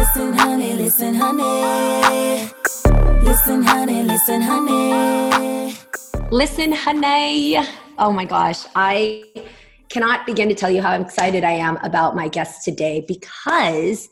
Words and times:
Listen, 0.00 0.32
honey, 0.32 0.72
listen, 0.76 1.14
honey. 1.14 2.50
Listen, 3.22 3.62
honey, 3.62 4.02
listen, 4.02 4.40
honey. 4.40 5.76
Listen, 6.30 6.72
honey. 6.72 7.58
Oh 7.98 8.10
my 8.10 8.24
gosh. 8.24 8.64
I 8.74 9.24
cannot 9.90 10.24
begin 10.24 10.48
to 10.48 10.54
tell 10.54 10.70
you 10.70 10.80
how 10.80 10.98
excited 10.98 11.44
I 11.44 11.50
am 11.50 11.76
about 11.82 12.16
my 12.16 12.28
guest 12.28 12.64
today 12.64 13.04
because 13.06 14.08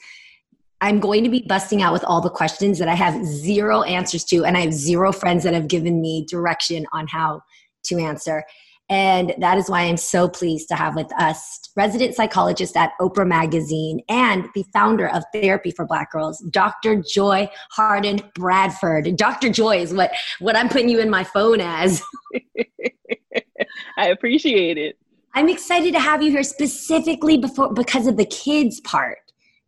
I'm 0.83 1.01
going 1.01 1.25
to 1.25 1.31
be 1.31 1.47
busting 1.49 1.81
out 1.81 1.95
with 1.95 2.05
all 2.05 2.21
the 2.21 2.29
questions 2.29 2.79
that 2.81 2.89
I 2.89 2.95
have 2.95 3.25
zero 3.25 3.81
answers 3.85 4.25
to, 4.25 4.45
and 4.45 4.59
I 4.59 4.61
have 4.61 4.75
zero 4.75 5.11
friends 5.11 5.43
that 5.45 5.55
have 5.55 5.69
given 5.69 6.03
me 6.03 6.27
direction 6.29 6.85
on 6.93 7.07
how 7.07 7.41
to 7.85 7.97
answer. 7.97 8.45
And 8.91 9.35
that 9.39 9.59
is 9.59 9.69
why 9.69 9.83
I'm 9.83 9.99
so 9.99 10.29
pleased 10.29 10.69
to 10.69 10.75
have 10.75 10.97
with 10.97 11.13
us 11.21 11.61
resident 11.77 12.15
psychologist 12.15 12.77
at 12.77 12.93
Oprah 13.01 13.27
Magazine 13.27 14.01
and 14.09 14.49
the 14.55 14.65
founder 14.73 15.09
of 15.09 15.25
Therapy 15.35 15.71
for 15.71 15.87
Black 15.87 16.11
Girls, 16.11 16.41
Dr. 16.51 17.03
Joy 17.03 17.51
Harden 17.71 18.21
Bradford. 18.35 19.15
Dr. 19.17 19.51
Joy 19.51 19.79
is 19.79 19.93
what, 19.93 20.11
what 20.39 20.57
I'm 20.57 20.69
putting 20.69 20.89
you 20.89 21.01
in 21.01 21.11
my 21.11 21.23
phone 21.23 21.61
as. 21.61 22.03
I 23.99 24.09
appreciate 24.09 24.79
it. 24.79 24.99
I'm 25.35 25.49
excited 25.49 25.93
to 25.93 26.01
have 26.01 26.23
you 26.23 26.31
here 26.31 26.43
specifically 26.43 27.37
before 27.37 27.73
because 27.73 28.07
of 28.07 28.17
the 28.17 28.25
kids 28.25 28.81
part. 28.81 29.19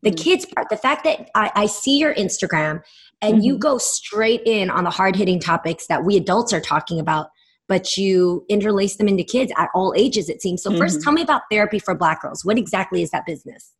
The 0.02 0.10
mm-hmm. 0.10 0.16
kids 0.16 0.46
part, 0.46 0.68
the 0.70 0.76
fact 0.76 1.04
that 1.04 1.30
I, 1.34 1.52
I 1.54 1.66
see 1.66 1.98
your 1.98 2.14
Instagram 2.14 2.82
and 3.20 3.34
mm-hmm. 3.34 3.44
you 3.44 3.58
go 3.58 3.76
straight 3.76 4.42
in 4.46 4.70
on 4.70 4.84
the 4.84 4.90
hard 4.90 5.14
hitting 5.14 5.38
topics 5.38 5.86
that 5.88 6.04
we 6.04 6.16
adults 6.16 6.52
are 6.54 6.60
talking 6.60 6.98
about 6.98 7.28
but 7.70 7.96
you 7.96 8.44
interlace 8.48 8.96
them 8.96 9.06
into 9.06 9.22
kids 9.22 9.52
at 9.56 9.68
all 9.76 9.94
ages, 9.96 10.28
it 10.28 10.42
seems. 10.42 10.60
So, 10.60 10.72
1st 10.72 10.78
mm-hmm. 10.80 11.02
tell 11.02 11.12
me 11.12 11.22
about 11.22 11.42
Therapy 11.52 11.78
for 11.78 11.94
Black 11.94 12.20
Girls. 12.20 12.44
What 12.44 12.58
exactly 12.58 13.00
is 13.00 13.12
that 13.12 13.24
business? 13.26 13.72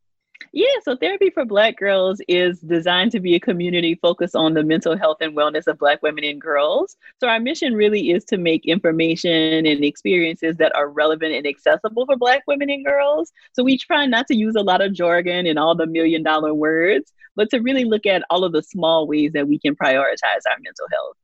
Yeah, 0.53 0.79
so 0.83 0.95
Therapy 0.95 1.29
for 1.29 1.43
Black 1.43 1.77
Girls 1.77 2.21
is 2.29 2.61
designed 2.61 3.11
to 3.11 3.19
be 3.19 3.35
a 3.35 3.39
community 3.39 3.95
focused 4.01 4.33
on 4.33 4.53
the 4.53 4.63
mental 4.63 4.97
health 4.97 5.17
and 5.19 5.35
wellness 5.35 5.67
of 5.67 5.77
Black 5.77 6.01
women 6.01 6.23
and 6.23 6.39
girls. 6.39 6.95
So, 7.19 7.27
our 7.27 7.41
mission 7.41 7.73
really 7.73 8.11
is 8.11 8.23
to 8.25 8.37
make 8.37 8.65
information 8.65 9.65
and 9.65 9.83
experiences 9.83 10.55
that 10.55 10.73
are 10.73 10.87
relevant 10.87 11.33
and 11.33 11.45
accessible 11.45 12.05
for 12.05 12.15
Black 12.15 12.43
women 12.47 12.69
and 12.69 12.85
girls. 12.85 13.33
So, 13.51 13.61
we 13.61 13.77
try 13.77 14.05
not 14.05 14.25
to 14.27 14.37
use 14.37 14.55
a 14.55 14.63
lot 14.63 14.79
of 14.79 14.93
jargon 14.93 15.47
and 15.47 15.59
all 15.59 15.75
the 15.75 15.85
million 15.85 16.23
dollar 16.23 16.53
words, 16.53 17.11
but 17.35 17.49
to 17.49 17.59
really 17.59 17.83
look 17.83 18.05
at 18.05 18.23
all 18.29 18.45
of 18.45 18.53
the 18.53 18.63
small 18.63 19.05
ways 19.05 19.33
that 19.33 19.49
we 19.49 19.59
can 19.59 19.75
prioritize 19.75 20.43
our 20.49 20.57
mental 20.61 20.87
health. 20.93 21.17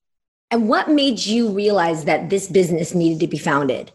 And 0.50 0.70
what 0.70 0.90
made 0.90 1.26
you 1.26 1.50
realize 1.50 2.06
that 2.06 2.30
this 2.30 2.48
business 2.48 2.95
needed 2.95 3.20
to 3.20 3.28
be 3.28 3.38
founded? 3.38 3.92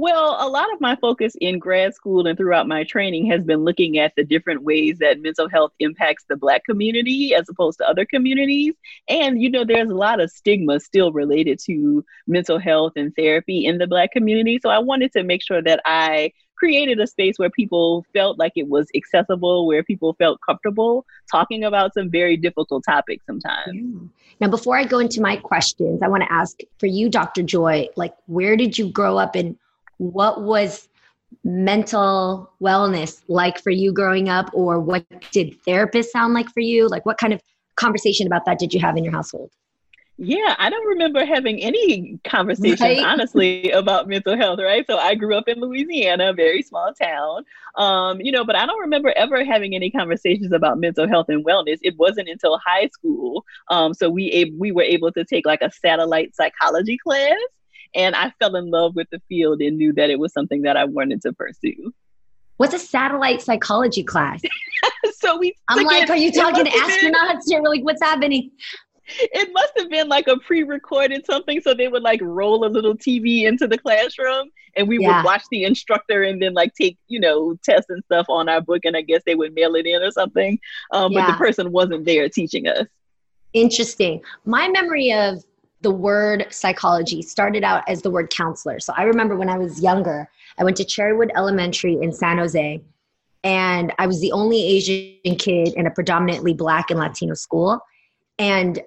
Well, 0.00 0.36
a 0.38 0.46
lot 0.46 0.72
of 0.72 0.80
my 0.80 0.94
focus 0.94 1.34
in 1.40 1.58
grad 1.58 1.92
school 1.92 2.28
and 2.28 2.38
throughout 2.38 2.68
my 2.68 2.84
training 2.84 3.26
has 3.32 3.42
been 3.42 3.64
looking 3.64 3.98
at 3.98 4.12
the 4.14 4.22
different 4.22 4.62
ways 4.62 4.98
that 4.98 5.20
mental 5.20 5.48
health 5.48 5.72
impacts 5.80 6.24
the 6.28 6.36
Black 6.36 6.64
community 6.64 7.34
as 7.34 7.48
opposed 7.48 7.78
to 7.78 7.88
other 7.88 8.04
communities. 8.04 8.74
And, 9.08 9.42
you 9.42 9.50
know, 9.50 9.64
there's 9.64 9.90
a 9.90 9.96
lot 9.96 10.20
of 10.20 10.30
stigma 10.30 10.78
still 10.78 11.10
related 11.10 11.58
to 11.64 12.04
mental 12.28 12.60
health 12.60 12.92
and 12.94 13.12
therapy 13.16 13.66
in 13.66 13.78
the 13.78 13.88
Black 13.88 14.12
community. 14.12 14.60
So 14.62 14.68
I 14.68 14.78
wanted 14.78 15.12
to 15.14 15.24
make 15.24 15.42
sure 15.42 15.62
that 15.62 15.80
I 15.84 16.30
created 16.58 16.98
a 17.00 17.06
space 17.06 17.38
where 17.38 17.50
people 17.50 18.04
felt 18.12 18.38
like 18.38 18.52
it 18.56 18.68
was 18.68 18.88
accessible, 18.94 19.66
where 19.66 19.82
people 19.82 20.14
felt 20.14 20.40
comfortable 20.44 21.06
talking 21.30 21.64
about 21.64 21.94
some 21.94 22.10
very 22.10 22.36
difficult 22.36 22.82
topics 22.84 23.24
sometimes. 23.26 23.72
Yeah. 23.72 24.08
Now, 24.40 24.48
before 24.48 24.76
I 24.76 24.84
go 24.84 24.98
into 24.98 25.20
my 25.20 25.36
questions, 25.36 26.00
I 26.02 26.08
want 26.08 26.22
to 26.22 26.32
ask 26.32 26.58
for 26.78 26.86
you, 26.86 27.08
Dr. 27.08 27.42
Joy, 27.42 27.88
like, 27.96 28.14
where 28.26 28.56
did 28.56 28.78
you 28.78 28.90
grow 28.90 29.18
up 29.18 29.34
and 29.34 29.56
what 29.98 30.42
was 30.42 30.88
mental 31.44 32.50
wellness 32.62 33.22
like 33.28 33.60
for 33.60 33.70
you 33.70 33.92
growing 33.92 34.28
up, 34.28 34.50
or 34.52 34.80
what 34.80 35.04
did 35.30 35.56
therapists 35.64 36.06
sound 36.06 36.34
like 36.34 36.48
for 36.50 36.60
you? 36.60 36.88
Like, 36.88 37.04
what 37.04 37.18
kind 37.18 37.32
of 37.32 37.40
conversation 37.76 38.26
about 38.26 38.44
that 38.46 38.58
did 38.58 38.72
you 38.72 38.80
have 38.80 38.96
in 38.96 39.04
your 39.04 39.12
household? 39.12 39.50
Yeah, 40.20 40.56
I 40.58 40.68
don't 40.68 40.86
remember 40.88 41.24
having 41.24 41.60
any 41.60 42.18
conversations, 42.24 42.80
right? 42.80 43.04
honestly, 43.04 43.70
about 43.70 44.08
mental 44.08 44.36
health, 44.36 44.58
right? 44.58 44.84
So 44.84 44.98
I 44.98 45.14
grew 45.14 45.36
up 45.36 45.46
in 45.46 45.60
Louisiana, 45.60 46.30
a 46.30 46.32
very 46.32 46.60
small 46.60 46.92
town, 46.92 47.44
um, 47.76 48.20
you 48.20 48.32
know, 48.32 48.44
but 48.44 48.56
I 48.56 48.66
don't 48.66 48.80
remember 48.80 49.12
ever 49.14 49.44
having 49.44 49.76
any 49.76 49.92
conversations 49.92 50.50
about 50.50 50.80
mental 50.80 51.06
health 51.06 51.26
and 51.28 51.46
wellness. 51.46 51.78
It 51.82 51.96
wasn't 51.98 52.28
until 52.28 52.58
high 52.58 52.88
school. 52.88 53.44
Um, 53.68 53.94
so 53.94 54.10
we, 54.10 54.52
we 54.58 54.72
were 54.72 54.82
able 54.82 55.12
to 55.12 55.24
take 55.24 55.46
like 55.46 55.62
a 55.62 55.70
satellite 55.70 56.34
psychology 56.34 56.98
class, 56.98 57.38
and 57.94 58.16
I 58.16 58.32
fell 58.40 58.56
in 58.56 58.70
love 58.72 58.96
with 58.96 59.06
the 59.12 59.22
field 59.28 59.60
and 59.60 59.78
knew 59.78 59.92
that 59.92 60.10
it 60.10 60.18
was 60.18 60.32
something 60.32 60.62
that 60.62 60.76
I 60.76 60.84
wanted 60.84 61.22
to 61.22 61.32
pursue. 61.32 61.94
What's 62.56 62.74
a 62.74 62.78
satellite 62.80 63.40
psychology 63.40 64.02
class? 64.02 64.42
so 65.14 65.38
we. 65.38 65.54
I'm 65.68 65.86
like, 65.86 66.10
are 66.10 66.16
you 66.16 66.32
talking 66.32 66.64
to 66.64 66.70
astronauts? 66.72 67.42
You're 67.46 67.62
like, 67.62 67.84
what's 67.84 68.02
happening? 68.02 68.50
it 69.20 69.50
must 69.52 69.72
have 69.76 69.88
been 69.88 70.08
like 70.08 70.28
a 70.28 70.36
pre-recorded 70.38 71.24
something 71.24 71.60
so 71.60 71.74
they 71.74 71.88
would 71.88 72.02
like 72.02 72.20
roll 72.22 72.64
a 72.64 72.68
little 72.68 72.94
tv 72.94 73.44
into 73.44 73.66
the 73.66 73.78
classroom 73.78 74.50
and 74.76 74.86
we 74.86 74.98
yeah. 75.00 75.16
would 75.16 75.24
watch 75.24 75.42
the 75.50 75.64
instructor 75.64 76.22
and 76.22 76.40
then 76.40 76.54
like 76.54 76.74
take 76.74 76.96
you 77.08 77.18
know 77.18 77.56
tests 77.62 77.90
and 77.90 78.02
stuff 78.04 78.26
on 78.28 78.48
our 78.48 78.60
book 78.60 78.84
and 78.84 78.96
i 78.96 79.00
guess 79.00 79.22
they 79.26 79.34
would 79.34 79.54
mail 79.54 79.74
it 79.74 79.86
in 79.86 80.02
or 80.02 80.10
something. 80.10 80.58
Um, 80.92 81.12
yeah. 81.12 81.26
but 81.26 81.32
the 81.32 81.38
person 81.38 81.72
wasn't 81.72 82.04
there 82.04 82.28
teaching 82.28 82.68
us. 82.68 82.86
Interesting. 83.52 84.22
My 84.44 84.68
memory 84.68 85.12
of 85.12 85.44
the 85.80 85.90
word 85.90 86.46
psychology 86.50 87.22
started 87.22 87.64
out 87.64 87.88
as 87.88 88.02
the 88.02 88.10
word 88.10 88.30
counselor. 88.30 88.80
So 88.80 88.92
i 88.96 89.02
remember 89.02 89.36
when 89.36 89.48
i 89.48 89.56
was 89.56 89.80
younger 89.80 90.28
i 90.58 90.64
went 90.64 90.76
to 90.78 90.84
cherrywood 90.84 91.30
elementary 91.36 91.98
in 92.02 92.12
san 92.12 92.38
jose 92.38 92.82
and 93.44 93.92
i 93.98 94.06
was 94.06 94.20
the 94.20 94.32
only 94.32 94.60
asian 94.60 95.36
kid 95.36 95.74
in 95.74 95.86
a 95.86 95.90
predominantly 95.90 96.52
black 96.52 96.90
and 96.90 96.98
latino 96.98 97.34
school. 97.34 97.80
And 98.40 98.80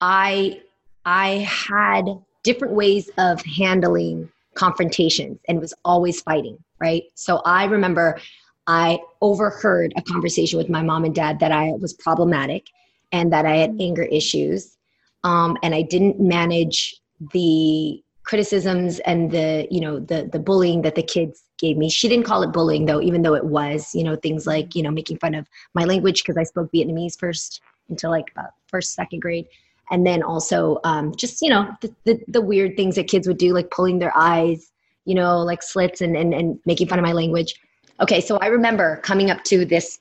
I 0.00 0.60
I 1.04 1.38
had 1.38 2.06
different 2.42 2.74
ways 2.74 3.10
of 3.18 3.42
handling 3.44 4.30
confrontations 4.54 5.38
and 5.48 5.60
was 5.60 5.74
always 5.84 6.20
fighting, 6.20 6.58
right? 6.80 7.04
So 7.14 7.38
I 7.44 7.64
remember 7.64 8.18
I 8.66 8.98
overheard 9.22 9.94
a 9.96 10.02
conversation 10.02 10.58
with 10.58 10.68
my 10.68 10.82
mom 10.82 11.04
and 11.04 11.14
dad 11.14 11.40
that 11.40 11.52
I 11.52 11.70
was 11.80 11.94
problematic 11.94 12.66
and 13.12 13.32
that 13.32 13.46
I 13.46 13.56
had 13.56 13.76
anger 13.80 14.02
issues. 14.02 14.76
Um, 15.24 15.56
and 15.62 15.74
I 15.74 15.82
didn't 15.82 16.20
manage 16.20 17.00
the 17.32 18.02
criticisms 18.28 18.98
and 19.00 19.30
the 19.30 19.66
you 19.70 19.80
know 19.80 19.98
the 19.98 20.28
the 20.30 20.38
bullying 20.38 20.82
that 20.82 20.94
the 20.94 21.02
kids 21.02 21.44
gave 21.56 21.78
me 21.78 21.88
she 21.88 22.08
didn't 22.08 22.26
call 22.26 22.42
it 22.42 22.52
bullying 22.52 22.84
though 22.84 23.00
even 23.00 23.22
though 23.22 23.34
it 23.34 23.46
was 23.46 23.94
you 23.94 24.04
know 24.04 24.14
things 24.16 24.46
like 24.46 24.76
you 24.76 24.82
know 24.82 24.90
making 24.90 25.16
fun 25.16 25.34
of 25.34 25.48
my 25.72 25.84
language 25.84 26.22
because 26.22 26.36
i 26.36 26.42
spoke 26.42 26.70
vietnamese 26.70 27.18
first 27.18 27.62
until 27.88 28.10
like 28.10 28.30
about 28.32 28.50
first 28.66 28.92
second 28.92 29.20
grade 29.20 29.46
and 29.90 30.06
then 30.06 30.22
also 30.22 30.78
um, 30.84 31.14
just 31.14 31.42
you 31.42 31.50
know 31.50 31.68
the, 31.80 31.94
the, 32.04 32.20
the, 32.28 32.40
weird 32.40 32.76
things 32.76 32.94
that 32.96 33.08
kids 33.08 33.26
would 33.26 33.38
do 33.38 33.52
like 33.52 33.70
pulling 33.70 33.98
their 33.98 34.16
eyes 34.16 34.70
you 35.04 35.14
know 35.14 35.38
like 35.38 35.62
slits 35.62 36.00
and, 36.00 36.16
and 36.16 36.34
and 36.34 36.58
making 36.66 36.88
fun 36.88 36.98
of 36.98 37.04
my 37.04 37.12
language. 37.12 37.54
Okay 38.00 38.20
so 38.20 38.38
i 38.38 38.46
remember 38.46 38.98
coming 38.98 39.30
up 39.30 39.42
to 39.44 39.64
this 39.64 39.98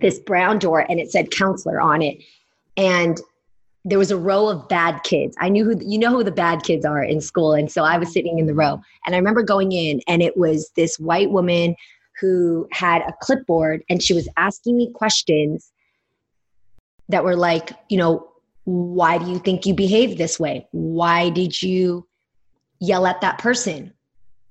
this 0.00 0.18
brown 0.18 0.58
door 0.58 0.86
and 0.88 0.98
it 0.98 1.10
said 1.10 1.30
counselor 1.30 1.80
on 1.80 2.02
it. 2.02 2.18
And 2.76 3.20
there 3.84 3.98
was 3.98 4.10
a 4.10 4.16
row 4.16 4.48
of 4.48 4.66
bad 4.68 5.02
kids. 5.04 5.36
I 5.38 5.48
knew 5.48 5.64
who 5.64 5.78
you 5.84 5.98
know 5.98 6.10
who 6.10 6.24
the 6.24 6.32
bad 6.32 6.62
kids 6.62 6.84
are 6.84 7.02
in 7.02 7.20
school. 7.20 7.52
And 7.52 7.70
so 7.70 7.82
i 7.84 7.98
was 7.98 8.12
sitting 8.12 8.38
in 8.38 8.46
the 8.46 8.54
row 8.54 8.80
and 9.06 9.14
i 9.14 9.18
remember 9.18 9.42
going 9.42 9.72
in 9.72 10.00
and 10.08 10.22
it 10.22 10.36
was 10.36 10.70
this 10.76 10.98
white 10.98 11.30
woman 11.30 11.76
who 12.20 12.68
had 12.72 13.02
a 13.02 13.14
clipboard 13.20 13.82
and 13.90 14.02
she 14.02 14.14
was 14.14 14.28
asking 14.36 14.76
me 14.76 14.90
questions 14.92 15.72
that 17.08 17.24
were 17.24 17.36
like 17.36 17.72
you 17.88 17.98
know 17.98 18.26
why 18.64 19.18
do 19.18 19.30
you 19.30 19.38
think 19.38 19.66
you 19.66 19.74
behaved 19.74 20.18
this 20.18 20.40
way? 20.40 20.66
Why 20.72 21.30
did 21.30 21.60
you 21.62 22.06
yell 22.80 23.06
at 23.06 23.20
that 23.20 23.38
person? 23.38 23.92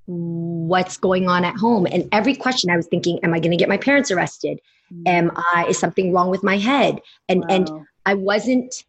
What's 0.06 0.98
going 0.98 1.28
on 1.28 1.46
at 1.46 1.56
home? 1.56 1.88
And 1.92 2.08
every 2.12 2.36
question 2.36 2.70
I 2.70 2.76
was 2.76 2.88
thinking, 2.88 3.20
am 3.24 3.34
I 3.34 3.40
going 3.40 3.52
to 3.52 3.58
get 3.58 3.70
my 3.70 3.78
parents 3.78 4.12
arrested? 4.12 4.60
Mm. 4.94 5.02
Am 5.08 5.32
I 5.54 5.66
is 5.70 5.80
something 5.80 6.14
wrong 6.14 6.30
with 6.30 6.44
my 6.44 6.58
head? 6.58 7.00
And 7.30 7.42
wow. 7.42 7.48
and 7.50 7.70
I 8.06 8.14
wasn't 8.14 8.84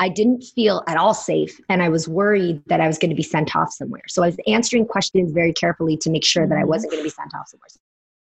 I 0.00 0.08
didn't 0.08 0.42
feel 0.42 0.82
at 0.88 0.96
all 0.96 1.14
safe 1.14 1.60
and 1.68 1.80
I 1.80 1.88
was 1.88 2.08
worried 2.08 2.60
that 2.66 2.80
I 2.80 2.88
was 2.88 2.98
going 2.98 3.10
to 3.10 3.16
be 3.16 3.22
sent 3.22 3.54
off 3.54 3.72
somewhere. 3.72 4.02
So 4.08 4.24
I 4.24 4.26
was 4.26 4.36
answering 4.48 4.84
questions 4.84 5.30
very 5.32 5.52
carefully 5.52 5.96
to 5.98 6.10
make 6.10 6.24
sure 6.24 6.46
that 6.46 6.58
I 6.58 6.64
wasn't 6.64 6.90
going 6.90 7.02
to 7.02 7.06
be 7.06 7.10
sent 7.10 7.32
off 7.36 7.48
somewhere. 7.48 7.68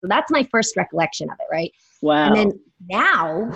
So 0.02 0.08
that's 0.08 0.32
my 0.32 0.44
first 0.52 0.76
recollection 0.76 1.30
of 1.30 1.38
it, 1.40 1.46
right? 1.52 1.72
Wow. 2.02 2.28
And 2.28 2.36
then 2.36 2.60
now 2.90 3.52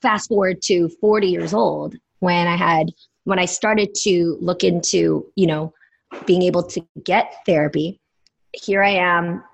fast 0.00 0.28
forward 0.28 0.62
to 0.62 0.88
40 1.00 1.26
years 1.26 1.52
old 1.52 1.96
when 2.20 2.46
I 2.46 2.56
had 2.56 2.92
when 3.24 3.38
I 3.38 3.44
started 3.44 3.94
to 4.02 4.38
look 4.40 4.64
into, 4.64 5.26
you 5.36 5.46
know, 5.46 5.72
being 6.24 6.42
able 6.42 6.62
to 6.62 6.80
get 7.04 7.34
therapy, 7.44 8.00
here 8.52 8.82
I 8.82 8.90
am 8.90 9.44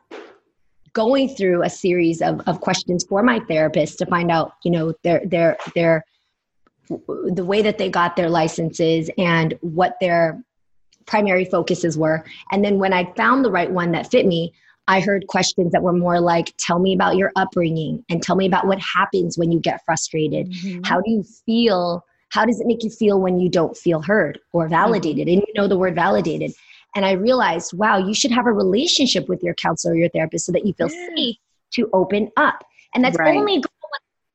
going 0.93 1.29
through 1.29 1.65
a 1.65 1.71
series 1.71 2.23
of, 2.23 2.41
of 2.47 2.61
questions 2.61 3.05
for 3.09 3.23
my 3.23 3.41
therapist 3.41 3.99
to 3.99 4.07
find 4.07 4.31
out, 4.31 4.53
you 4.63 4.71
know, 4.71 4.95
their 5.03 5.23
their 5.27 5.57
their 5.75 6.05
the 6.89 7.45
way 7.45 7.63
that 7.63 7.79
they 7.79 7.89
got 7.89 8.15
their 8.15 8.29
licenses 8.31 9.11
and 9.19 9.55
what 9.61 9.97
their 10.01 10.43
primary 11.07 11.45
focuses 11.45 11.99
were. 11.99 12.25
And 12.53 12.65
then 12.65 12.79
when 12.79 12.93
I 12.93 13.13
found 13.15 13.45
the 13.45 13.51
right 13.51 13.71
one 13.71 13.93
that 13.93 14.11
fit 14.11 14.27
me, 14.27 14.53
I 14.87 15.01
heard 15.01 15.27
questions 15.27 15.73
that 15.73 15.83
were 15.83 15.93
more 15.93 16.21
like, 16.21 16.55
tell 16.59 16.79
me 16.79 16.95
about 16.95 17.17
your 17.17 17.33
upbringing 17.37 18.05
and 18.11 18.23
tell 18.23 18.37
me 18.37 18.47
about 18.47 18.67
what 18.67 18.79
happens 18.81 19.39
when 19.39 19.51
you 19.51 19.61
get 19.61 19.81
frustrated. 19.85 20.51
Mm-hmm. 20.51 20.83
How 20.85 21.01
do 21.01 21.11
you 21.11 21.25
feel? 21.47 22.05
How 22.35 22.45
does 22.45 22.61
it 22.61 22.67
make 22.67 22.83
you 22.83 22.91
feel 22.91 23.21
when 23.21 23.39
you 23.39 23.49
don't 23.49 23.77
feel 23.77 24.03
heard 24.03 24.41
or 24.53 24.69
validated? 24.69 25.29
Mm-hmm. 25.29 25.39
And 25.39 25.45
you 25.47 25.55
know 25.55 25.69
the 25.69 25.79
word 25.79 25.95
validated. 25.95 26.53
And 26.97 27.05
I 27.05 27.13
realized, 27.13 27.73
wow, 27.75 27.97
you 27.97 28.13
should 28.13 28.33
have 28.33 28.47
a 28.47 28.53
relationship 28.53 29.29
with 29.29 29.41
your 29.41 29.55
counselor 29.55 29.95
or 29.95 29.97
your 29.97 30.09
therapist 30.09 30.47
so 30.47 30.51
that 30.51 30.67
you 30.67 30.73
feel 30.73 30.89
safe 30.89 31.37
to 31.75 31.89
open 31.93 32.33
up. 32.37 32.65
And 32.93 33.05
that's 33.05 33.17
right. 33.19 33.37
only 33.37 33.63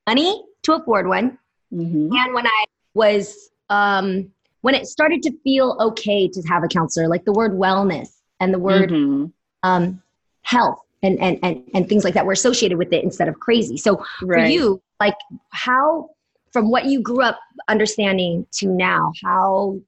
money 0.07 0.41
to 0.63 0.75
afford 0.75 1.07
one. 1.07 1.37
Mm-hmm. 1.73 2.13
And 2.13 2.33
when 2.33 2.47
I 2.47 2.65
was, 2.93 3.49
um, 3.69 4.31
when 4.61 4.75
it 4.75 4.87
started 4.87 5.21
to 5.23 5.31
feel 5.43 5.75
okay 5.81 6.29
to 6.29 6.41
have 6.43 6.63
a 6.63 6.69
counselor, 6.69 7.09
like 7.09 7.25
the 7.25 7.33
word 7.33 7.51
wellness 7.51 8.11
and 8.39 8.53
the 8.53 8.59
word 8.59 8.91
mm-hmm. 8.91 9.25
um, 9.63 10.01
health 10.43 10.79
and, 11.03 11.19
and, 11.19 11.37
and, 11.43 11.63
and 11.73 11.89
things 11.89 12.05
like 12.05 12.13
that 12.13 12.25
were 12.25 12.31
associated 12.31 12.77
with 12.77 12.93
it 12.93 13.03
instead 13.03 13.27
of 13.27 13.41
crazy. 13.41 13.75
So 13.75 14.05
right. 14.21 14.43
for 14.43 14.49
you, 14.49 14.81
like 15.01 15.15
how, 15.49 16.11
from 16.51 16.69
what 16.69 16.85
you 16.85 17.01
grew 17.01 17.21
up 17.21 17.39
understanding 17.67 18.45
to 18.53 18.67
now, 18.67 19.11
how 19.23 19.79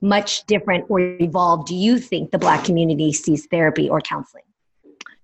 much 0.00 0.46
different 0.46 0.84
or 0.88 1.00
evolved 1.00 1.68
do 1.68 1.74
you 1.74 1.98
think 1.98 2.30
the 2.30 2.38
Black 2.38 2.64
community 2.64 3.12
sees 3.12 3.46
therapy 3.46 3.88
or 3.88 4.00
counseling? 4.00 4.44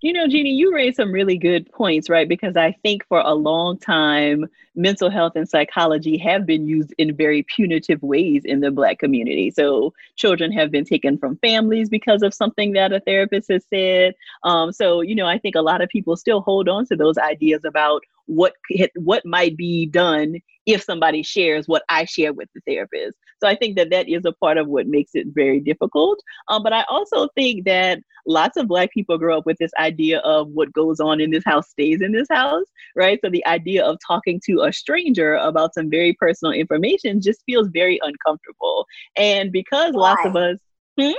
You 0.04 0.12
know, 0.12 0.28
Jeannie, 0.28 0.52
you 0.52 0.74
raised 0.74 0.96
some 0.96 1.12
really 1.12 1.38
good 1.38 1.72
points, 1.72 2.10
right? 2.10 2.28
Because 2.28 2.58
I 2.58 2.72
think 2.82 3.06
for 3.08 3.20
a 3.20 3.32
long 3.32 3.78
time, 3.78 4.44
mental 4.74 5.08
health 5.08 5.32
and 5.34 5.48
psychology 5.48 6.18
have 6.18 6.44
been 6.44 6.68
used 6.68 6.92
in 6.98 7.16
very 7.16 7.42
punitive 7.44 8.02
ways 8.02 8.42
in 8.44 8.60
the 8.60 8.70
Black 8.70 8.98
community. 8.98 9.50
So 9.50 9.94
children 10.16 10.52
have 10.52 10.70
been 10.70 10.84
taken 10.84 11.16
from 11.16 11.38
families 11.38 11.88
because 11.88 12.22
of 12.22 12.34
something 12.34 12.72
that 12.72 12.92
a 12.92 13.00
therapist 13.00 13.50
has 13.50 13.64
said. 13.72 14.14
Um, 14.42 14.72
so, 14.72 15.00
you 15.00 15.14
know, 15.14 15.26
I 15.26 15.38
think 15.38 15.54
a 15.54 15.62
lot 15.62 15.80
of 15.80 15.88
people 15.88 16.16
still 16.16 16.42
hold 16.42 16.68
on 16.68 16.84
to 16.88 16.96
those 16.96 17.16
ideas 17.16 17.64
about 17.64 18.02
what 18.26 18.54
what 18.96 19.24
might 19.24 19.56
be 19.56 19.86
done 19.86 20.36
if 20.66 20.82
somebody 20.82 21.22
shares 21.22 21.68
what 21.68 21.82
I 21.88 22.04
share 22.04 22.32
with 22.32 22.48
the 22.54 22.60
therapist. 22.66 23.18
So 23.42 23.48
I 23.48 23.54
think 23.54 23.76
that 23.76 23.90
that 23.90 24.08
is 24.08 24.24
a 24.24 24.32
part 24.32 24.56
of 24.56 24.68
what 24.68 24.86
makes 24.86 25.10
it 25.14 25.26
very 25.34 25.60
difficult. 25.60 26.20
Um, 26.48 26.62
but 26.62 26.72
I 26.72 26.84
also 26.88 27.28
think 27.34 27.66
that 27.66 27.98
lots 28.26 28.56
of 28.56 28.68
Black 28.68 28.90
people 28.92 29.18
grow 29.18 29.38
up 29.38 29.46
with 29.46 29.58
this 29.58 29.72
idea 29.78 30.20
of 30.20 30.48
what 30.48 30.72
goes 30.72 31.00
on 31.00 31.20
in 31.20 31.30
this 31.30 31.44
house 31.44 31.68
stays 31.68 32.00
in 32.00 32.12
this 32.12 32.28
house, 32.30 32.64
right? 32.96 33.18
So 33.22 33.30
the 33.30 33.44
idea 33.46 33.84
of 33.84 33.98
talking 34.06 34.40
to 34.46 34.62
a 34.62 34.72
stranger 34.72 35.34
about 35.34 35.74
some 35.74 35.90
very 35.90 36.14
personal 36.14 36.52
information 36.52 37.20
just 37.20 37.42
feels 37.44 37.68
very 37.68 38.00
uncomfortable. 38.02 38.86
And 39.16 39.52
because 39.52 39.92
Why? 39.92 40.00
lots 40.00 40.24
of 40.24 40.36
us, 40.36 40.58
hmm? 40.98 41.12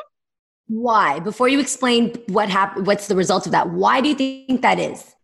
Why? 0.68 1.20
Before 1.20 1.48
you 1.48 1.60
explain 1.60 2.16
what 2.28 2.50
happened, 2.50 2.88
what's 2.88 3.08
the 3.08 3.16
result 3.16 3.46
of 3.46 3.52
that? 3.52 3.70
Why 3.70 4.02
do 4.02 4.10
you 4.10 4.16
think 4.16 4.64
that 4.64 4.80
is? 4.80 5.15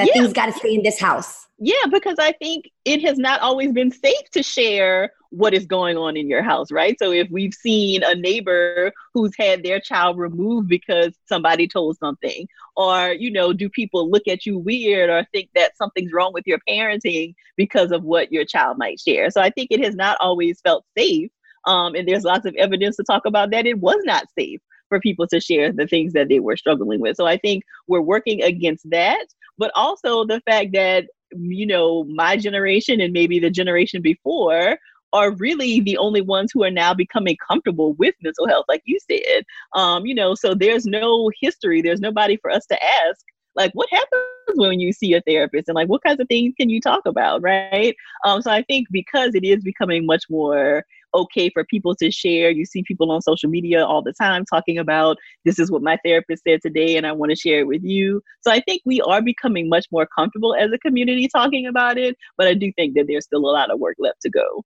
That 0.00 0.08
yeah. 0.14 0.22
things 0.22 0.32
got 0.32 0.46
to 0.46 0.52
stay 0.52 0.74
in 0.74 0.82
this 0.82 0.98
house? 0.98 1.46
Yeah, 1.58 1.86
because 1.90 2.16
I 2.18 2.32
think 2.32 2.70
it 2.86 3.02
has 3.02 3.18
not 3.18 3.40
always 3.42 3.70
been 3.72 3.90
safe 3.90 4.30
to 4.32 4.42
share 4.42 5.12
what 5.28 5.52
is 5.52 5.66
going 5.66 5.98
on 5.98 6.16
in 6.16 6.26
your 6.26 6.42
house, 6.42 6.72
right? 6.72 6.96
So 6.98 7.12
if 7.12 7.28
we've 7.30 7.52
seen 7.52 8.02
a 8.02 8.14
neighbor 8.14 8.92
who's 9.12 9.32
had 9.38 9.62
their 9.62 9.78
child 9.78 10.18
removed 10.18 10.68
because 10.68 11.14
somebody 11.26 11.68
told 11.68 11.98
something, 11.98 12.48
or, 12.76 13.12
you 13.12 13.30
know, 13.30 13.52
do 13.52 13.68
people 13.68 14.10
look 14.10 14.26
at 14.26 14.46
you 14.46 14.58
weird 14.58 15.10
or 15.10 15.26
think 15.32 15.50
that 15.54 15.76
something's 15.76 16.14
wrong 16.14 16.32
with 16.32 16.46
your 16.46 16.60
parenting 16.66 17.34
because 17.56 17.92
of 17.92 18.04
what 18.04 18.32
your 18.32 18.46
child 18.46 18.78
might 18.78 18.98
share? 18.98 19.30
So 19.30 19.42
I 19.42 19.50
think 19.50 19.68
it 19.70 19.84
has 19.84 19.94
not 19.94 20.16
always 20.18 20.62
felt 20.62 20.86
safe. 20.96 21.30
Um, 21.66 21.94
and 21.94 22.08
there's 22.08 22.24
lots 22.24 22.46
of 22.46 22.54
evidence 22.54 22.96
to 22.96 23.04
talk 23.04 23.26
about 23.26 23.50
that 23.50 23.66
it 23.66 23.80
was 23.80 24.00
not 24.04 24.24
safe 24.36 24.60
for 24.88 24.98
people 24.98 25.26
to 25.28 25.40
share 25.40 25.72
the 25.72 25.86
things 25.86 26.12
that 26.14 26.28
they 26.28 26.40
were 26.40 26.56
struggling 26.56 27.00
with. 27.00 27.16
So 27.16 27.26
I 27.26 27.36
think 27.36 27.64
we're 27.86 28.00
working 28.00 28.42
against 28.42 28.88
that, 28.90 29.26
but 29.60 29.70
also 29.76 30.24
the 30.24 30.40
fact 30.46 30.70
that 30.72 31.04
you 31.32 31.66
know, 31.66 32.04
my 32.04 32.36
generation 32.36 33.00
and 33.00 33.12
maybe 33.12 33.38
the 33.38 33.50
generation 33.50 34.02
before 34.02 34.78
are 35.12 35.32
really 35.32 35.80
the 35.80 35.96
only 35.96 36.20
ones 36.20 36.50
who 36.52 36.62
are 36.62 36.70
now 36.70 36.94
becoming 36.94 37.36
comfortable 37.48 37.94
with 37.94 38.14
mental 38.22 38.46
health, 38.46 38.64
like 38.68 38.82
you 38.84 38.98
said. 39.10 39.44
Um, 39.74 40.06
you 40.06 40.14
know, 40.14 40.34
so 40.34 40.54
there's 40.54 40.86
no 40.86 41.30
history, 41.40 41.82
there's 41.82 42.00
nobody 42.00 42.36
for 42.36 42.50
us 42.50 42.64
to 42.66 42.78
ask, 42.82 43.24
like, 43.56 43.72
what 43.74 43.88
happens 43.90 44.24
when 44.54 44.80
you 44.80 44.92
see 44.92 45.14
a 45.14 45.20
therapist 45.22 45.68
and 45.68 45.74
like 45.74 45.88
what 45.88 46.02
kinds 46.02 46.20
of 46.20 46.28
things 46.28 46.54
can 46.58 46.70
you 46.70 46.80
talk 46.80 47.02
about, 47.06 47.42
right? 47.42 47.94
Um, 48.24 48.42
so 48.42 48.50
I 48.50 48.62
think 48.62 48.88
because 48.90 49.34
it 49.34 49.44
is 49.44 49.62
becoming 49.62 50.06
much 50.06 50.24
more 50.28 50.84
okay 51.14 51.50
for 51.50 51.64
people 51.64 51.94
to 51.96 52.10
share. 52.10 52.50
You 52.50 52.64
see 52.64 52.82
people 52.82 53.10
on 53.10 53.22
social 53.22 53.50
media 53.50 53.84
all 53.84 54.02
the 54.02 54.12
time 54.12 54.44
talking 54.44 54.78
about 54.78 55.16
this 55.44 55.58
is 55.58 55.70
what 55.70 55.82
my 55.82 55.98
therapist 56.04 56.44
said 56.46 56.60
today, 56.62 56.96
and 56.96 57.06
I 57.06 57.12
want 57.12 57.30
to 57.30 57.36
share 57.36 57.60
it 57.60 57.66
with 57.66 57.82
you. 57.82 58.22
So 58.42 58.50
I 58.50 58.60
think 58.60 58.82
we 58.84 59.00
are 59.02 59.22
becoming 59.22 59.68
much 59.68 59.86
more 59.90 60.06
comfortable 60.06 60.54
as 60.54 60.70
a 60.72 60.78
community 60.78 61.28
talking 61.28 61.66
about 61.66 61.98
it, 61.98 62.16
but 62.36 62.46
I 62.46 62.54
do 62.54 62.72
think 62.76 62.94
that 62.94 63.06
there's 63.08 63.24
still 63.24 63.40
a 63.40 63.52
lot 63.52 63.70
of 63.70 63.78
work 63.78 63.96
left 63.98 64.22
to 64.22 64.30
go. 64.30 64.64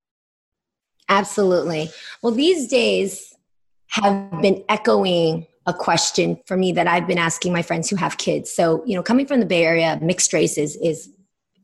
Absolutely. 1.08 1.90
Well, 2.22 2.32
these 2.32 2.68
days 2.68 3.34
have 3.88 4.40
been 4.40 4.64
echoing 4.68 5.46
a 5.66 5.72
question 5.72 6.38
for 6.46 6.56
me 6.56 6.72
that 6.72 6.86
I've 6.86 7.06
been 7.06 7.18
asking 7.18 7.52
my 7.52 7.62
friends 7.62 7.88
who 7.88 7.96
have 7.96 8.18
kids. 8.18 8.50
So, 8.50 8.82
you 8.86 8.94
know, 8.94 9.02
coming 9.02 9.26
from 9.26 9.40
the 9.40 9.46
Bay 9.46 9.64
Area, 9.64 9.98
mixed 10.02 10.32
races 10.32 10.76
is 10.76 11.08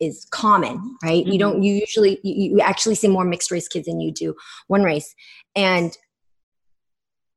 is 0.00 0.26
common, 0.30 0.96
right? 1.02 1.22
Mm-hmm. 1.22 1.32
You 1.32 1.38
don't 1.38 1.62
you 1.62 1.74
usually 1.74 2.20
you, 2.22 2.56
you 2.56 2.60
actually 2.60 2.94
see 2.94 3.08
more 3.08 3.24
mixed 3.24 3.50
race 3.50 3.68
kids 3.68 3.86
than 3.86 4.00
you 4.00 4.12
do 4.12 4.34
one 4.66 4.82
race. 4.82 5.14
And 5.54 5.96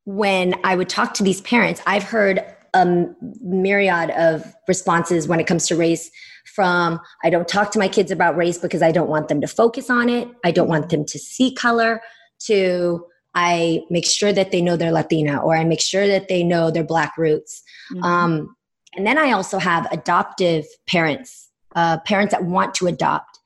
when 0.06 0.56
I 0.64 0.76
would 0.76 0.90
talk 0.90 1.14
to 1.16 1.24
these 1.24 1.42
parents, 1.42 1.82
I've 1.86 2.04
heard 2.04 2.44
a 2.74 3.06
myriad 3.42 4.10
of 4.12 4.54
responses 4.68 5.28
when 5.28 5.40
it 5.40 5.46
comes 5.46 5.68
to 5.68 5.76
race 5.76 6.10
from 6.56 7.00
I 7.24 7.30
don't 7.30 7.48
talk 7.48 7.72
to 7.72 7.80
my 7.80 7.88
kids 7.88 8.12
about 8.12 8.36
race 8.36 8.58
because 8.58 8.82
I 8.82 8.92
don't 8.92 9.10
want 9.10 9.28
them 9.28 9.42
to 9.42 9.48
focus 9.48 9.90
on 9.90 10.10
it. 10.10 10.28
I 10.44 10.52
don't 10.52 10.68
want 10.68 10.90
them 10.90 11.06
to 11.06 11.20
see 11.20 11.54
color 11.54 12.02
to 12.46 13.06
I 13.36 13.82
make 13.90 14.06
sure 14.06 14.32
that 14.34 14.52
they 14.52 14.62
know 14.62 14.76
they're 14.76 14.92
Latina 14.92 15.42
or 15.42 15.56
I 15.56 15.64
make 15.64 15.82
sure 15.82 16.08
that 16.08 16.28
they 16.28 16.44
know 16.44 16.70
their 16.70 16.84
black 16.84 17.18
roots. 17.18 17.64
Mm-hmm. 17.92 18.04
Um, 18.04 18.56
and 18.96 19.08
then 19.08 19.18
I 19.18 19.32
also 19.32 19.58
have 19.58 19.88
adoptive 19.92 20.66
parents 20.88 21.50
uh, 21.76 21.98
parents 22.00 22.34
that 22.34 22.46
want 22.46 22.76
to 22.76 22.88
adopt. 22.88 23.40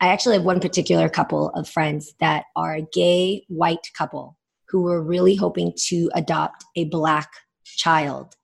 I 0.00 0.08
actually 0.08 0.36
have 0.36 0.44
one 0.44 0.60
particular 0.60 1.08
couple 1.08 1.50
of 1.50 1.68
friends 1.68 2.14
that 2.20 2.44
are 2.56 2.74
a 2.74 2.82
gay 2.92 3.44
white 3.48 3.88
couple 3.96 4.36
who 4.68 4.82
were 4.82 5.02
really 5.02 5.36
hoping 5.36 5.72
to 5.86 6.10
adopt 6.14 6.64
a 6.76 6.84
black 6.84 7.30
child. 7.64 8.34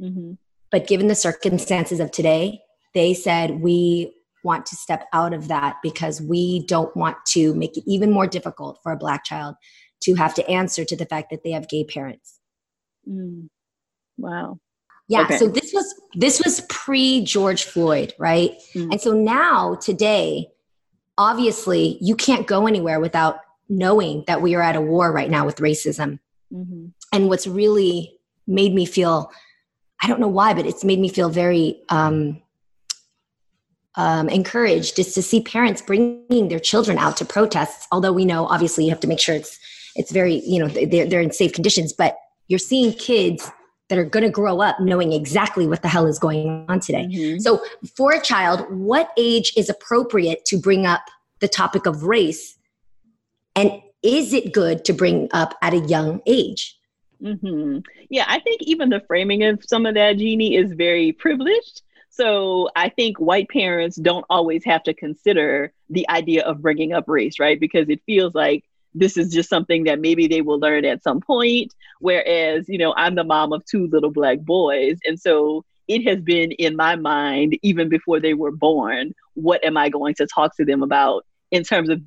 Mm-hmm. 0.00 0.32
But 0.70 0.86
given 0.86 1.06
the 1.06 1.14
circumstances 1.14 2.00
of 2.00 2.10
today, 2.10 2.60
they 2.92 3.14
said, 3.14 3.62
We 3.62 4.12
want 4.42 4.66
to 4.66 4.76
step 4.76 5.06
out 5.12 5.32
of 5.32 5.48
that 5.48 5.76
because 5.82 6.20
we 6.20 6.64
don't 6.66 6.96
want 6.96 7.16
to 7.26 7.54
make 7.54 7.76
it 7.76 7.84
even 7.86 8.12
more 8.12 8.26
difficult 8.26 8.78
for 8.82 8.92
a 8.92 8.96
black 8.96 9.24
child 9.24 9.56
to 10.02 10.14
have 10.14 10.34
to 10.34 10.48
answer 10.48 10.84
to 10.84 10.96
the 10.96 11.06
fact 11.06 11.30
that 11.30 11.42
they 11.42 11.50
have 11.50 11.68
gay 11.68 11.84
parents. 11.84 12.38
Mm. 13.08 13.48
Wow. 14.18 14.58
Yeah. 15.08 15.22
Okay. 15.22 15.38
So 15.38 15.48
this 15.48 15.72
was 15.72 15.94
this 16.14 16.42
was 16.42 16.60
pre 16.68 17.22
George 17.22 17.64
Floyd, 17.64 18.14
right? 18.18 18.52
Mm-hmm. 18.74 18.92
And 18.92 19.00
so 19.00 19.12
now 19.12 19.76
today, 19.76 20.48
obviously, 21.16 21.98
you 22.00 22.16
can't 22.16 22.46
go 22.46 22.66
anywhere 22.66 23.00
without 23.00 23.40
knowing 23.68 24.24
that 24.26 24.42
we 24.42 24.54
are 24.54 24.62
at 24.62 24.76
a 24.76 24.80
war 24.80 25.12
right 25.12 25.30
now 25.30 25.46
with 25.46 25.56
racism. 25.56 26.18
Mm-hmm. 26.52 26.86
And 27.12 27.28
what's 27.28 27.46
really 27.46 28.18
made 28.46 28.74
me 28.74 28.86
feel, 28.86 29.30
I 30.02 30.08
don't 30.08 30.20
know 30.20 30.28
why, 30.28 30.54
but 30.54 30.66
it's 30.66 30.84
made 30.84 31.00
me 31.00 31.08
feel 31.08 31.28
very 31.28 31.82
um, 31.88 32.42
um, 33.96 34.28
encouraged 34.28 34.98
is 34.98 35.14
to 35.14 35.22
see 35.22 35.40
parents 35.40 35.82
bringing 35.82 36.48
their 36.48 36.58
children 36.58 36.98
out 36.98 37.16
to 37.18 37.24
protests. 37.24 37.86
Although 37.90 38.12
we 38.12 38.24
know, 38.24 38.46
obviously, 38.46 38.84
you 38.84 38.90
have 38.90 39.00
to 39.00 39.08
make 39.08 39.20
sure 39.20 39.34
it's 39.34 39.58
it's 39.94 40.10
very 40.10 40.42
you 40.44 40.58
know 40.58 40.68
they're, 40.68 41.06
they're 41.06 41.20
in 41.20 41.32
safe 41.32 41.52
conditions, 41.52 41.92
but 41.92 42.16
you're 42.48 42.58
seeing 42.58 42.92
kids 42.92 43.50
that 43.88 43.98
are 43.98 44.04
going 44.04 44.24
to 44.24 44.30
grow 44.30 44.60
up 44.60 44.80
knowing 44.80 45.12
exactly 45.12 45.66
what 45.66 45.82
the 45.82 45.88
hell 45.88 46.06
is 46.06 46.18
going 46.18 46.64
on 46.68 46.80
today. 46.80 47.06
Mm-hmm. 47.06 47.38
So, 47.38 47.62
for 47.96 48.12
a 48.12 48.20
child, 48.20 48.66
what 48.70 49.10
age 49.16 49.52
is 49.56 49.68
appropriate 49.68 50.44
to 50.46 50.58
bring 50.58 50.86
up 50.86 51.02
the 51.40 51.48
topic 51.48 51.86
of 51.86 52.02
race? 52.02 52.56
And 53.54 53.80
is 54.02 54.32
it 54.32 54.52
good 54.52 54.84
to 54.84 54.92
bring 54.92 55.28
up 55.32 55.54
at 55.62 55.72
a 55.72 55.78
young 55.78 56.20
age? 56.26 56.76
Mm-hmm. 57.22 57.78
Yeah, 58.10 58.24
I 58.28 58.40
think 58.40 58.62
even 58.62 58.90
the 58.90 59.02
framing 59.06 59.42
of 59.44 59.64
some 59.66 59.86
of 59.86 59.94
that, 59.94 60.18
Jeannie, 60.18 60.56
is 60.56 60.72
very 60.72 61.12
privileged. 61.12 61.82
So 62.10 62.70
I 62.76 62.88
think 62.88 63.18
white 63.18 63.48
parents 63.50 63.96
don't 63.96 64.24
always 64.30 64.64
have 64.64 64.82
to 64.84 64.94
consider 64.94 65.72
the 65.90 66.08
idea 66.08 66.44
of 66.44 66.62
bringing 66.62 66.92
up 66.92 67.04
race, 67.08 67.38
right? 67.38 67.60
Because 67.60 67.88
it 67.88 68.00
feels 68.06 68.34
like 68.34 68.64
this 68.96 69.16
is 69.16 69.32
just 69.32 69.48
something 69.48 69.84
that 69.84 70.00
maybe 70.00 70.26
they 70.26 70.40
will 70.40 70.58
learn 70.58 70.84
at 70.84 71.02
some 71.02 71.20
point. 71.20 71.72
Whereas, 72.00 72.68
you 72.68 72.78
know, 72.78 72.94
I'm 72.96 73.14
the 73.14 73.24
mom 73.24 73.52
of 73.52 73.64
two 73.64 73.86
little 73.88 74.10
black 74.10 74.40
boys. 74.40 74.98
And 75.04 75.20
so 75.20 75.64
it 75.88 76.06
has 76.08 76.20
been 76.20 76.52
in 76.52 76.76
my 76.76 76.96
mind, 76.96 77.58
even 77.62 77.88
before 77.88 78.20
they 78.20 78.34
were 78.34 78.50
born, 78.50 79.12
what 79.34 79.62
am 79.64 79.76
I 79.76 79.88
going 79.88 80.14
to 80.14 80.26
talk 80.26 80.56
to 80.56 80.64
them 80.64 80.82
about 80.82 81.24
in 81.50 81.62
terms 81.62 81.90
of 81.90 82.00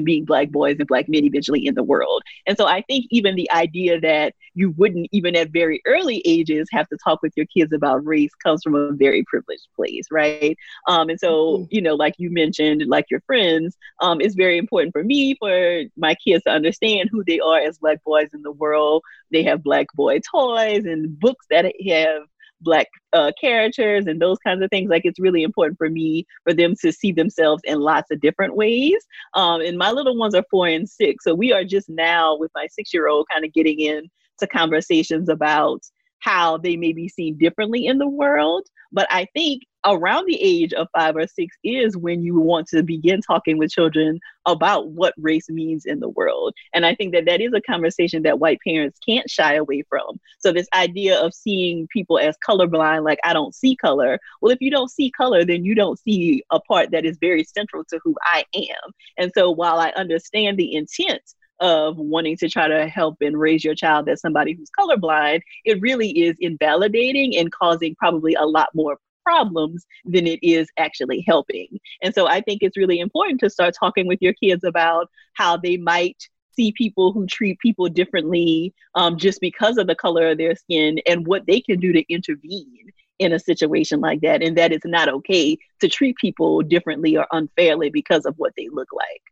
being 0.00 0.24
black 0.24 0.50
boys 0.50 0.76
and 0.78 0.88
black 0.88 1.08
men 1.08 1.24
eventually 1.24 1.66
in 1.66 1.74
the 1.74 1.82
world. 1.82 2.22
And 2.46 2.56
so 2.56 2.66
I 2.66 2.82
think 2.82 3.06
even 3.10 3.36
the 3.36 3.50
idea 3.50 4.00
that 4.00 4.34
you 4.54 4.70
wouldn't 4.72 5.08
even 5.12 5.36
at 5.36 5.50
very 5.50 5.80
early 5.86 6.22
ages 6.24 6.68
have 6.72 6.88
to 6.88 6.98
talk 7.02 7.22
with 7.22 7.32
your 7.36 7.46
kids 7.46 7.72
about 7.72 8.06
race 8.06 8.34
comes 8.42 8.62
from 8.62 8.74
a 8.74 8.92
very 8.92 9.24
privileged 9.24 9.66
place, 9.74 10.06
right? 10.10 10.56
Um, 10.88 11.08
and 11.08 11.18
so, 11.18 11.28
mm-hmm. 11.28 11.64
you 11.70 11.82
know, 11.82 11.94
like 11.94 12.14
you 12.18 12.30
mentioned, 12.30 12.84
like 12.86 13.06
your 13.10 13.20
friends, 13.26 13.76
um, 14.00 14.20
it's 14.20 14.34
very 14.34 14.58
important 14.58 14.92
for 14.92 15.04
me 15.04 15.34
for 15.36 15.82
my 15.96 16.14
kids 16.14 16.44
to 16.44 16.50
understand 16.50 17.08
who 17.10 17.24
they 17.24 17.40
are 17.40 17.58
as 17.58 17.78
black 17.78 18.02
boys 18.04 18.28
in 18.32 18.42
the 18.42 18.52
world. 18.52 19.02
They 19.30 19.42
have 19.44 19.62
black 19.62 19.86
boy 19.94 20.20
toys 20.20 20.84
and 20.84 21.18
books 21.18 21.46
that 21.50 21.64
have 21.64 22.22
black 22.62 22.86
uh, 23.12 23.32
characters 23.40 24.06
and 24.06 24.20
those 24.20 24.38
kinds 24.44 24.62
of 24.62 24.70
things 24.70 24.88
like 24.88 25.04
it's 25.04 25.20
really 25.20 25.42
important 25.42 25.76
for 25.76 25.90
me 25.90 26.24
for 26.44 26.54
them 26.54 26.74
to 26.80 26.92
see 26.92 27.12
themselves 27.12 27.62
in 27.64 27.80
lots 27.80 28.10
of 28.10 28.20
different 28.20 28.56
ways 28.56 29.04
um, 29.34 29.60
and 29.60 29.76
my 29.76 29.90
little 29.90 30.16
ones 30.16 30.34
are 30.34 30.44
four 30.50 30.66
and 30.66 30.88
six 30.88 31.24
so 31.24 31.34
we 31.34 31.52
are 31.52 31.64
just 31.64 31.88
now 31.88 32.36
with 32.36 32.50
my 32.54 32.66
six 32.70 32.92
year 32.94 33.08
old 33.08 33.26
kind 33.30 33.44
of 33.44 33.52
getting 33.52 33.80
in 33.80 34.08
to 34.38 34.46
conversations 34.46 35.28
about 35.28 35.80
how 36.22 36.56
they 36.56 36.76
may 36.76 36.92
be 36.92 37.08
seen 37.08 37.36
differently 37.36 37.86
in 37.86 37.98
the 37.98 38.08
world. 38.08 38.66
But 38.92 39.06
I 39.10 39.26
think 39.34 39.62
around 39.84 40.26
the 40.26 40.40
age 40.40 40.72
of 40.72 40.88
five 40.96 41.16
or 41.16 41.26
six 41.26 41.56
is 41.64 41.96
when 41.96 42.22
you 42.22 42.38
want 42.38 42.68
to 42.68 42.82
begin 42.82 43.20
talking 43.20 43.58
with 43.58 43.70
children 43.70 44.20
about 44.46 44.90
what 44.90 45.14
race 45.16 45.48
means 45.48 45.84
in 45.84 46.00
the 46.00 46.08
world. 46.08 46.54
And 46.72 46.86
I 46.86 46.94
think 46.94 47.12
that 47.14 47.24
that 47.26 47.40
is 47.40 47.52
a 47.54 47.60
conversation 47.60 48.22
that 48.22 48.38
white 48.38 48.58
parents 48.66 48.98
can't 49.06 49.28
shy 49.28 49.54
away 49.54 49.82
from. 49.88 50.20
So, 50.38 50.52
this 50.52 50.68
idea 50.74 51.20
of 51.20 51.34
seeing 51.34 51.88
people 51.88 52.18
as 52.18 52.36
colorblind, 52.46 53.04
like 53.04 53.18
I 53.24 53.32
don't 53.32 53.54
see 53.54 53.76
color, 53.76 54.18
well, 54.40 54.52
if 54.52 54.60
you 54.60 54.70
don't 54.70 54.90
see 54.90 55.10
color, 55.10 55.44
then 55.44 55.64
you 55.64 55.74
don't 55.74 55.98
see 55.98 56.42
a 56.50 56.60
part 56.60 56.90
that 56.92 57.04
is 57.04 57.18
very 57.20 57.44
central 57.44 57.84
to 57.86 58.00
who 58.02 58.14
I 58.22 58.44
am. 58.54 58.92
And 59.18 59.32
so, 59.36 59.50
while 59.50 59.78
I 59.78 59.90
understand 59.90 60.58
the 60.58 60.74
intent 60.74 61.22
of 61.60 61.96
wanting 61.96 62.36
to 62.36 62.48
try 62.48 62.66
to 62.66 62.88
help 62.88 63.16
and 63.20 63.38
raise 63.38 63.64
your 63.64 63.74
child 63.74 64.08
as 64.08 64.20
somebody 64.20 64.52
who's 64.52 64.70
colorblind, 64.78 65.42
it 65.64 65.80
really 65.80 66.10
is 66.10 66.36
invalidating 66.40 67.36
and 67.36 67.52
causing 67.52 67.94
probably 67.94 68.34
a 68.34 68.44
lot 68.44 68.68
more 68.74 68.98
problems 69.24 69.84
than 70.04 70.26
it 70.26 70.38
is 70.42 70.68
actually 70.78 71.24
helping. 71.26 71.78
And 72.02 72.14
so 72.14 72.26
I 72.26 72.40
think 72.40 72.62
it's 72.62 72.76
really 72.76 73.00
important 73.00 73.40
to 73.40 73.50
start 73.50 73.74
talking 73.78 74.06
with 74.06 74.20
your 74.20 74.34
kids 74.34 74.64
about 74.64 75.08
how 75.34 75.56
they 75.56 75.76
might 75.76 76.28
see 76.54 76.72
people 76.72 77.12
who 77.12 77.26
treat 77.26 77.58
people 77.60 77.88
differently 77.88 78.74
um, 78.94 79.16
just 79.16 79.40
because 79.40 79.78
of 79.78 79.86
the 79.86 79.94
color 79.94 80.30
of 80.30 80.38
their 80.38 80.54
skin 80.54 80.98
and 81.06 81.26
what 81.26 81.46
they 81.46 81.60
can 81.60 81.80
do 81.80 81.92
to 81.92 82.04
intervene 82.12 82.90
in 83.18 83.32
a 83.32 83.38
situation 83.38 84.00
like 84.00 84.20
that. 84.20 84.42
And 84.42 84.56
that 84.58 84.72
it's 84.72 84.84
not 84.84 85.08
okay 85.08 85.56
to 85.80 85.88
treat 85.88 86.16
people 86.16 86.60
differently 86.62 87.16
or 87.16 87.26
unfairly 87.32 87.90
because 87.90 88.26
of 88.26 88.34
what 88.36 88.52
they 88.56 88.68
look 88.70 88.88
like. 88.92 89.22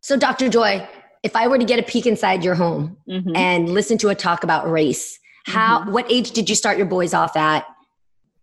So, 0.00 0.16
Dr. 0.16 0.48
Joy, 0.48 0.88
if 1.22 1.36
I 1.36 1.46
were 1.46 1.58
to 1.58 1.64
get 1.64 1.78
a 1.78 1.82
peek 1.82 2.06
inside 2.06 2.42
your 2.42 2.54
home 2.54 2.96
mm-hmm. 3.08 3.36
and 3.36 3.68
listen 3.68 3.98
to 3.98 4.08
a 4.08 4.14
talk 4.14 4.44
about 4.44 4.70
race, 4.70 5.18
how 5.44 5.80
mm-hmm. 5.80 5.92
what 5.92 6.10
age 6.10 6.30
did 6.30 6.48
you 6.48 6.54
start 6.54 6.78
your 6.78 6.86
boys 6.86 7.12
off 7.12 7.36
at? 7.36 7.66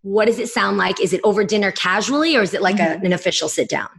What 0.08 0.26
does 0.26 0.40
it 0.40 0.48
sound 0.48 0.78
like? 0.78 1.02
Is 1.02 1.12
it 1.12 1.20
over 1.26 1.44
dinner 1.44 1.72
casually 1.72 2.38
or 2.38 2.42
is 2.42 2.54
it 2.54 2.62
like 2.62 2.78
mm-hmm. 2.78 3.04
a, 3.04 3.06
an 3.06 3.12
official 3.12 3.50
sit 3.50 3.68
down? 3.68 3.90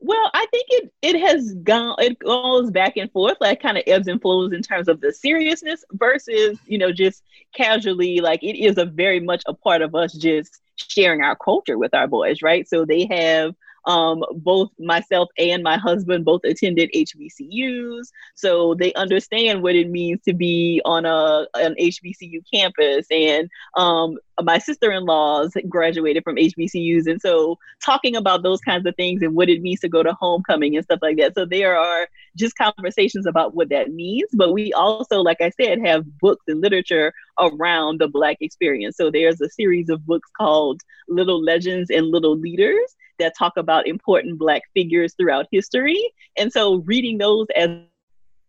Well, 0.00 0.30
I 0.34 0.46
think 0.50 0.66
it 0.70 0.92
it 1.02 1.20
has 1.20 1.54
gone 1.62 1.96
it 1.98 2.18
goes 2.18 2.70
back 2.70 2.96
and 2.96 3.10
forth, 3.12 3.36
like 3.40 3.60
kind 3.60 3.76
of 3.76 3.84
ebbs 3.86 4.08
and 4.08 4.20
flows 4.20 4.52
in 4.52 4.62
terms 4.62 4.88
of 4.88 5.00
the 5.00 5.12
seriousness 5.12 5.84
versus, 5.92 6.58
you 6.66 6.78
know, 6.78 6.92
just 6.92 7.22
casually, 7.54 8.20
like 8.20 8.42
it 8.42 8.58
is 8.58 8.78
a 8.78 8.86
very 8.86 9.20
much 9.20 9.42
a 9.46 9.54
part 9.54 9.82
of 9.82 9.94
us 9.94 10.14
just 10.14 10.60
sharing 10.76 11.22
our 11.22 11.36
culture 11.36 11.78
with 11.78 11.94
our 11.94 12.06
boys, 12.06 12.42
right? 12.42 12.66
So 12.68 12.84
they 12.84 13.06
have 13.10 13.54
um, 13.86 14.24
both 14.36 14.70
myself 14.78 15.28
and 15.38 15.62
my 15.62 15.76
husband 15.76 16.24
both 16.24 16.42
attended 16.44 16.90
HBCUs, 16.94 18.08
so 18.34 18.74
they 18.74 18.92
understand 18.94 19.62
what 19.62 19.74
it 19.74 19.90
means 19.90 20.20
to 20.22 20.32
be 20.32 20.80
on 20.84 21.04
a 21.04 21.46
an 21.54 21.74
HBCU 21.80 22.42
campus. 22.52 23.06
And 23.10 23.48
um, 23.76 24.18
my 24.42 24.58
sister-in-laws 24.58 25.52
graduated 25.68 26.24
from 26.24 26.36
HBCUs, 26.36 27.06
and 27.06 27.20
so 27.20 27.58
talking 27.84 28.16
about 28.16 28.42
those 28.42 28.60
kinds 28.60 28.86
of 28.86 28.96
things 28.96 29.22
and 29.22 29.34
what 29.34 29.48
it 29.48 29.62
means 29.62 29.80
to 29.80 29.88
go 29.88 30.02
to 30.02 30.12
homecoming 30.14 30.76
and 30.76 30.84
stuff 30.84 31.00
like 31.02 31.16
that. 31.18 31.34
So 31.34 31.44
there 31.44 31.76
are 31.76 32.08
just 32.36 32.56
conversations 32.56 33.26
about 33.26 33.54
what 33.54 33.68
that 33.70 33.92
means. 33.92 34.28
But 34.32 34.52
we 34.52 34.72
also, 34.72 35.20
like 35.20 35.40
I 35.40 35.50
said, 35.50 35.84
have 35.84 36.04
books 36.18 36.44
and 36.48 36.60
literature 36.60 37.12
around 37.38 38.00
the 38.00 38.08
Black 38.08 38.38
experience. 38.40 38.96
So 38.96 39.10
there's 39.10 39.40
a 39.40 39.48
series 39.48 39.88
of 39.88 40.06
books 40.06 40.28
called 40.36 40.82
Little 41.08 41.42
Legends 41.42 41.90
and 41.90 42.06
Little 42.06 42.36
Leaders 42.36 42.96
that 43.18 43.34
talk 43.38 43.56
about 43.56 43.86
important 43.86 44.38
Black 44.38 44.62
figures 44.74 45.14
throughout 45.14 45.46
history. 45.50 46.02
And 46.36 46.52
so 46.52 46.76
reading 46.86 47.18
those 47.18 47.46
as 47.56 47.70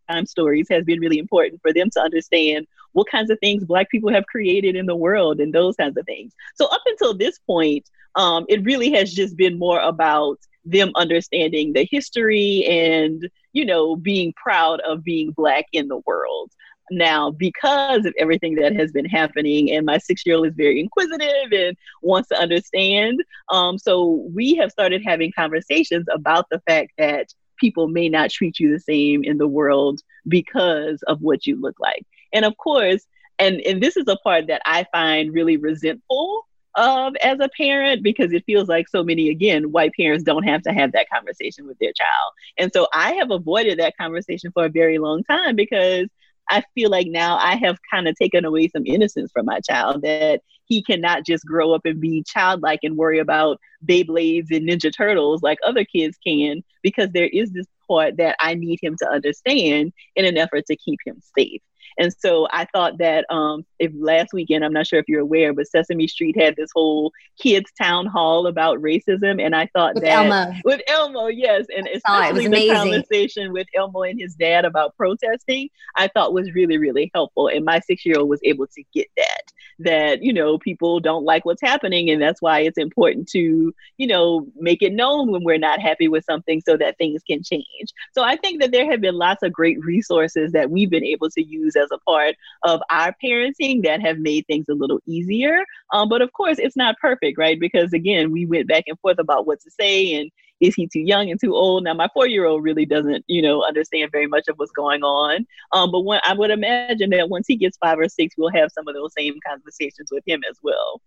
time 0.10 0.26
stories 0.26 0.68
has 0.70 0.84
been 0.84 1.00
really 1.00 1.18
important 1.18 1.62
for 1.62 1.74
them 1.74 1.90
to 1.92 2.00
understand 2.00 2.68
what 2.94 3.10
kinds 3.10 3.30
of 3.30 3.40
things 3.40 3.66
Black 3.66 3.90
people 3.90 4.12
have 4.12 4.26
created 4.28 4.76
in 4.76 4.86
the 4.86 4.96
world 4.96 5.40
and 5.40 5.54
those 5.54 5.76
kinds 5.76 5.98
of 5.98 6.06
things. 6.06 6.34
So 6.56 6.66
up 6.68 6.82
until 6.86 7.14
this 7.14 7.40
point, 7.40 7.90
um, 8.16 8.46
it 8.48 8.64
really 8.64 8.92
has 8.92 9.14
just 9.14 9.36
been 9.36 9.60
more 9.60 9.80
about 9.80 10.40
them 10.66 10.92
understanding 10.96 11.74
the 11.74 11.88
history 11.90 12.66
and 12.66 13.30
you 13.54 13.66
know 13.66 13.96
being 13.96 14.34
proud 14.34 14.82
of 14.82 15.04
being 15.04 15.32
black 15.32 15.66
in 15.72 15.88
the 15.88 16.00
world. 16.06 16.52
Now 16.92 17.32
because 17.32 18.06
of 18.06 18.14
everything 18.20 18.56
that 18.56 18.76
has 18.76 18.92
been 18.92 19.06
happening 19.06 19.72
and 19.72 19.86
my 19.86 19.98
six 19.98 20.26
year 20.26 20.36
old 20.36 20.48
is 20.48 20.54
very 20.56 20.80
inquisitive 20.80 21.52
and 21.52 21.78
wants 22.04 22.30
to 22.30 22.40
understand 22.40 23.24
um, 23.50 23.80
so 23.80 24.28
we 24.34 24.56
have 24.56 24.72
started 24.72 25.02
having 25.04 25.32
conversations 25.36 26.06
about 26.14 26.46
the 26.52 26.62
fact 26.68 26.92
that 26.98 27.28
people 27.58 27.88
may 27.88 28.10
not 28.10 28.30
treat 28.30 28.60
you 28.60 28.72
the 28.72 28.80
same 28.80 29.24
in 29.24 29.38
the 29.38 29.48
world 29.48 30.02
because 30.28 31.02
of 31.04 31.22
what 31.22 31.48
you 31.48 31.60
look 31.60 31.76
like. 31.80 32.06
And 32.34 32.46
of 32.46 32.56
course 32.58 33.08
and 33.40 33.62
and 33.62 33.82
this 33.82 33.98
is 33.98 34.08
a 34.08 34.18
part 34.18 34.48
that 34.48 34.62
i 34.66 34.86
find 34.92 35.34
really 35.34 35.58
resentful 35.58 36.48
of 36.76 37.16
as 37.24 37.40
a 37.40 37.50
parent 37.58 38.04
because 38.04 38.32
it 38.34 38.44
feels 38.46 38.68
like 38.68 38.88
so 38.88 39.04
many 39.04 39.30
again 39.30 39.72
white 39.72 39.92
parents 39.98 40.24
don't 40.24 40.44
have 40.44 40.62
to 40.62 40.72
have 40.72 40.92
that 40.92 41.10
conversation 41.10 41.66
with 41.68 41.78
their 41.80 41.94
child 41.94 42.32
and 42.58 42.72
so 42.74 42.88
i 42.94 43.14
have 43.14 43.32
avoided 43.32 43.80
that 43.80 43.96
conversation 43.98 44.52
for 44.52 44.66
a 44.66 44.70
very 44.70 44.98
long 44.98 45.24
time 45.24 45.56
because 45.56 46.08
I 46.50 46.64
feel 46.76 46.90
like 46.90 47.08
now 47.08 47.38
I 47.38 47.56
have 47.56 47.78
kind 47.92 48.08
of 48.08 48.16
taken 48.16 48.46
away 48.46 48.68
some 48.68 48.86
innocence 48.86 49.32
from 49.32 49.46
my 49.46 49.60
child 49.62 50.04
that 50.04 50.42
he 50.66 50.84
cannot 50.84 51.26
just 51.26 51.46
grow 51.46 51.74
up 51.74 51.86
and 51.86 52.00
be 52.00 52.24
childlike 52.24 52.80
and 52.84 52.98
worry 52.98 53.20
about 53.20 53.60
Beyblades 53.86 54.52
and 54.52 54.68
Ninja 54.68 54.92
Turtles 54.96 55.42
like 55.42 55.58
other 55.64 55.86
kids 55.86 56.18
can, 56.26 56.64
because 56.84 57.10
there 57.12 57.28
is 57.28 57.52
this 57.52 57.68
part 57.88 58.18
that 58.18 58.36
I 58.40 58.56
need 58.56 58.80
him 58.82 58.96
to 59.00 59.10
understand 59.10 59.94
in 60.16 60.26
an 60.26 60.38
effort 60.38 60.66
to 60.68 60.76
keep 60.76 61.00
him 61.06 61.22
safe. 61.38 61.62
And 61.98 62.14
so 62.18 62.48
I 62.52 62.66
thought 62.66 62.98
that 63.00 63.26
um, 63.30 63.66
if 63.80 63.92
last 63.96 64.34
weekend, 64.34 64.66
I'm 64.66 64.74
not 64.74 64.88
sure 64.88 65.00
if 65.00 65.08
you're 65.08 65.22
aware, 65.22 65.54
but 65.54 65.68
Sesame 65.68 66.08
Street 66.08 66.40
had 66.40 66.56
this 66.56 66.70
whole 66.74 67.12
kids 67.40 67.72
town 67.80 68.06
hall 68.06 68.48
about 68.48 68.80
racism. 68.80 69.44
And 69.44 69.56
I 69.56 69.68
thought 69.74 69.96
with 69.96 70.04
that 70.04 70.26
Elmo. 70.26 70.54
with 70.66 70.82
Elmo, 70.88 71.28
yes. 71.28 71.66
And 71.76 71.88
especially 71.88 72.48
the 72.48 72.74
conversation 72.74 73.54
with 73.54 73.68
Elmo 73.76 74.04
and 74.04 74.20
his 74.20 74.36
dad 74.36 74.66
about 74.66 74.96
protesting, 74.98 75.70
I 75.98 76.08
thought 76.10 76.34
was 76.34 76.54
really, 76.54 76.78
really 76.78 77.12
helpful. 77.14 77.48
And 77.48 77.66
my 77.66 77.80
six 77.80 78.06
year 78.06 78.20
old 78.20 78.30
was 78.30 78.42
able 78.44 78.68
to 78.68 78.84
get 78.94 79.08
that, 79.18 79.52
that, 79.80 80.24
you 80.24 80.34
know, 80.34 80.58
people 80.58 81.00
don't 81.00 81.24
like 81.24 81.46
what's 81.46 81.62
happening. 81.62 82.10
And 82.10 82.22
that's 82.22 82.42
why 82.42 82.60
it's 82.62 82.78
important 82.78 83.28
to, 83.30 83.74
you 83.98 84.08
know, 84.08 84.48
make 84.58 84.82
it 84.82 84.94
known 84.94 85.32
when 85.32 85.44
we're 85.44 85.58
not 85.58 85.80
happy 85.80 86.08
with 86.08 86.26
something 86.26 86.62
so 86.62 86.78
that 86.78 86.98
things 86.98 87.22
can 87.24 87.44
change. 87.44 87.94
So 88.14 88.24
I 88.24 88.36
think 88.36 88.62
that 88.62 88.72
there 88.72 88.90
have 88.90 89.02
been 89.02 89.16
lots 89.16 89.44
of 89.44 89.54
great 89.54 89.80
resources 89.84 90.52
that 90.52 90.70
we've 90.70 90.90
been 90.90 91.04
able 91.04 91.30
to 91.30 91.44
use 91.44 91.75
as 91.76 91.86
as 91.86 91.98
a 91.98 92.10
part 92.10 92.36
of 92.64 92.82
our 92.90 93.16
parenting 93.24 93.84
that 93.84 94.02
have 94.02 94.18
made 94.18 94.46
things 94.48 94.66
a 94.70 94.74
little 94.74 95.00
easier. 95.06 95.60
Um, 95.94 96.10
but 96.10 96.22
of 96.22 96.32
course, 96.34 96.60
it's 96.60 96.76
not 96.76 96.98
perfect, 97.00 97.38
right? 97.38 97.60
Because 97.60 97.94
again, 97.94 98.32
we 98.32 98.46
went 98.46 98.68
back 98.68 98.86
and 98.88 99.00
forth 99.00 99.20
about 99.20 99.48
what 99.48 99.60
to 99.62 99.72
say 99.72 100.16
and 100.16 100.32
is 100.62 100.74
he 100.74 100.88
too 100.88 101.02
young 101.02 101.30
and 101.30 101.40
too 101.40 101.54
old? 101.54 101.84
Now, 101.84 101.94
my 101.94 102.08
four 102.14 102.28
year 102.28 102.46
old 102.46 102.64
really 102.64 102.86
doesn't, 102.86 103.26
you 103.28 103.42
know, 103.42 103.64
understand 103.64 104.10
very 104.12 104.26
much 104.26 104.48
of 104.48 104.56
what's 104.56 104.72
going 104.72 105.04
on. 105.04 105.46
Um, 105.74 105.92
but 105.92 106.02
when, 106.02 106.22
I 106.26 106.34
would 106.34 106.50
imagine 106.50 107.10
that 107.10 107.30
once 107.30 107.46
he 107.46 107.58
gets 107.58 107.78
five 107.78 108.00
or 108.00 108.08
six, 108.08 108.36
we'll 108.38 108.52
have 108.52 108.70
some 108.74 108.88
of 108.88 108.96
those 108.96 109.12
same 109.18 109.36
conversations 109.46 110.10
with 110.12 110.24
him 110.26 110.42
as 110.50 110.58
well. 110.64 111.02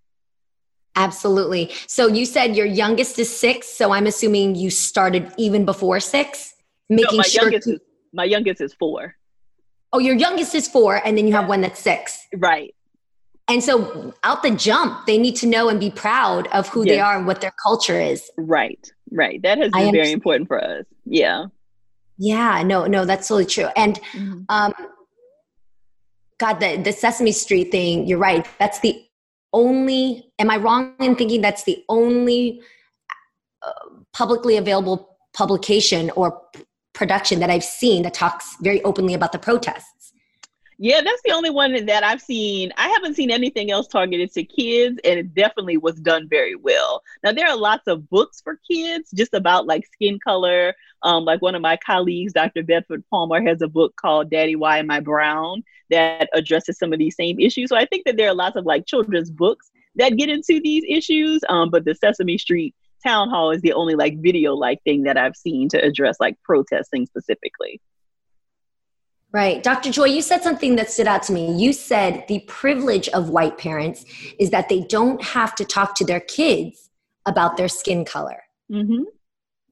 Absolutely. 0.96 1.72
So 1.86 2.08
you 2.08 2.26
said 2.26 2.56
your 2.56 2.66
youngest 2.66 3.18
is 3.18 3.34
six. 3.34 3.68
So 3.68 3.92
I'm 3.92 4.06
assuming 4.06 4.54
you 4.54 4.68
started 4.68 5.32
even 5.38 5.64
before 5.64 5.98
six, 5.98 6.52
making 6.90 7.08
no, 7.12 7.16
my 7.18 7.22
sure. 7.22 7.44
Youngest 7.44 7.68
is, 7.68 7.80
my 8.12 8.24
youngest 8.24 8.60
is 8.60 8.74
four. 8.74 9.14
Oh, 9.92 9.98
your 9.98 10.14
youngest 10.14 10.54
is 10.54 10.68
four, 10.68 11.00
and 11.06 11.16
then 11.16 11.26
you 11.26 11.32
have 11.34 11.48
one 11.48 11.60
that's 11.62 11.80
six. 11.80 12.26
Right. 12.36 12.74
And 13.48 13.64
so 13.64 14.12
out 14.24 14.42
the 14.42 14.50
jump, 14.50 15.06
they 15.06 15.16
need 15.16 15.36
to 15.36 15.46
know 15.46 15.70
and 15.70 15.80
be 15.80 15.90
proud 15.90 16.48
of 16.48 16.68
who 16.68 16.84
yes. 16.84 16.94
they 16.94 17.00
are 17.00 17.16
and 17.16 17.26
what 17.26 17.40
their 17.40 17.54
culture 17.62 17.98
is. 17.98 18.30
Right. 18.36 18.92
Right. 19.10 19.40
That 19.42 19.56
has 19.58 19.72
been 19.72 19.92
very 19.92 20.12
important 20.12 20.48
for 20.48 20.62
us. 20.62 20.84
Yeah. 21.06 21.46
Yeah. 22.18 22.62
No, 22.62 22.86
no, 22.86 23.06
that's 23.06 23.26
totally 23.26 23.46
true. 23.46 23.68
And 23.74 23.98
mm-hmm. 24.12 24.42
um 24.50 24.74
God, 26.38 26.60
the, 26.60 26.76
the 26.76 26.92
Sesame 26.92 27.32
Street 27.32 27.72
thing, 27.72 28.06
you're 28.06 28.18
right. 28.18 28.46
That's 28.60 28.78
the 28.78 29.04
only, 29.52 30.30
am 30.38 30.50
I 30.50 30.56
wrong 30.58 30.94
in 31.00 31.16
thinking 31.16 31.40
that's 31.40 31.64
the 31.64 31.82
only 31.88 32.60
uh, 33.66 33.72
publicly 34.12 34.56
available 34.56 35.16
publication 35.34 36.10
or 36.10 36.40
production 36.98 37.38
that 37.38 37.48
I've 37.48 37.64
seen 37.64 38.02
that 38.02 38.12
talks 38.12 38.56
very 38.60 38.82
openly 38.82 39.14
about 39.14 39.30
the 39.30 39.38
protests. 39.38 40.12
Yeah, 40.80 41.00
that's 41.00 41.22
the 41.24 41.32
only 41.32 41.50
one 41.50 41.86
that 41.86 42.04
I've 42.04 42.20
seen. 42.20 42.72
I 42.76 42.88
haven't 42.88 43.14
seen 43.14 43.30
anything 43.30 43.70
else 43.70 43.88
targeted 43.88 44.32
to 44.34 44.44
kids, 44.44 45.00
and 45.04 45.18
it 45.18 45.34
definitely 45.34 45.76
was 45.76 45.96
done 45.96 46.28
very 46.28 46.54
well. 46.54 47.02
Now, 47.24 47.32
there 47.32 47.48
are 47.48 47.56
lots 47.56 47.88
of 47.88 48.08
books 48.10 48.40
for 48.40 48.60
kids 48.70 49.10
just 49.12 49.34
about 49.34 49.66
like 49.66 49.86
skin 49.86 50.18
color. 50.22 50.74
Um, 51.02 51.24
like 51.24 51.42
one 51.42 51.54
of 51.54 51.62
my 51.62 51.76
colleagues, 51.76 52.32
Dr. 52.32 52.62
Bedford 52.62 53.04
Palmer, 53.10 53.42
has 53.42 53.62
a 53.62 53.68
book 53.68 53.94
called 53.96 54.30
Daddy, 54.30 54.56
Why 54.56 54.78
Am 54.78 54.90
I 54.90 55.00
Brown? 55.00 55.64
that 55.90 56.28
addresses 56.34 56.78
some 56.78 56.92
of 56.92 56.98
these 56.98 57.16
same 57.16 57.40
issues. 57.40 57.70
So 57.70 57.76
I 57.76 57.86
think 57.86 58.04
that 58.04 58.16
there 58.16 58.28
are 58.28 58.34
lots 58.34 58.56
of 58.56 58.66
like 58.66 58.86
children's 58.86 59.30
books 59.30 59.70
that 59.96 60.16
get 60.16 60.28
into 60.28 60.60
these 60.60 60.84
issues. 60.88 61.40
Um, 61.48 61.70
but 61.70 61.84
the 61.84 61.94
Sesame 61.94 62.38
Street 62.38 62.74
Town 63.04 63.30
Hall 63.30 63.50
is 63.50 63.60
the 63.62 63.72
only 63.72 63.94
like 63.94 64.18
video 64.18 64.54
like 64.54 64.82
thing 64.82 65.04
that 65.04 65.16
I've 65.16 65.36
seen 65.36 65.68
to 65.70 65.82
address 65.82 66.16
like 66.20 66.36
protesting 66.42 67.06
specifically. 67.06 67.80
Right. 69.30 69.62
Dr. 69.62 69.90
Joy, 69.90 70.06
you 70.06 70.22
said 70.22 70.42
something 70.42 70.76
that 70.76 70.90
stood 70.90 71.06
out 71.06 71.22
to 71.24 71.32
me. 71.32 71.52
You 71.52 71.74
said 71.74 72.24
the 72.28 72.40
privilege 72.40 73.08
of 73.10 73.28
white 73.28 73.58
parents 73.58 74.06
is 74.38 74.50
that 74.50 74.70
they 74.70 74.80
don't 74.80 75.22
have 75.22 75.54
to 75.56 75.64
talk 75.66 75.94
to 75.96 76.04
their 76.04 76.20
kids 76.20 76.88
about 77.26 77.58
their 77.58 77.68
skin 77.68 78.06
color. 78.06 78.42
Mm-hmm. 78.72 79.02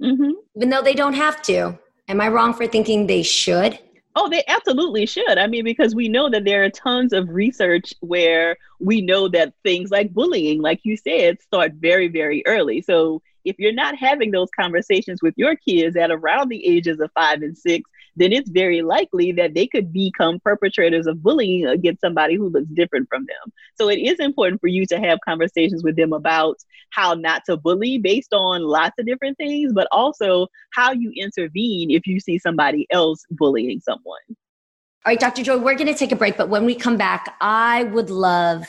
Mm-hmm. 0.04 0.30
Even 0.56 0.68
though 0.68 0.82
they 0.82 0.94
don't 0.94 1.14
have 1.14 1.40
to. 1.42 1.78
Am 2.08 2.20
I 2.20 2.28
wrong 2.28 2.52
for 2.52 2.66
thinking 2.66 3.06
they 3.06 3.22
should? 3.22 3.78
Oh, 4.18 4.30
they 4.30 4.42
absolutely 4.48 5.04
should. 5.04 5.36
I 5.36 5.46
mean, 5.46 5.62
because 5.64 5.94
we 5.94 6.08
know 6.08 6.30
that 6.30 6.44
there 6.44 6.64
are 6.64 6.70
tons 6.70 7.12
of 7.12 7.28
research 7.28 7.92
where 8.00 8.56
we 8.80 9.02
know 9.02 9.28
that 9.28 9.52
things 9.62 9.90
like 9.90 10.14
bullying, 10.14 10.62
like 10.62 10.80
you 10.84 10.96
said, 10.96 11.42
start 11.42 11.74
very, 11.74 12.08
very 12.08 12.42
early. 12.46 12.80
So 12.80 13.20
if 13.46 13.56
you're 13.58 13.72
not 13.72 13.96
having 13.96 14.32
those 14.32 14.48
conversations 14.58 15.22
with 15.22 15.34
your 15.36 15.54
kids 15.56 15.96
at 15.96 16.10
around 16.10 16.48
the 16.48 16.66
ages 16.66 17.00
of 17.00 17.10
five 17.14 17.42
and 17.42 17.56
six, 17.56 17.88
then 18.16 18.32
it's 18.32 18.50
very 18.50 18.82
likely 18.82 19.30
that 19.32 19.54
they 19.54 19.66
could 19.66 19.92
become 19.92 20.40
perpetrators 20.40 21.06
of 21.06 21.22
bullying 21.22 21.66
against 21.66 22.00
somebody 22.00 22.34
who 22.34 22.48
looks 22.48 22.68
different 22.68 23.08
from 23.08 23.24
them. 23.26 23.52
So 23.76 23.88
it 23.88 23.98
is 23.98 24.18
important 24.18 24.60
for 24.60 24.66
you 24.66 24.84
to 24.86 24.98
have 24.98 25.18
conversations 25.24 25.84
with 25.84 25.96
them 25.96 26.12
about 26.12 26.56
how 26.90 27.14
not 27.14 27.42
to 27.46 27.56
bully 27.56 27.98
based 27.98 28.32
on 28.32 28.62
lots 28.62 28.98
of 28.98 29.06
different 29.06 29.36
things, 29.36 29.72
but 29.72 29.86
also 29.92 30.48
how 30.72 30.92
you 30.92 31.12
intervene 31.14 31.90
if 31.90 32.06
you 32.06 32.18
see 32.18 32.38
somebody 32.38 32.86
else 32.90 33.24
bullying 33.30 33.80
someone. 33.80 34.20
All 34.28 35.12
right, 35.12 35.20
Dr. 35.20 35.44
Joy, 35.44 35.58
we're 35.58 35.76
going 35.76 35.86
to 35.86 35.94
take 35.94 36.10
a 36.10 36.16
break, 36.16 36.36
but 36.36 36.48
when 36.48 36.64
we 36.64 36.74
come 36.74 36.96
back, 36.96 37.36
I 37.40 37.84
would 37.84 38.10
love 38.10 38.66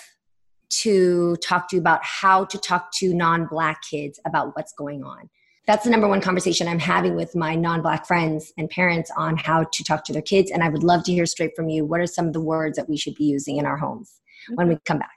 to 0.70 1.36
talk 1.38 1.70
to 1.70 1.76
you 1.76 1.80
about 1.80 2.04
how 2.04 2.46
to 2.46 2.58
talk 2.58 2.92
to 2.94 3.14
non 3.14 3.46
Black 3.46 3.82
kids 3.90 4.20
about 4.26 4.56
what's 4.56 4.74
going 4.74 5.04
on 5.04 5.30
that's 5.68 5.84
the 5.84 5.90
number 5.90 6.08
one 6.08 6.22
conversation 6.22 6.66
I'm 6.70 6.80
having 6.80 7.16
with 7.16 7.36
my 7.36 7.54
non 7.54 7.82
Black 7.82 8.08
friends 8.08 8.54
and 8.58 8.70
parents 8.70 9.12
on 9.18 9.36
how 9.36 9.66
to 9.66 9.84
talk 9.84 10.06
to 10.06 10.14
their 10.14 10.22
kids. 10.22 10.50
And 10.50 10.64
I 10.64 10.70
would 10.70 10.82
love 10.82 11.04
to 11.04 11.12
hear 11.12 11.26
straight 11.26 11.58
from 11.58 11.68
you 11.68 11.84
what 11.84 12.00
are 12.00 12.08
some 12.08 12.26
of 12.26 12.34
the 12.34 12.42
words 12.42 12.78
that 12.78 12.88
we 12.88 12.96
should 12.96 13.16
be 13.16 13.26
using 13.26 13.58
in 13.58 13.66
our 13.66 13.76
homes 13.76 14.22
when 14.56 14.70
we 14.70 14.76
mm-hmm. 14.76 14.84
come 14.86 15.00
back. 15.00 15.17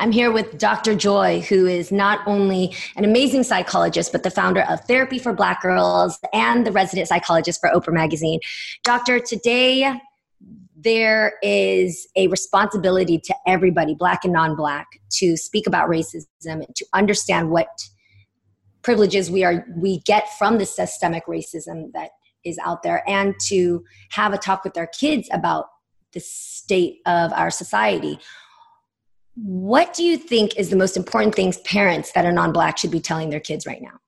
I'm 0.00 0.12
here 0.12 0.32
with 0.32 0.56
Dr. 0.56 0.94
Joy, 0.94 1.42
who 1.42 1.66
is 1.66 1.92
not 1.92 2.20
only 2.26 2.74
an 2.96 3.04
amazing 3.04 3.42
psychologist, 3.42 4.12
but 4.12 4.22
the 4.22 4.30
founder 4.30 4.62
of 4.62 4.80
Therapy 4.86 5.18
for 5.18 5.34
Black 5.34 5.60
Girls 5.60 6.18
and 6.32 6.66
the 6.66 6.72
resident 6.72 7.06
psychologist 7.06 7.60
for 7.60 7.68
Oprah 7.68 7.92
Magazine. 7.92 8.40
Doctor, 8.82 9.20
today 9.20 10.00
there 10.74 11.34
is 11.42 12.08
a 12.16 12.28
responsibility 12.28 13.18
to 13.18 13.34
everybody, 13.46 13.94
black 13.94 14.24
and 14.24 14.32
non 14.32 14.56
black, 14.56 14.86
to 15.18 15.36
speak 15.36 15.66
about 15.66 15.90
racism 15.90 16.24
and 16.46 16.74
to 16.76 16.86
understand 16.94 17.50
what 17.50 17.68
privileges 18.80 19.30
we 19.30 19.44
are 19.44 19.66
we 19.76 20.00
get 20.06 20.26
from 20.38 20.56
the 20.56 20.64
systemic 20.64 21.26
racism 21.26 21.92
that 21.92 22.12
is 22.42 22.58
out 22.64 22.82
there 22.82 23.06
and 23.06 23.34
to 23.48 23.84
have 24.12 24.32
a 24.32 24.38
talk 24.38 24.64
with 24.64 24.78
our 24.78 24.86
kids 24.86 25.28
about 25.30 25.66
the 26.14 26.20
state 26.20 27.00
of 27.04 27.34
our 27.34 27.50
society 27.50 28.18
what 29.42 29.94
do 29.94 30.04
you 30.04 30.18
think 30.18 30.56
is 30.56 30.68
the 30.68 30.76
most 30.76 30.96
important 30.96 31.34
things 31.34 31.58
parents 31.58 32.12
that 32.12 32.26
are 32.26 32.32
non-black 32.32 32.76
should 32.76 32.90
be 32.90 33.00
telling 33.00 33.30
their 33.30 33.40
kids 33.40 33.66
right 33.66 33.80
now? 33.80 33.98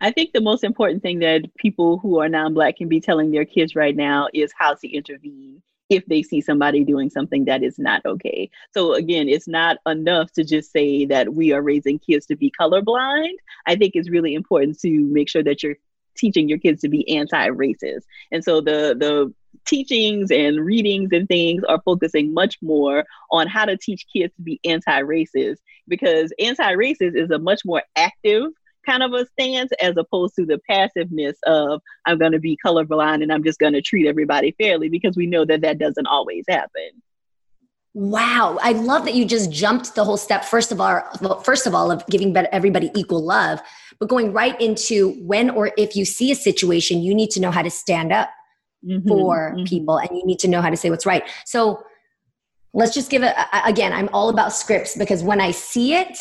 I 0.00 0.10
think 0.10 0.32
the 0.32 0.40
most 0.40 0.64
important 0.64 1.02
thing 1.02 1.20
that 1.20 1.42
people 1.56 1.98
who 1.98 2.20
are 2.20 2.28
non-black 2.28 2.76
can 2.76 2.88
be 2.88 3.00
telling 3.00 3.30
their 3.30 3.44
kids 3.44 3.74
right 3.74 3.96
now 3.96 4.28
is 4.32 4.52
how 4.56 4.74
to 4.74 4.88
intervene 4.88 5.62
if 5.90 6.06
they 6.06 6.22
see 6.22 6.40
somebody 6.40 6.84
doing 6.84 7.10
something 7.10 7.44
that 7.44 7.62
is 7.62 7.78
not 7.78 8.04
okay. 8.06 8.50
So 8.72 8.94
again, 8.94 9.28
it's 9.28 9.48
not 9.48 9.76
enough 9.86 10.32
to 10.32 10.44
just 10.44 10.72
say 10.72 11.04
that 11.06 11.34
we 11.34 11.52
are 11.52 11.62
raising 11.62 11.98
kids 11.98 12.26
to 12.26 12.36
be 12.36 12.52
colorblind. 12.58 13.34
I 13.66 13.76
think 13.76 13.92
it's 13.94 14.10
really 14.10 14.34
important 14.34 14.78
to 14.80 14.90
make 14.90 15.28
sure 15.28 15.42
that 15.42 15.62
you're 15.62 15.76
teaching 16.16 16.48
your 16.48 16.58
kids 16.58 16.80
to 16.82 16.88
be 16.88 17.08
anti-racist. 17.16 18.02
And 18.30 18.42
so 18.44 18.60
the 18.60 18.96
the 18.98 19.32
teachings 19.66 20.30
and 20.30 20.64
readings 20.64 21.10
and 21.12 21.28
things 21.28 21.62
are 21.64 21.80
focusing 21.84 22.32
much 22.34 22.58
more 22.62 23.04
on 23.30 23.46
how 23.46 23.64
to 23.64 23.76
teach 23.76 24.06
kids 24.12 24.34
to 24.36 24.42
be 24.42 24.60
anti-racist 24.64 25.58
because 25.88 26.32
anti-racist 26.38 27.16
is 27.16 27.30
a 27.30 27.38
much 27.38 27.62
more 27.64 27.82
active 27.96 28.50
kind 28.84 29.02
of 29.02 29.12
a 29.12 29.26
stance 29.26 29.70
as 29.80 29.96
opposed 29.96 30.34
to 30.34 30.44
the 30.44 30.58
passiveness 30.68 31.36
of 31.46 31.80
I'm 32.06 32.18
going 32.18 32.32
to 32.32 32.38
be 32.38 32.58
colorblind 32.64 33.22
and 33.22 33.32
I'm 33.32 33.44
just 33.44 33.58
going 33.58 33.74
to 33.74 33.82
treat 33.82 34.08
everybody 34.08 34.54
fairly 34.58 34.88
because 34.88 35.16
we 35.16 35.26
know 35.26 35.44
that 35.44 35.60
that 35.62 35.78
doesn't 35.78 36.06
always 36.06 36.44
happen. 36.48 36.90
Wow, 37.94 38.58
I 38.62 38.72
love 38.72 39.04
that 39.04 39.14
you 39.14 39.26
just 39.26 39.52
jumped 39.52 39.94
the 39.94 40.04
whole 40.04 40.16
step. 40.16 40.44
First 40.44 40.72
of 40.72 40.80
all, 40.80 41.02
well, 41.20 41.40
first 41.40 41.66
of 41.66 41.74
all, 41.74 41.90
of 41.90 42.06
giving 42.06 42.34
everybody 42.36 42.90
equal 42.94 43.22
love, 43.22 43.60
but 44.00 44.08
going 44.08 44.32
right 44.32 44.58
into 44.60 45.10
when 45.20 45.50
or 45.50 45.72
if 45.76 45.94
you 45.94 46.06
see 46.06 46.32
a 46.32 46.34
situation, 46.34 47.02
you 47.02 47.14
need 47.14 47.30
to 47.32 47.40
know 47.40 47.50
how 47.50 47.60
to 47.60 47.70
stand 47.70 48.10
up 48.10 48.30
mm-hmm, 48.84 49.08
for 49.08 49.52
mm-hmm. 49.54 49.64
people 49.64 49.98
and 49.98 50.10
you 50.16 50.24
need 50.24 50.38
to 50.40 50.48
know 50.48 50.60
how 50.60 50.70
to 50.70 50.76
say 50.76 50.90
what's 50.90 51.06
right. 51.06 51.28
So 51.44 51.82
let's 52.74 52.94
just 52.94 53.10
give 53.10 53.22
it 53.22 53.34
again. 53.64 53.92
I'm 53.92 54.08
all 54.12 54.28
about 54.28 54.52
scripts 54.52 54.96
because 54.96 55.22
when 55.22 55.40
I 55.40 55.50
see 55.50 55.94
it, 55.94 56.18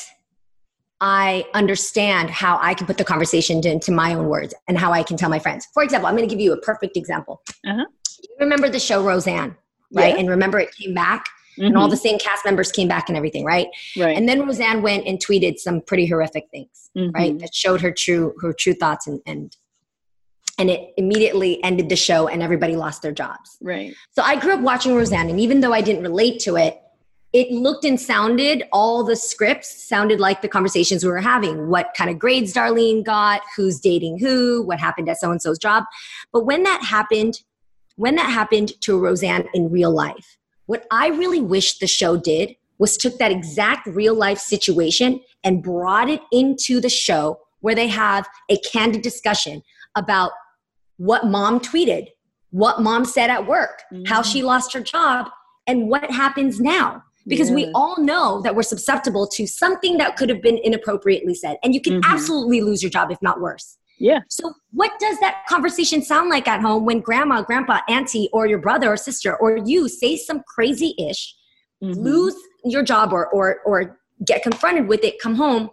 I 1.03 1.45
understand 1.55 2.29
how 2.29 2.59
I 2.61 2.75
can 2.75 2.85
put 2.85 2.99
the 2.99 3.03
conversation 3.03 3.65
into 3.65 3.91
my 3.91 4.13
own 4.13 4.27
words 4.27 4.53
and 4.67 4.77
how 4.77 4.91
I 4.91 5.01
can 5.01 5.17
tell 5.17 5.29
my 5.29 5.39
friends. 5.39 5.67
For 5.73 5.81
example, 5.81 6.07
I'm 6.07 6.15
going 6.15 6.27
to 6.27 6.33
give 6.33 6.41
you 6.41 6.53
a 6.53 6.61
perfect 6.61 6.95
example. 6.95 7.41
Uh-huh. 7.67 7.85
You 8.21 8.35
remember 8.39 8.69
the 8.69 8.79
show 8.79 9.03
Roseanne, 9.03 9.55
right? 9.93 10.13
Yeah. 10.13 10.19
And 10.19 10.29
remember 10.29 10.59
it 10.59 10.75
came 10.75 10.93
back 10.93 11.25
mm-hmm. 11.53 11.65
and 11.65 11.77
all 11.77 11.85
mm-hmm. 11.85 11.91
the 11.91 11.97
same 11.97 12.19
cast 12.19 12.45
members 12.45 12.71
came 12.71 12.87
back 12.87 13.09
and 13.09 13.17
everything, 13.17 13.43
right? 13.43 13.67
Right. 13.97 14.15
And 14.15 14.29
then 14.29 14.45
Roseanne 14.45 14.83
went 14.83 15.07
and 15.07 15.17
tweeted 15.17 15.57
some 15.57 15.81
pretty 15.81 16.05
horrific 16.05 16.49
things, 16.51 16.91
mm-hmm. 16.95 17.11
right? 17.11 17.39
That 17.39 17.55
showed 17.55 17.81
her 17.81 17.91
true 17.91 18.35
her 18.41 18.53
true 18.53 18.73
thoughts 18.73 19.07
and 19.07 19.21
and 19.25 19.55
and 20.57 20.69
it 20.69 20.93
immediately 20.97 21.63
ended 21.63 21.89
the 21.89 21.95
show 21.95 22.27
and 22.27 22.43
everybody 22.43 22.75
lost 22.75 23.01
their 23.01 23.11
jobs. 23.11 23.57
Right. 23.61 23.93
So 24.11 24.21
I 24.21 24.35
grew 24.39 24.53
up 24.53 24.61
watching 24.61 24.95
Roseanne 24.95 25.29
and 25.29 25.39
even 25.39 25.61
though 25.61 25.73
I 25.73 25.81
didn't 25.81 26.03
relate 26.03 26.39
to 26.41 26.55
it, 26.55 26.81
it 27.33 27.49
looked 27.49 27.85
and 27.85 27.99
sounded 27.99 28.63
all 28.73 29.03
the 29.03 29.15
scripts 29.15 29.87
sounded 29.87 30.19
like 30.19 30.41
the 30.41 30.49
conversations 30.49 31.03
we 31.03 31.11
were 31.11 31.21
having 31.21 31.69
what 31.69 31.93
kind 31.97 32.09
of 32.09 32.19
grades 32.19 32.53
darlene 32.53 33.03
got 33.03 33.41
who's 33.55 33.79
dating 33.79 34.17
who 34.19 34.61
what 34.63 34.79
happened 34.79 35.07
at 35.07 35.17
so 35.17 35.31
and 35.31 35.41
so's 35.41 35.57
job 35.57 35.83
but 36.33 36.45
when 36.45 36.63
that 36.63 36.83
happened 36.83 37.41
when 37.95 38.15
that 38.15 38.29
happened 38.29 38.73
to 38.81 38.99
roseanne 38.99 39.47
in 39.53 39.71
real 39.71 39.91
life 39.91 40.37
what 40.65 40.85
i 40.91 41.07
really 41.07 41.41
wish 41.41 41.79
the 41.79 41.87
show 41.87 42.17
did 42.17 42.55
was 42.79 42.97
took 42.97 43.17
that 43.17 43.31
exact 43.31 43.87
real 43.87 44.15
life 44.15 44.39
situation 44.39 45.21
and 45.43 45.63
brought 45.63 46.09
it 46.09 46.21
into 46.31 46.81
the 46.81 46.89
show 46.89 47.39
where 47.61 47.75
they 47.75 47.87
have 47.87 48.27
a 48.49 48.57
candid 48.57 49.01
discussion 49.01 49.61
about 49.95 50.31
what 51.01 51.25
mom 51.25 51.59
tweeted, 51.59 52.09
what 52.51 52.79
mom 52.79 53.05
said 53.05 53.31
at 53.31 53.47
work, 53.47 53.81
mm-hmm. 53.91 54.05
how 54.05 54.21
she 54.21 54.43
lost 54.43 54.71
her 54.71 54.79
job, 54.79 55.29
and 55.65 55.89
what 55.89 56.09
happens 56.11 56.59
now. 56.59 57.03
Because 57.27 57.49
yeah. 57.49 57.55
we 57.55 57.71
all 57.73 57.99
know 57.99 58.41
that 58.41 58.55
we're 58.55 58.63
susceptible 58.63 59.27
to 59.27 59.47
something 59.47 59.97
that 59.97 60.15
could 60.15 60.29
have 60.29 60.41
been 60.41 60.59
inappropriately 60.63 61.35
said. 61.35 61.57
And 61.63 61.73
you 61.73 61.81
can 61.81 62.01
mm-hmm. 62.01 62.11
absolutely 62.11 62.61
lose 62.61 62.81
your 62.83 62.89
job, 62.89 63.11
if 63.11 63.19
not 63.21 63.41
worse. 63.41 63.77
Yeah. 63.99 64.19
So, 64.29 64.53
what 64.71 64.91
does 64.99 65.19
that 65.19 65.43
conversation 65.47 66.01
sound 66.03 66.29
like 66.29 66.47
at 66.47 66.61
home 66.61 66.85
when 66.85 66.99
grandma, 66.99 67.43
grandpa, 67.43 67.79
auntie, 67.87 68.29
or 68.33 68.47
your 68.47 68.57
brother 68.57 68.91
or 68.91 68.97
sister 68.97 69.35
or 69.37 69.57
you 69.57 69.87
say 69.87 70.17
some 70.17 70.41
crazy 70.47 70.95
ish, 70.97 71.35
mm-hmm. 71.83 71.99
lose 71.99 72.35
your 72.63 72.83
job 72.83 73.13
or, 73.13 73.27
or, 73.27 73.59
or 73.65 73.99
get 74.25 74.41
confronted 74.43 74.87
with 74.87 75.03
it, 75.03 75.19
come 75.19 75.35
home, 75.35 75.69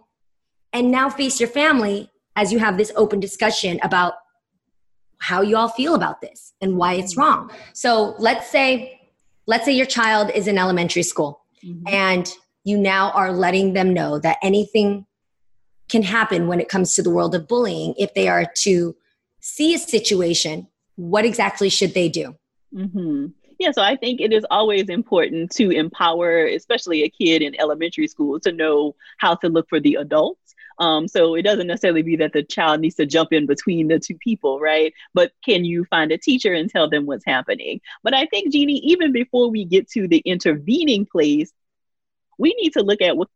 and 0.73 0.91
now 0.91 1.09
face 1.09 1.39
your 1.39 1.49
family 1.49 2.09
as 2.35 2.51
you 2.51 2.59
have 2.59 2.77
this 2.77 2.91
open 2.95 3.19
discussion 3.19 3.79
about 3.83 4.13
how 5.19 5.41
you 5.41 5.55
all 5.57 5.69
feel 5.69 5.95
about 5.95 6.21
this 6.21 6.53
and 6.61 6.77
why 6.77 6.93
it's 6.93 7.15
wrong. 7.15 7.51
So 7.73 8.15
let's 8.19 8.49
say, 8.49 8.99
let's 9.45 9.65
say 9.65 9.73
your 9.73 9.85
child 9.85 10.31
is 10.33 10.47
in 10.47 10.57
elementary 10.57 11.03
school 11.03 11.41
Mhm. 11.63 11.83
and 11.91 12.33
you 12.63 12.77
now 12.77 13.11
are 13.11 13.31
letting 13.31 13.73
them 13.73 13.93
know 13.93 14.19
that 14.19 14.37
anything 14.41 15.05
can 15.89 16.03
happen 16.03 16.47
when 16.47 16.59
it 16.59 16.69
comes 16.69 16.95
to 16.95 17.01
the 17.01 17.09
world 17.09 17.35
of 17.35 17.47
bullying 17.47 17.93
if 17.97 18.13
they 18.13 18.27
are 18.27 18.45
to 18.55 18.95
see 19.41 19.73
a 19.73 19.77
situation 19.77 20.67
what 20.95 21.25
exactly 21.25 21.69
should 21.69 21.93
they 21.93 22.09
do 22.09 22.35
hmm 22.73 23.27
Yeah, 23.59 23.71
so 23.71 23.81
I 23.81 23.97
think 23.97 24.21
it 24.21 24.31
is 24.31 24.45
always 24.49 24.87
important 24.87 25.51
to 25.57 25.69
empower, 25.71 26.45
especially 26.45 27.03
a 27.03 27.09
kid 27.09 27.41
in 27.41 27.59
elementary 27.59 28.07
school, 28.07 28.39
to 28.39 28.53
know 28.53 28.95
how 29.17 29.35
to 29.41 29.49
look 29.49 29.67
for 29.67 29.81
the 29.81 29.95
adults. 29.95 30.38
Um, 30.79 31.09
so 31.09 31.35
it 31.35 31.41
doesn't 31.41 31.67
necessarily 31.67 32.01
be 32.01 32.15
that 32.17 32.31
the 32.31 32.43
child 32.43 32.79
needs 32.79 32.95
to 32.95 33.05
jump 33.05 33.33
in 33.33 33.45
between 33.45 33.89
the 33.89 33.99
two 33.99 34.15
people, 34.15 34.59
right? 34.59 34.93
But 35.13 35.33
can 35.43 35.65
you 35.65 35.83
find 35.85 36.11
a 36.11 36.17
teacher 36.17 36.53
and 36.53 36.69
tell 36.69 36.89
them 36.89 37.05
what's 37.05 37.25
happening? 37.25 37.81
But 38.01 38.13
I 38.13 38.25
think, 38.27 38.53
Jeannie, 38.53 38.79
even 38.79 39.11
before 39.11 39.49
we 39.49 39.65
get 39.65 39.89
to 39.91 40.07
the 40.07 40.19
intervening 40.19 41.05
place, 41.05 41.51
we 42.37 42.55
need 42.61 42.71
to 42.73 42.81
look 42.81 43.01
at 43.01 43.17
what 43.17 43.27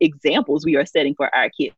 examples 0.00 0.64
we 0.64 0.74
are 0.74 0.86
setting 0.86 1.14
for 1.14 1.32
our 1.34 1.48
kids. 1.50 1.76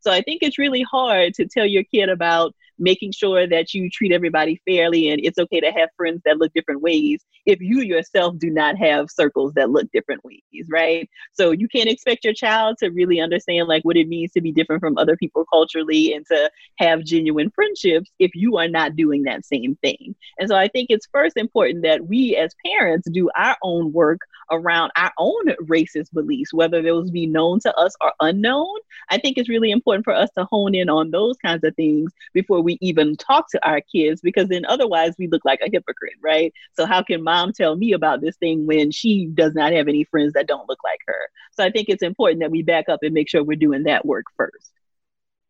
So 0.00 0.10
I 0.10 0.20
think 0.20 0.42
it's 0.42 0.58
really 0.58 0.82
hard 0.82 1.34
to 1.34 1.46
tell 1.46 1.64
your 1.64 1.84
kid 1.84 2.08
about 2.08 2.54
making 2.78 3.12
sure 3.12 3.46
that 3.46 3.74
you 3.74 3.88
treat 3.90 4.12
everybody 4.12 4.60
fairly 4.66 5.10
and 5.10 5.20
it's 5.24 5.38
okay 5.38 5.60
to 5.60 5.70
have 5.70 5.88
friends 5.96 6.20
that 6.24 6.38
look 6.38 6.52
different 6.52 6.80
ways 6.80 7.24
if 7.46 7.60
you 7.60 7.80
yourself 7.80 8.36
do 8.38 8.50
not 8.50 8.76
have 8.76 9.10
circles 9.10 9.52
that 9.54 9.70
look 9.70 9.90
different 9.92 10.24
ways, 10.24 10.66
right? 10.68 11.08
So 11.32 11.50
you 11.50 11.68
can't 11.68 11.88
expect 11.88 12.24
your 12.24 12.34
child 12.34 12.78
to 12.78 12.90
really 12.90 13.20
understand 13.20 13.68
like 13.68 13.84
what 13.84 13.96
it 13.96 14.08
means 14.08 14.32
to 14.32 14.40
be 14.40 14.52
different 14.52 14.80
from 14.80 14.96
other 14.98 15.16
people 15.16 15.44
culturally 15.52 16.12
and 16.14 16.24
to 16.26 16.50
have 16.78 17.04
genuine 17.04 17.50
friendships 17.50 18.10
if 18.18 18.30
you 18.34 18.56
are 18.58 18.68
not 18.68 18.96
doing 18.96 19.24
that 19.24 19.44
same 19.44 19.76
thing. 19.82 20.14
And 20.38 20.48
so 20.48 20.56
I 20.56 20.68
think 20.68 20.86
it's 20.90 21.08
first 21.12 21.36
important 21.36 21.82
that 21.82 22.06
we 22.06 22.36
as 22.36 22.54
parents 22.64 23.08
do 23.10 23.30
our 23.36 23.56
own 23.62 23.92
work 23.92 24.20
around 24.50 24.92
our 24.96 25.12
own 25.18 25.46
racist 25.62 26.12
beliefs, 26.12 26.52
whether 26.52 26.82
those 26.82 27.10
be 27.10 27.26
known 27.26 27.60
to 27.60 27.74
us 27.74 27.94
or 28.00 28.12
unknown. 28.20 28.76
I 29.08 29.18
think 29.18 29.38
it's 29.38 29.48
really 29.48 29.70
important 29.70 30.04
for 30.04 30.14
us 30.14 30.30
to 30.36 30.44
hone 30.44 30.74
in 30.74 30.88
on 30.88 31.10
those 31.10 31.36
kinds 31.38 31.64
of 31.64 31.74
things 31.74 32.12
before 32.32 32.61
we 32.62 32.78
even 32.80 33.16
talk 33.16 33.50
to 33.50 33.66
our 33.68 33.80
kids, 33.80 34.20
because 34.22 34.48
then 34.48 34.64
otherwise 34.66 35.14
we 35.18 35.28
look 35.28 35.44
like 35.44 35.60
a 35.60 35.70
hypocrite, 35.70 36.14
right? 36.22 36.52
So, 36.74 36.86
how 36.86 37.02
can 37.02 37.22
mom 37.22 37.52
tell 37.52 37.76
me 37.76 37.92
about 37.92 38.20
this 38.20 38.36
thing 38.36 38.66
when 38.66 38.90
she 38.90 39.26
does 39.34 39.54
not 39.54 39.72
have 39.72 39.88
any 39.88 40.04
friends 40.04 40.32
that 40.34 40.46
don't 40.48 40.68
look 40.68 40.80
like 40.84 41.00
her? 41.06 41.28
So, 41.52 41.64
I 41.64 41.70
think 41.70 41.88
it's 41.88 42.02
important 42.02 42.40
that 42.40 42.50
we 42.50 42.62
back 42.62 42.88
up 42.88 43.00
and 43.02 43.12
make 43.14 43.28
sure 43.28 43.42
we're 43.44 43.56
doing 43.56 43.82
that 43.84 44.06
work 44.06 44.26
first. 44.36 44.70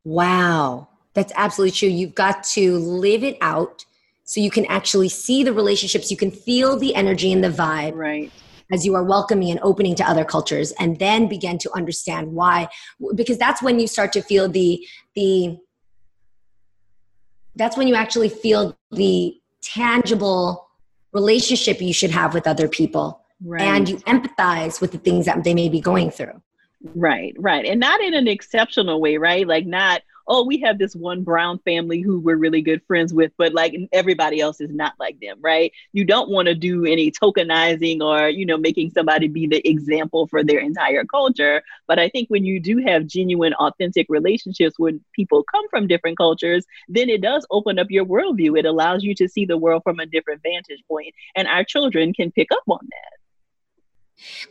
wow 0.05 0.89
that's 1.15 1.33
absolutely 1.37 1.71
true 1.73 1.89
you've 1.89 2.15
got 2.15 2.43
to 2.43 2.77
live 2.79 3.23
it 3.23 3.37
out 3.41 3.85
so 4.25 4.41
you 4.41 4.51
can 4.51 4.65
actually 4.67 5.09
see 5.09 5.45
the 5.45 5.53
relationships 5.53 6.11
you 6.11 6.17
can 6.17 6.31
feel 6.31 6.77
the 6.79 6.95
energy 6.95 7.33
and 7.33 7.45
the 7.45 7.49
vibe 7.49 7.95
Right. 7.95 8.33
as 8.73 8.85
you 8.87 8.95
are 8.95 9.05
welcoming 9.05 9.51
and 9.51 9.61
opening 9.63 9.95
to 9.95 10.05
other 10.09 10.25
cultures 10.25 10.73
and 10.81 10.99
then 10.99 11.29
begin 11.29 11.59
to 11.59 11.71
understand 11.75 12.33
why 12.33 12.69
because 13.15 13.39
that's 13.39 13.63
when 13.63 13.79
you 13.79 13.87
start 13.87 14.13
to 14.13 14.23
feel 14.23 14.49
the 14.49 14.85
the 15.15 15.57
that's 17.57 17.77
when 17.77 17.87
you 17.89 17.95
actually 17.95 18.29
feel 18.29 18.77
the 18.91 19.37
tangible 19.63 20.69
relationship 21.13 21.81
you 21.81 21.93
should 21.93 22.11
have 22.11 22.35
with 22.35 22.47
other 22.47 22.69
people 22.69 23.21
Right. 23.45 23.63
and 23.63 23.89
you 23.89 23.97
empathize 23.99 24.81
with 24.81 24.93
the 24.93 24.99
things 24.99 25.27
that 25.27 25.43
they 25.43 25.53
may 25.53 25.69
be 25.69 25.81
going 25.81 26.11
through 26.13 26.41
Right, 26.95 27.35
right. 27.39 27.65
And 27.65 27.81
not 27.81 28.01
in 28.01 28.15
an 28.15 28.27
exceptional 28.29 29.01
way, 29.01 29.17
right? 29.17 29.47
Like 29.47 29.67
not, 29.67 30.03
oh, 30.27 30.45
we 30.45 30.59
have 30.59 30.79
this 30.79 30.95
one 30.95 31.23
brown 31.23 31.59
family 31.61 32.01
who 32.01 32.21
we're 32.21 32.37
really 32.37 32.63
good 32.63 32.83
friends 32.87 33.13
with, 33.13 33.33
but 33.39 33.55
like 33.55 33.75
everybody 33.93 34.41
else 34.41 34.61
is 34.61 34.71
not 34.71 34.95
like 34.99 35.19
them, 35.21 35.39
right? 35.41 35.73
You 35.93 36.05
don't 36.05 36.31
want 36.31 36.49
to 36.49 36.55
do 36.55 36.85
any 36.85 37.11
tokenizing 37.11 38.01
or, 38.01 38.29
you 38.29 38.47
know, 38.47 38.57
making 38.57 38.91
somebody 38.91 39.29
be 39.29 39.47
the 39.47 39.67
example 39.69 40.27
for 40.29 40.45
their 40.45 40.61
entire 40.61 41.05
culture. 41.05 41.63
But 41.87 41.99
I 41.99 42.09
think 42.09 42.29
when 42.29 42.45
you 42.45 42.61
do 42.61 42.79
have 42.79 43.07
genuine, 43.07 43.55
authentic 43.55 44.07
relationships 44.09 44.79
when 44.79 45.01
people 45.15 45.45
come 45.51 45.69
from 45.69 45.87
different 45.87 46.19
cultures, 46.19 46.65
then 46.89 47.09
it 47.09 47.23
does 47.23 47.47
open 47.51 47.79
up 47.79 47.89
your 47.91 48.05
worldview. 48.05 48.59
It 48.59 48.67
allows 48.67 49.03
you 49.03 49.15
to 49.17 49.29
see 49.29 49.45
the 49.45 49.59
world 49.59 49.83
from 49.85 50.01
a 50.01 50.07
different 50.07 50.43
vantage 50.43 50.83
point, 50.89 51.15
And 51.35 51.49
our 51.49 51.65
children 51.65 52.13
can 52.13 52.31
pick 52.33 52.49
up 52.53 52.63
on 52.69 52.81
that. 52.83 53.19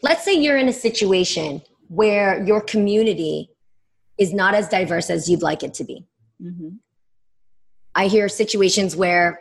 let's 0.01 0.25
say 0.25 0.33
you're 0.33 0.57
in 0.57 0.67
a 0.67 0.73
situation 0.73 1.61
where 1.87 2.43
your 2.43 2.61
community 2.61 3.50
is 4.21 4.33
not 4.33 4.53
as 4.53 4.69
diverse 4.69 5.09
as 5.09 5.29
you'd 5.29 5.41
like 5.41 5.63
it 5.63 5.73
to 5.73 5.83
be 5.83 6.05
Mhm. 6.41 6.79
I 7.93 8.07
hear 8.07 8.27
situations 8.29 8.95
where 8.95 9.39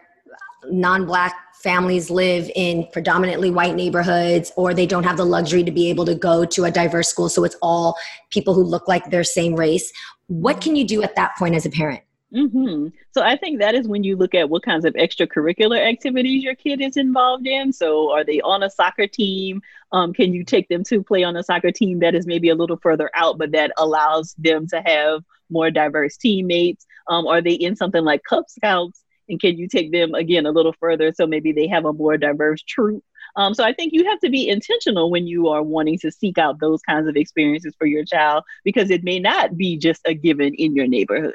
non 0.70 1.06
black 1.06 1.34
families 1.62 2.10
live 2.10 2.50
in 2.54 2.86
predominantly 2.92 3.50
white 3.50 3.74
neighborhoods 3.74 4.52
or 4.56 4.74
they 4.74 4.86
don't 4.86 5.04
have 5.04 5.16
the 5.16 5.24
luxury 5.24 5.62
to 5.62 5.70
be 5.70 5.88
able 5.90 6.04
to 6.06 6.14
go 6.14 6.44
to 6.44 6.64
a 6.64 6.70
diverse 6.70 7.08
school. 7.08 7.28
So 7.28 7.44
it's 7.44 7.56
all 7.62 7.96
people 8.30 8.54
who 8.54 8.62
look 8.62 8.88
like 8.88 9.10
their 9.10 9.24
same 9.24 9.54
race. 9.54 9.92
What 10.26 10.60
can 10.60 10.76
you 10.76 10.86
do 10.86 11.02
at 11.02 11.16
that 11.16 11.36
point 11.38 11.54
as 11.54 11.66
a 11.66 11.70
parent? 11.70 12.02
Hmm 12.32 12.88
So 13.12 13.22
I 13.22 13.36
think 13.36 13.58
that 13.58 13.74
is 13.74 13.88
when 13.88 14.04
you 14.04 14.16
look 14.16 14.34
at 14.34 14.48
what 14.48 14.62
kinds 14.62 14.84
of 14.84 14.94
extracurricular 14.94 15.80
activities 15.80 16.44
your 16.44 16.54
kid 16.54 16.80
is 16.80 16.96
involved 16.96 17.46
in. 17.46 17.72
So 17.72 18.12
are 18.12 18.24
they 18.24 18.40
on 18.40 18.62
a 18.62 18.70
soccer 18.70 19.08
team? 19.08 19.62
Um, 19.92 20.12
can 20.12 20.32
you 20.32 20.44
take 20.44 20.68
them 20.68 20.84
to 20.84 21.02
play 21.02 21.24
on 21.24 21.36
a 21.36 21.42
soccer 21.42 21.72
team 21.72 21.98
that 22.00 22.14
is 22.14 22.26
maybe 22.26 22.48
a 22.48 22.54
little 22.54 22.76
further 22.76 23.10
out, 23.14 23.38
but 23.38 23.50
that 23.52 23.72
allows 23.78 24.34
them 24.38 24.68
to 24.68 24.80
have 24.80 25.24
more 25.50 25.70
diverse 25.70 26.16
teammates? 26.16 26.86
Um, 27.08 27.26
are 27.26 27.40
they 27.40 27.54
in 27.54 27.74
something 27.74 28.04
like 28.04 28.22
Cub 28.22 28.48
Scouts? 28.48 29.02
And 29.28 29.40
can 29.40 29.58
you 29.58 29.68
take 29.68 29.92
them 29.92 30.14
again 30.14 30.46
a 30.46 30.52
little 30.52 30.74
further 30.78 31.12
so 31.12 31.26
maybe 31.26 31.52
they 31.52 31.66
have 31.68 31.84
a 31.84 31.92
more 31.92 32.16
diverse 32.16 32.62
troop? 32.62 33.02
Um, 33.36 33.54
so 33.54 33.64
I 33.64 33.72
think 33.72 33.92
you 33.92 34.04
have 34.04 34.20
to 34.20 34.30
be 34.30 34.48
intentional 34.48 35.10
when 35.10 35.26
you 35.26 35.48
are 35.48 35.62
wanting 35.62 35.98
to 36.00 36.10
seek 36.10 36.38
out 36.38 36.60
those 36.60 36.82
kinds 36.82 37.08
of 37.08 37.16
experiences 37.16 37.74
for 37.78 37.86
your 37.86 38.04
child 38.04 38.44
because 38.64 38.90
it 38.90 39.04
may 39.04 39.18
not 39.18 39.56
be 39.56 39.76
just 39.76 40.00
a 40.04 40.14
given 40.14 40.54
in 40.54 40.74
your 40.74 40.86
neighborhood. 40.86 41.34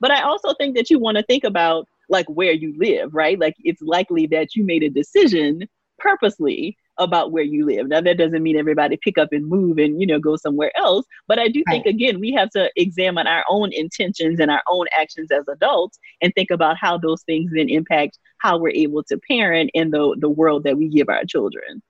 But 0.00 0.10
I 0.10 0.22
also 0.22 0.54
think 0.54 0.76
that 0.76 0.90
you 0.90 0.98
want 0.98 1.16
to 1.16 1.22
think 1.24 1.44
about 1.44 1.86
like 2.08 2.26
where 2.28 2.52
you 2.52 2.74
live, 2.78 3.14
right? 3.14 3.38
Like 3.38 3.54
it's 3.64 3.82
likely 3.82 4.26
that 4.28 4.54
you 4.54 4.64
made 4.64 4.82
a 4.82 4.90
decision 4.90 5.62
purposely 5.98 6.76
about 6.98 7.32
where 7.32 7.42
you 7.42 7.64
live. 7.66 7.88
Now 7.88 8.00
that 8.00 8.18
doesn't 8.18 8.42
mean 8.42 8.56
everybody 8.56 8.96
pick 9.02 9.18
up 9.18 9.30
and 9.32 9.46
move 9.46 9.78
and 9.78 10.00
you 10.00 10.06
know 10.06 10.20
go 10.20 10.36
somewhere 10.36 10.70
else, 10.76 11.06
but 11.26 11.38
I 11.38 11.48
do 11.48 11.64
think 11.68 11.86
again 11.86 12.20
we 12.20 12.32
have 12.32 12.50
to 12.50 12.70
examine 12.76 13.26
our 13.26 13.44
own 13.48 13.72
intentions 13.72 14.38
and 14.38 14.50
our 14.50 14.62
own 14.68 14.86
actions 14.96 15.30
as 15.32 15.44
adults 15.48 15.98
and 16.22 16.32
think 16.34 16.50
about 16.50 16.76
how 16.78 16.98
those 16.98 17.22
things 17.22 17.50
then 17.54 17.68
impact 17.68 18.18
how 18.38 18.58
we're 18.58 18.70
able 18.70 19.02
to 19.04 19.18
parent 19.28 19.70
in 19.74 19.90
the 19.90 20.16
the 20.20 20.28
world 20.28 20.64
that 20.64 20.76
we 20.76 20.88
give 20.88 21.08
our 21.08 21.24
children. 21.24 21.82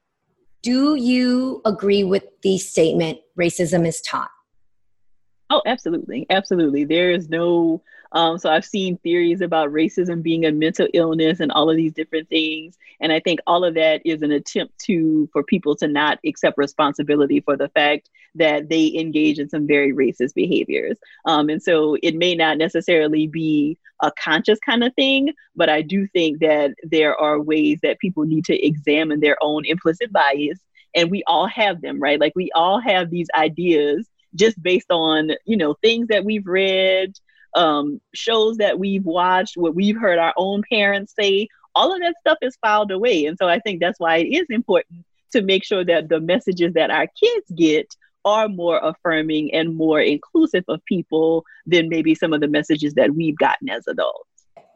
Do 0.63 0.95
you 0.95 1.61
agree 1.67 2.05
with 2.05 2.25
the 2.43 2.57
statement 2.57 3.19
racism 3.39 3.87
is 3.87 4.01
taught? 4.01 4.31
Oh, 5.51 5.61
absolutely. 5.67 6.27
Absolutely. 6.31 6.85
There 6.85 7.11
is 7.11 7.29
no, 7.29 7.83
um, 8.15 8.39
so 8.39 8.49
I've 8.49 8.65
seen 8.65 8.97
theories 8.99 9.41
about 9.41 9.73
racism 9.73 10.23
being 10.23 10.47
a 10.47 10.53
mental 10.53 10.87
illness 10.95 11.41
and 11.41 11.51
all 11.51 11.69
of 11.69 11.77
these 11.77 11.93
different 11.93 12.29
things. 12.29 12.79
And 13.01 13.13
I 13.13 13.19
think 13.19 13.41
all 13.47 13.65
of 13.65 13.75
that 13.75 14.03
is 14.05 14.23
an 14.23 14.31
attempt 14.31 14.79
to, 14.87 15.29
for 15.33 15.43
people 15.43 15.75
to 15.77 15.89
not 15.89 16.21
accept 16.25 16.57
responsibility 16.57 17.41
for 17.41 17.57
the 17.57 17.69
fact 17.71 18.11
that 18.37 18.69
they 18.69 18.95
engage 18.95 19.41
in 19.41 19.49
some 19.49 19.67
very 19.67 19.93
racist 19.93 20.35
behaviors. 20.35 20.97
Um, 21.25 21.49
and 21.49 21.61
so 21.61 21.97
it 22.05 22.15
may 22.15 22.37
not 22.37 22.57
necessarily 22.57 23.27
be 23.27 23.77
a 24.01 24.13
conscious 24.13 24.61
kind 24.61 24.85
of 24.85 24.95
thing, 24.95 25.33
but 25.57 25.69
I 25.69 25.83
do 25.83 26.07
think 26.09 26.39
that 26.39 26.73
there 26.85 27.17
are 27.21 27.41
ways 27.41 27.81
that 27.83 27.99
people 27.99 28.25
need 28.25 28.45
to 28.45 28.67
examine 28.67 29.21
their 29.21 29.37
own 29.41 29.65
implicit 29.67 30.13
bias. 30.13 30.61
And 30.95 31.11
we 31.11 31.25
all 31.27 31.49
have 31.49 31.81
them, 31.81 31.99
right? 32.01 32.21
Like 32.21 32.35
we 32.37 32.53
all 32.55 32.79
have 32.79 33.11
these 33.11 33.29
ideas 33.35 34.09
just 34.35 34.61
based 34.63 34.91
on 34.91 35.31
you 35.45 35.57
know 35.57 35.75
things 35.75 36.09
that 36.09 36.25
we've 36.25 36.47
read 36.47 37.15
um, 37.55 38.01
shows 38.15 38.57
that 38.59 38.79
we've 38.79 39.05
watched 39.05 39.57
what 39.57 39.75
we've 39.75 39.97
heard 39.99 40.19
our 40.19 40.35
own 40.37 40.63
parents 40.71 41.15
say 41.19 41.49
all 41.75 41.93
of 41.93 42.01
that 42.01 42.15
stuff 42.21 42.39
is 42.43 42.57
filed 42.61 42.91
away 42.91 43.27
and 43.27 43.37
so 43.39 43.49
i 43.49 43.59
think 43.61 43.81
that's 43.81 44.01
why 44.01 44.17
it 44.19 44.27
is 44.29 44.47
important 44.51 45.05
to 45.33 45.43
make 45.43 45.65
sure 45.65 45.85
that 45.85 46.09
the 46.09 46.21
messages 46.21 46.73
that 46.75 46.91
our 46.91 47.07
kids 47.21 47.51
get 47.57 47.95
are 48.25 48.49
more 48.49 48.79
affirming 48.83 49.53
and 49.53 49.75
more 49.77 50.01
inclusive 50.01 50.65
of 50.69 50.83
people 50.87 51.45
than 51.67 51.89
maybe 51.89 52.15
some 52.15 52.33
of 52.33 52.41
the 52.41 52.49
messages 52.49 52.95
that 52.95 53.15
we've 53.15 53.37
gotten 53.39 53.69
as 53.69 53.87
adults 53.87 54.29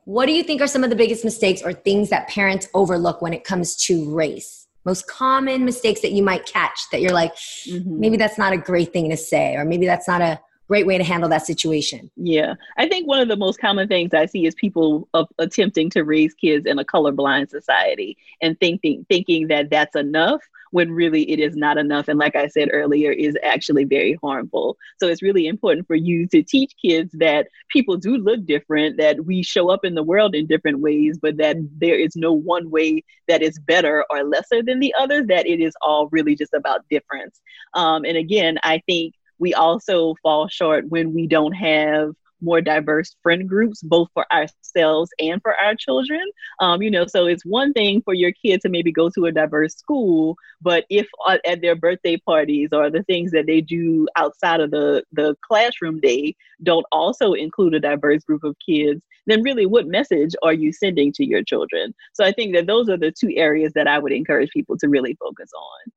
What 0.05 0.27
do 0.27 0.33
you 0.33 0.43
think 0.43 0.61
are 0.63 0.67
some 0.67 0.85
of 0.85 0.91
the 0.91 0.97
biggest 0.97 1.25
mistakes 1.25 1.63
or 1.63 1.73
things 1.73 2.09
that 2.11 2.29
parents 2.29 2.67
overlook 2.75 3.21
when 3.23 3.33
it 3.35 3.45
comes 3.45 3.77
to 3.87 4.11
race? 4.15 4.67
Most 4.85 5.07
common 5.07 5.65
mistakes 5.67 6.01
that 6.01 6.13
you 6.13 6.23
might 6.23 6.47
catch 6.47 6.79
that 6.93 7.03
you're 7.03 7.13
like, 7.13 7.35
Mhm. 7.67 7.99
maybe 8.03 8.17
that's 8.17 8.39
not 8.39 8.53
a 8.55 8.57
great 8.57 8.91
thing 8.93 9.11
to 9.11 9.17
say, 9.19 9.55
or 9.55 9.65
maybe 9.67 9.85
that's 9.87 10.09
not 10.09 10.23
a 10.23 10.41
great 10.69 10.87
way 10.87 10.99
to 10.99 11.05
handle 11.05 11.29
that 11.31 11.47
situation. 11.47 12.11
Yeah. 12.17 12.55
I 12.77 12.87
think 12.87 13.09
one 13.09 13.21
of 13.21 13.29
the 13.29 13.37
most 13.37 13.59
common 13.59 13.89
things 13.89 14.13
I 14.13 14.27
see 14.27 14.47
is 14.47 14.55
people 14.55 15.09
attempting 15.39 15.91
to 15.91 16.05
raise 16.05 16.35
kids 16.35 16.67
in 16.67 16.79
a 16.79 16.85
colorblind 16.85 17.49
society 17.49 18.17
and 18.43 18.59
thinking 18.61 19.07
thinking 19.09 19.49
that 19.49 19.71
that's 19.71 19.97
enough 19.97 20.43
when 20.71 20.91
really 20.91 21.23
it 21.31 21.41
is 21.41 21.57
not 21.57 21.79
enough 21.79 22.09
and 22.09 22.19
like 22.19 22.37
I 22.37 22.47
said 22.49 22.69
earlier 22.71 23.11
is 23.11 23.37
actually 23.43 23.85
very 23.85 24.19
harmful. 24.23 24.77
So 25.01 25.09
it's 25.09 25.23
really 25.23 25.47
important 25.47 25.87
for 25.87 25.97
you 25.97 26.27
to 26.29 26.43
teach 26.43 26.75
kids 26.81 27.15
that 27.19 27.49
people 27.71 27.97
do 27.97 28.19
look 28.19 28.45
different, 28.45 28.99
that 28.99 29.25
we 29.25 29.43
show 29.43 29.71
up 29.71 29.85
in 29.85 29.95
the 29.95 30.03
world 30.03 30.35
in 30.35 30.47
different 30.47 30.81
ways, 30.81 31.19
but 31.21 31.39
that 31.39 31.57
there 31.79 31.99
is 31.99 32.15
no 32.17 32.35
one 32.35 32.71
way 32.71 33.03
that 33.29 33.43
is 33.43 33.59
better 33.59 34.05
or 34.11 34.25
lesser 34.25 34.63
than 34.63 34.81
the 34.81 34.95
other, 34.99 35.25
that 35.25 35.47
it 35.47 35.61
is 35.61 35.75
all 35.81 36.09
really 36.09 36.35
just 36.35 36.53
about 36.53 36.89
difference. 36.91 37.41
Um, 37.73 38.05
and 38.05 38.19
again, 38.19 38.59
I 38.63 38.83
think 38.87 39.15
we 39.39 39.55
also 39.55 40.15
fall 40.23 40.49
short 40.49 40.89
when 40.89 41.15
we 41.15 41.27
don't 41.27 41.53
have 41.53 42.13
more 42.41 42.61
diverse 42.61 43.17
friend 43.23 43.49
groups, 43.49 43.83
both 43.83 44.09
for 44.15 44.25
ourselves 44.33 45.11
and 45.19 45.41
for 45.43 45.55
our 45.57 45.75
children. 45.75 46.23
Um, 46.61 46.83
you 46.83 46.91
know, 46.91 47.07
so 47.07 47.27
it's 47.27 47.45
one 47.45 47.73
thing 47.73 48.03
for 48.03 48.15
your 48.15 48.33
kid 48.33 48.61
to 48.63 48.69
maybe 48.69 48.93
go 48.93 49.11
to 49.11 49.27
a 49.27 49.33
diverse 49.33 49.75
school, 49.75 50.37
but 50.61 50.85
if 50.91 51.09
uh, 51.27 51.39
at 51.45 51.61
their 51.61 51.77
birthday 51.77 52.17
parties 52.17 52.71
or 52.73 52.91
the 52.91 53.03
things 53.05 53.33
that 53.33 53.47
they 53.47 53.61
do 53.61 54.07
outside 54.17 54.61
of 54.61 54.71
the, 54.71 55.03
the 55.13 55.37
classroom 55.47 56.01
day 56.01 56.35
don't 56.63 56.87
also 56.93 57.33
include 57.33 57.75
a 57.75 57.81
diverse 57.81 58.23
group 58.25 58.45
of 58.45 58.57
kids, 58.65 59.03
then 59.27 59.43
really 59.43 59.67
what 59.67 59.87
message 59.87 60.35
are 60.43 60.55
you 60.55 60.73
sending 60.73 61.13
to 61.13 61.25
your 61.25 61.43
children? 61.43 61.95
So 62.15 62.25
I 62.25 62.33
think 62.33 62.55
that 62.55 62.67
those 62.67 62.89
are 62.89 62.97
the 62.97 63.13
two 63.13 63.33
areas 63.37 63.73
that 63.75 63.87
I 63.87 63.99
would 63.99 64.13
encourage 64.13 64.51
people 64.51 64.79
to 64.79 64.89
really 64.89 65.17
focus 65.21 65.51
on 65.55 65.93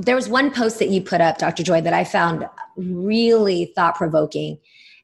there 0.00 0.16
was 0.16 0.28
one 0.28 0.50
post 0.50 0.78
that 0.78 0.88
you 0.88 1.02
put 1.02 1.20
up, 1.20 1.38
Dr. 1.38 1.62
Joy, 1.62 1.80
that 1.82 1.92
I 1.92 2.04
found 2.04 2.48
really 2.76 3.72
thought 3.76 3.94
provoking. 3.94 4.58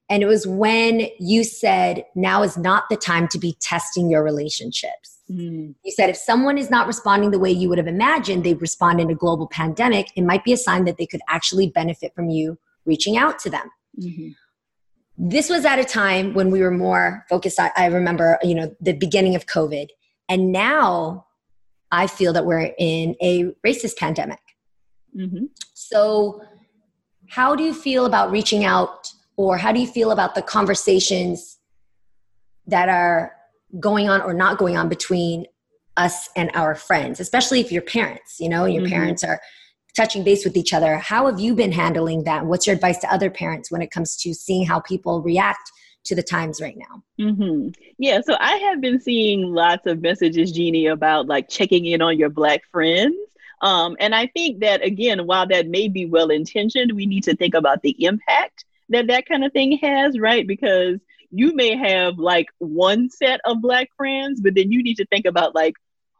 And 0.08 0.22
it 0.22 0.26
was 0.26 0.46
when 0.46 1.08
you 1.18 1.44
said, 1.44 2.04
now 2.14 2.42
is 2.42 2.56
not 2.56 2.84
the 2.88 2.96
time 2.96 3.28
to 3.28 3.38
be 3.38 3.56
testing 3.60 4.08
your 4.08 4.22
relationships. 4.22 5.18
Mm. 5.30 5.74
You 5.82 5.92
said, 5.92 6.08
if 6.08 6.16
someone 6.16 6.56
is 6.58 6.70
not 6.70 6.86
responding 6.86 7.30
the 7.32 7.38
way 7.38 7.50
you 7.50 7.68
would 7.68 7.78
have 7.78 7.88
imagined 7.88 8.44
they'd 8.44 8.60
respond 8.60 9.00
in 9.00 9.10
a 9.10 9.14
global 9.14 9.48
pandemic, 9.48 10.06
it 10.14 10.22
might 10.22 10.44
be 10.44 10.52
a 10.52 10.56
sign 10.56 10.84
that 10.84 10.96
they 10.96 11.06
could 11.06 11.22
actually 11.28 11.68
benefit 11.68 12.14
from 12.14 12.30
you 12.30 12.58
reaching 12.84 13.16
out 13.16 13.38
to 13.40 13.50
them. 13.50 13.68
Mm-hmm. 14.00 14.28
This 15.18 15.50
was 15.50 15.64
at 15.64 15.78
a 15.78 15.84
time 15.84 16.34
when 16.34 16.50
we 16.50 16.60
were 16.60 16.70
more 16.70 17.24
focused 17.28 17.58
on, 17.58 17.70
I 17.76 17.86
remember, 17.86 18.38
you 18.42 18.54
know, 18.54 18.74
the 18.80 18.92
beginning 18.92 19.34
of 19.34 19.46
COVID. 19.46 19.88
And 20.28 20.52
now 20.52 21.26
I 21.90 22.06
feel 22.06 22.32
that 22.32 22.46
we're 22.46 22.72
in 22.78 23.16
a 23.20 23.44
racist 23.66 23.96
pandemic. 23.96 24.38
Mm-hmm. 25.16 25.44
So, 25.74 26.42
how 27.28 27.56
do 27.56 27.64
you 27.64 27.74
feel 27.74 28.06
about 28.06 28.30
reaching 28.30 28.64
out, 28.64 29.08
or 29.36 29.56
how 29.58 29.72
do 29.72 29.80
you 29.80 29.86
feel 29.86 30.10
about 30.10 30.34
the 30.34 30.42
conversations 30.42 31.58
that 32.66 32.88
are 32.88 33.32
going 33.80 34.08
on 34.08 34.20
or 34.22 34.32
not 34.32 34.58
going 34.58 34.76
on 34.76 34.88
between 34.88 35.46
us 35.96 36.28
and 36.36 36.50
our 36.54 36.74
friends, 36.74 37.20
especially 37.20 37.60
if 37.60 37.72
you're 37.72 37.82
parents, 37.82 38.38
you 38.38 38.48
know, 38.48 38.66
your 38.66 38.82
mm-hmm. 38.82 38.92
parents 38.92 39.24
are 39.24 39.40
touching 39.96 40.22
base 40.22 40.44
with 40.44 40.56
each 40.56 40.74
other. 40.74 40.98
How 40.98 41.26
have 41.26 41.40
you 41.40 41.54
been 41.54 41.72
handling 41.72 42.24
that? 42.24 42.44
What's 42.44 42.66
your 42.66 42.76
advice 42.76 42.98
to 42.98 43.12
other 43.12 43.30
parents 43.30 43.70
when 43.70 43.80
it 43.80 43.90
comes 43.90 44.16
to 44.18 44.34
seeing 44.34 44.66
how 44.66 44.80
people 44.80 45.22
react 45.22 45.70
to 46.04 46.14
the 46.14 46.22
times 46.22 46.60
right 46.60 46.76
now? 46.76 47.02
Mm-hmm. 47.18 47.68
Yeah, 47.98 48.20
so 48.24 48.36
I 48.38 48.56
have 48.56 48.80
been 48.80 49.00
seeing 49.00 49.54
lots 49.54 49.86
of 49.86 50.02
messages, 50.02 50.52
Jeannie, 50.52 50.86
about 50.86 51.26
like 51.26 51.48
checking 51.48 51.86
in 51.86 52.02
on 52.02 52.18
your 52.18 52.28
Black 52.28 52.60
friends. 52.70 53.16
Um, 53.62 53.96
and 54.00 54.14
I 54.14 54.26
think 54.26 54.60
that, 54.60 54.84
again, 54.84 55.26
while 55.26 55.46
that 55.48 55.66
may 55.66 55.88
be 55.88 56.06
well 56.06 56.30
intentioned, 56.30 56.92
we 56.92 57.06
need 57.06 57.24
to 57.24 57.36
think 57.36 57.54
about 57.54 57.82
the 57.82 58.04
impact 58.04 58.64
that 58.90 59.08
that 59.08 59.26
kind 59.26 59.44
of 59.44 59.52
thing 59.52 59.78
has, 59.78 60.18
right? 60.18 60.46
Because 60.46 61.00
you 61.30 61.54
may 61.54 61.76
have 61.76 62.18
like 62.18 62.46
one 62.58 63.10
set 63.10 63.40
of 63.44 63.60
Black 63.60 63.88
friends, 63.96 64.40
but 64.40 64.54
then 64.54 64.70
you 64.70 64.82
need 64.82 64.96
to 64.96 65.06
think 65.06 65.26
about 65.26 65.54
like 65.54 65.74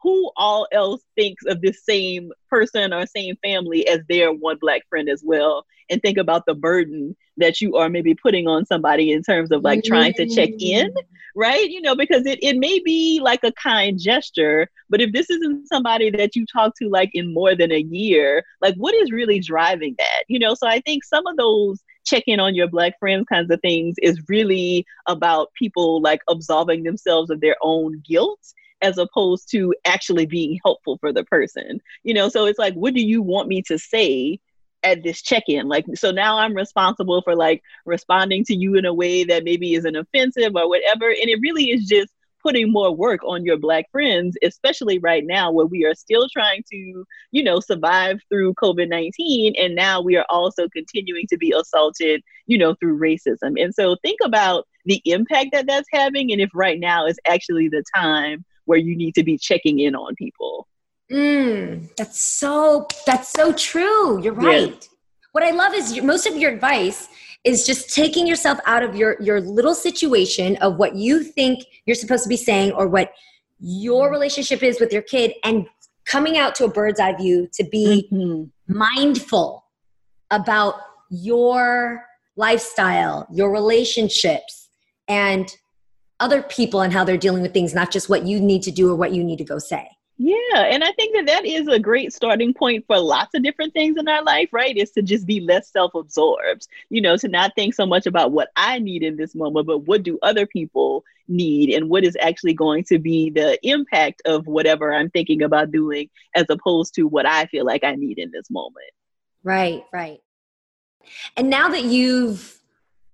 who 0.06 0.30
all 0.36 0.68
else 0.70 1.02
thinks 1.16 1.42
of 1.46 1.60
this 1.60 1.84
same 1.84 2.30
person 2.48 2.92
or 2.92 3.04
same 3.06 3.34
family 3.42 3.88
as 3.88 3.98
their 4.08 4.32
one 4.32 4.56
black 4.60 4.82
friend 4.88 5.08
as 5.08 5.20
well? 5.24 5.66
And 5.90 6.00
think 6.00 6.16
about 6.16 6.44
the 6.46 6.54
burden 6.54 7.16
that 7.38 7.60
you 7.60 7.74
are 7.74 7.88
maybe 7.88 8.14
putting 8.14 8.46
on 8.46 8.64
somebody 8.66 9.10
in 9.10 9.24
terms 9.24 9.50
of 9.50 9.64
like 9.64 9.82
trying 9.82 10.14
to 10.14 10.28
check 10.28 10.50
in 10.60 10.90
mm. 10.90 10.94
right? 11.34 11.68
You 11.68 11.80
know 11.80 11.96
because 11.96 12.24
it, 12.24 12.38
it 12.40 12.56
may 12.56 12.78
be 12.84 13.18
like 13.20 13.40
a 13.42 13.50
kind 13.50 13.98
gesture 13.98 14.68
but 14.88 15.00
if 15.00 15.12
this 15.12 15.28
isn't 15.28 15.66
somebody 15.66 16.10
that 16.10 16.36
you 16.36 16.46
talk 16.46 16.74
to 16.80 16.88
like 16.88 17.10
in 17.12 17.34
more 17.34 17.56
than 17.56 17.72
a 17.72 17.80
year 17.80 18.44
like 18.62 18.76
what 18.76 18.94
is 18.94 19.10
really 19.10 19.40
driving 19.40 19.96
that? 19.98 20.22
You 20.28 20.38
know 20.38 20.54
so 20.54 20.68
i 20.68 20.80
think 20.80 21.02
some 21.02 21.26
of 21.26 21.36
those 21.36 21.82
check 22.04 22.22
in 22.28 22.38
on 22.38 22.54
your 22.54 22.68
black 22.68 22.98
friends 23.00 23.26
kinds 23.28 23.50
of 23.50 23.60
things 23.60 23.96
is 24.00 24.22
really 24.28 24.86
about 25.06 25.52
people 25.58 26.00
like 26.00 26.20
absolving 26.28 26.84
themselves 26.84 27.28
of 27.28 27.40
their 27.40 27.56
own 27.60 28.00
guilt 28.08 28.40
as 28.82 28.98
opposed 28.98 29.50
to 29.50 29.74
actually 29.84 30.26
being 30.26 30.58
helpful 30.64 30.98
for 30.98 31.12
the 31.12 31.24
person. 31.24 31.80
You 32.02 32.14
know, 32.14 32.28
so 32.28 32.46
it's 32.46 32.58
like, 32.58 32.74
what 32.74 32.94
do 32.94 33.02
you 33.02 33.22
want 33.22 33.48
me 33.48 33.62
to 33.62 33.78
say 33.78 34.38
at 34.82 35.02
this 35.02 35.22
check-in? 35.22 35.68
Like 35.68 35.86
so 35.94 36.10
now 36.10 36.38
i'm 36.38 36.54
responsible 36.54 37.22
for 37.22 37.34
like 37.34 37.62
responding 37.84 38.44
to 38.44 38.54
you 38.54 38.74
in 38.74 38.84
a 38.84 38.94
way 38.94 39.24
that 39.24 39.44
maybe 39.44 39.74
isn't 39.74 39.96
offensive 39.96 40.52
or 40.54 40.68
whatever. 40.68 41.08
And 41.08 41.28
it 41.28 41.40
really 41.40 41.70
is 41.70 41.86
just 41.86 42.12
putting 42.42 42.70
more 42.70 42.94
work 42.94 43.20
on 43.24 43.44
your 43.44 43.56
black 43.56 43.90
friends 43.90 44.36
especially 44.40 45.00
right 45.00 45.24
now 45.26 45.50
where 45.50 45.66
we 45.66 45.84
are 45.84 45.96
still 45.96 46.28
trying 46.32 46.62
to 46.70 47.04
you 47.32 47.42
know 47.42 47.58
survive 47.58 48.20
through 48.28 48.54
covid-19 48.54 49.54
and 49.58 49.74
now 49.74 50.00
we 50.00 50.16
are 50.16 50.26
also 50.28 50.68
continuing 50.68 51.26
to 51.26 51.36
be 51.36 51.52
assaulted 51.58 52.22
you 52.46 52.56
know 52.56 52.74
through 52.74 52.98
racism. 52.98 53.60
And 53.62 53.74
so 53.74 53.96
think 54.02 54.18
about 54.24 54.66
the 54.84 55.02
impact 55.04 55.48
that 55.52 55.66
that's 55.66 55.88
having. 55.92 56.32
And 56.32 56.40
if 56.40 56.50
right 56.54 56.78
now 56.78 57.06
is 57.06 57.18
actually 57.28 57.68
the 57.68 57.84
time 57.94 58.44
where 58.66 58.78
you 58.78 58.96
need 58.96 59.14
to 59.14 59.24
be 59.24 59.38
checking 59.38 59.80
in 59.80 59.94
on 59.94 60.14
people. 60.16 60.68
Mm, 61.10 61.88
that's 61.96 62.20
so 62.20 62.86
that's 63.06 63.30
so 63.30 63.52
true. 63.52 64.20
You're 64.22 64.34
right. 64.34 64.70
Yeah. 64.70 64.88
What 65.32 65.44
I 65.44 65.50
love 65.50 65.74
is 65.74 66.00
most 66.02 66.26
of 66.26 66.36
your 66.36 66.52
advice 66.52 67.08
is 67.44 67.64
just 67.64 67.94
taking 67.94 68.26
yourself 68.26 68.58
out 68.66 68.82
of 68.82 68.96
your 68.96 69.16
your 69.22 69.40
little 69.40 69.74
situation 69.74 70.56
of 70.56 70.76
what 70.76 70.96
you 70.96 71.22
think 71.22 71.64
you're 71.86 71.94
supposed 71.94 72.24
to 72.24 72.28
be 72.28 72.36
saying 72.36 72.72
or 72.72 72.88
what 72.88 73.12
your 73.60 74.10
relationship 74.10 74.62
is 74.62 74.80
with 74.80 74.92
your 74.92 75.02
kid 75.02 75.32
and 75.44 75.66
coming 76.04 76.36
out 76.36 76.54
to 76.56 76.64
a 76.64 76.68
bird's 76.68 77.00
eye 77.00 77.14
view 77.16 77.48
to 77.54 77.64
be 77.64 78.08
mm-hmm. 78.12 78.44
mindful 78.66 79.64
about 80.30 80.74
your 81.10 82.04
lifestyle, 82.36 83.26
your 83.32 83.52
relationships 83.52 84.68
and 85.08 85.48
other 86.20 86.42
people 86.42 86.80
and 86.80 86.92
how 86.92 87.04
they're 87.04 87.16
dealing 87.16 87.42
with 87.42 87.52
things, 87.52 87.74
not 87.74 87.90
just 87.90 88.08
what 88.08 88.26
you 88.26 88.40
need 88.40 88.62
to 88.62 88.70
do 88.70 88.90
or 88.90 88.96
what 88.96 89.12
you 89.12 89.22
need 89.22 89.38
to 89.38 89.44
go 89.44 89.58
say. 89.58 89.88
Yeah, 90.18 90.62
and 90.62 90.82
I 90.82 90.92
think 90.92 91.14
that 91.14 91.26
that 91.26 91.44
is 91.44 91.68
a 91.68 91.78
great 91.78 92.10
starting 92.10 92.54
point 92.54 92.86
for 92.86 92.98
lots 92.98 93.34
of 93.34 93.42
different 93.42 93.74
things 93.74 93.98
in 93.98 94.08
our 94.08 94.22
life, 94.22 94.48
right? 94.50 94.74
Is 94.74 94.90
to 94.92 95.02
just 95.02 95.26
be 95.26 95.40
less 95.40 95.70
self 95.70 95.94
absorbed, 95.94 96.66
you 96.88 97.02
know, 97.02 97.18
to 97.18 97.28
not 97.28 97.52
think 97.54 97.74
so 97.74 97.84
much 97.84 98.06
about 98.06 98.32
what 98.32 98.48
I 98.56 98.78
need 98.78 99.02
in 99.02 99.16
this 99.16 99.34
moment, 99.34 99.66
but 99.66 99.80
what 99.80 100.02
do 100.02 100.18
other 100.22 100.46
people 100.46 101.04
need 101.28 101.74
and 101.74 101.90
what 101.90 102.02
is 102.02 102.16
actually 102.18 102.54
going 102.54 102.84
to 102.84 102.98
be 102.98 103.28
the 103.28 103.58
impact 103.62 104.22
of 104.24 104.46
whatever 104.46 104.94
I'm 104.94 105.10
thinking 105.10 105.42
about 105.42 105.70
doing 105.70 106.08
as 106.34 106.46
opposed 106.48 106.94
to 106.94 107.06
what 107.06 107.26
I 107.26 107.44
feel 107.46 107.66
like 107.66 107.84
I 107.84 107.94
need 107.94 108.18
in 108.18 108.30
this 108.30 108.48
moment. 108.48 108.76
Right, 109.44 109.84
right. 109.92 110.20
And 111.36 111.50
now 111.50 111.68
that 111.68 111.84
you've 111.84 112.58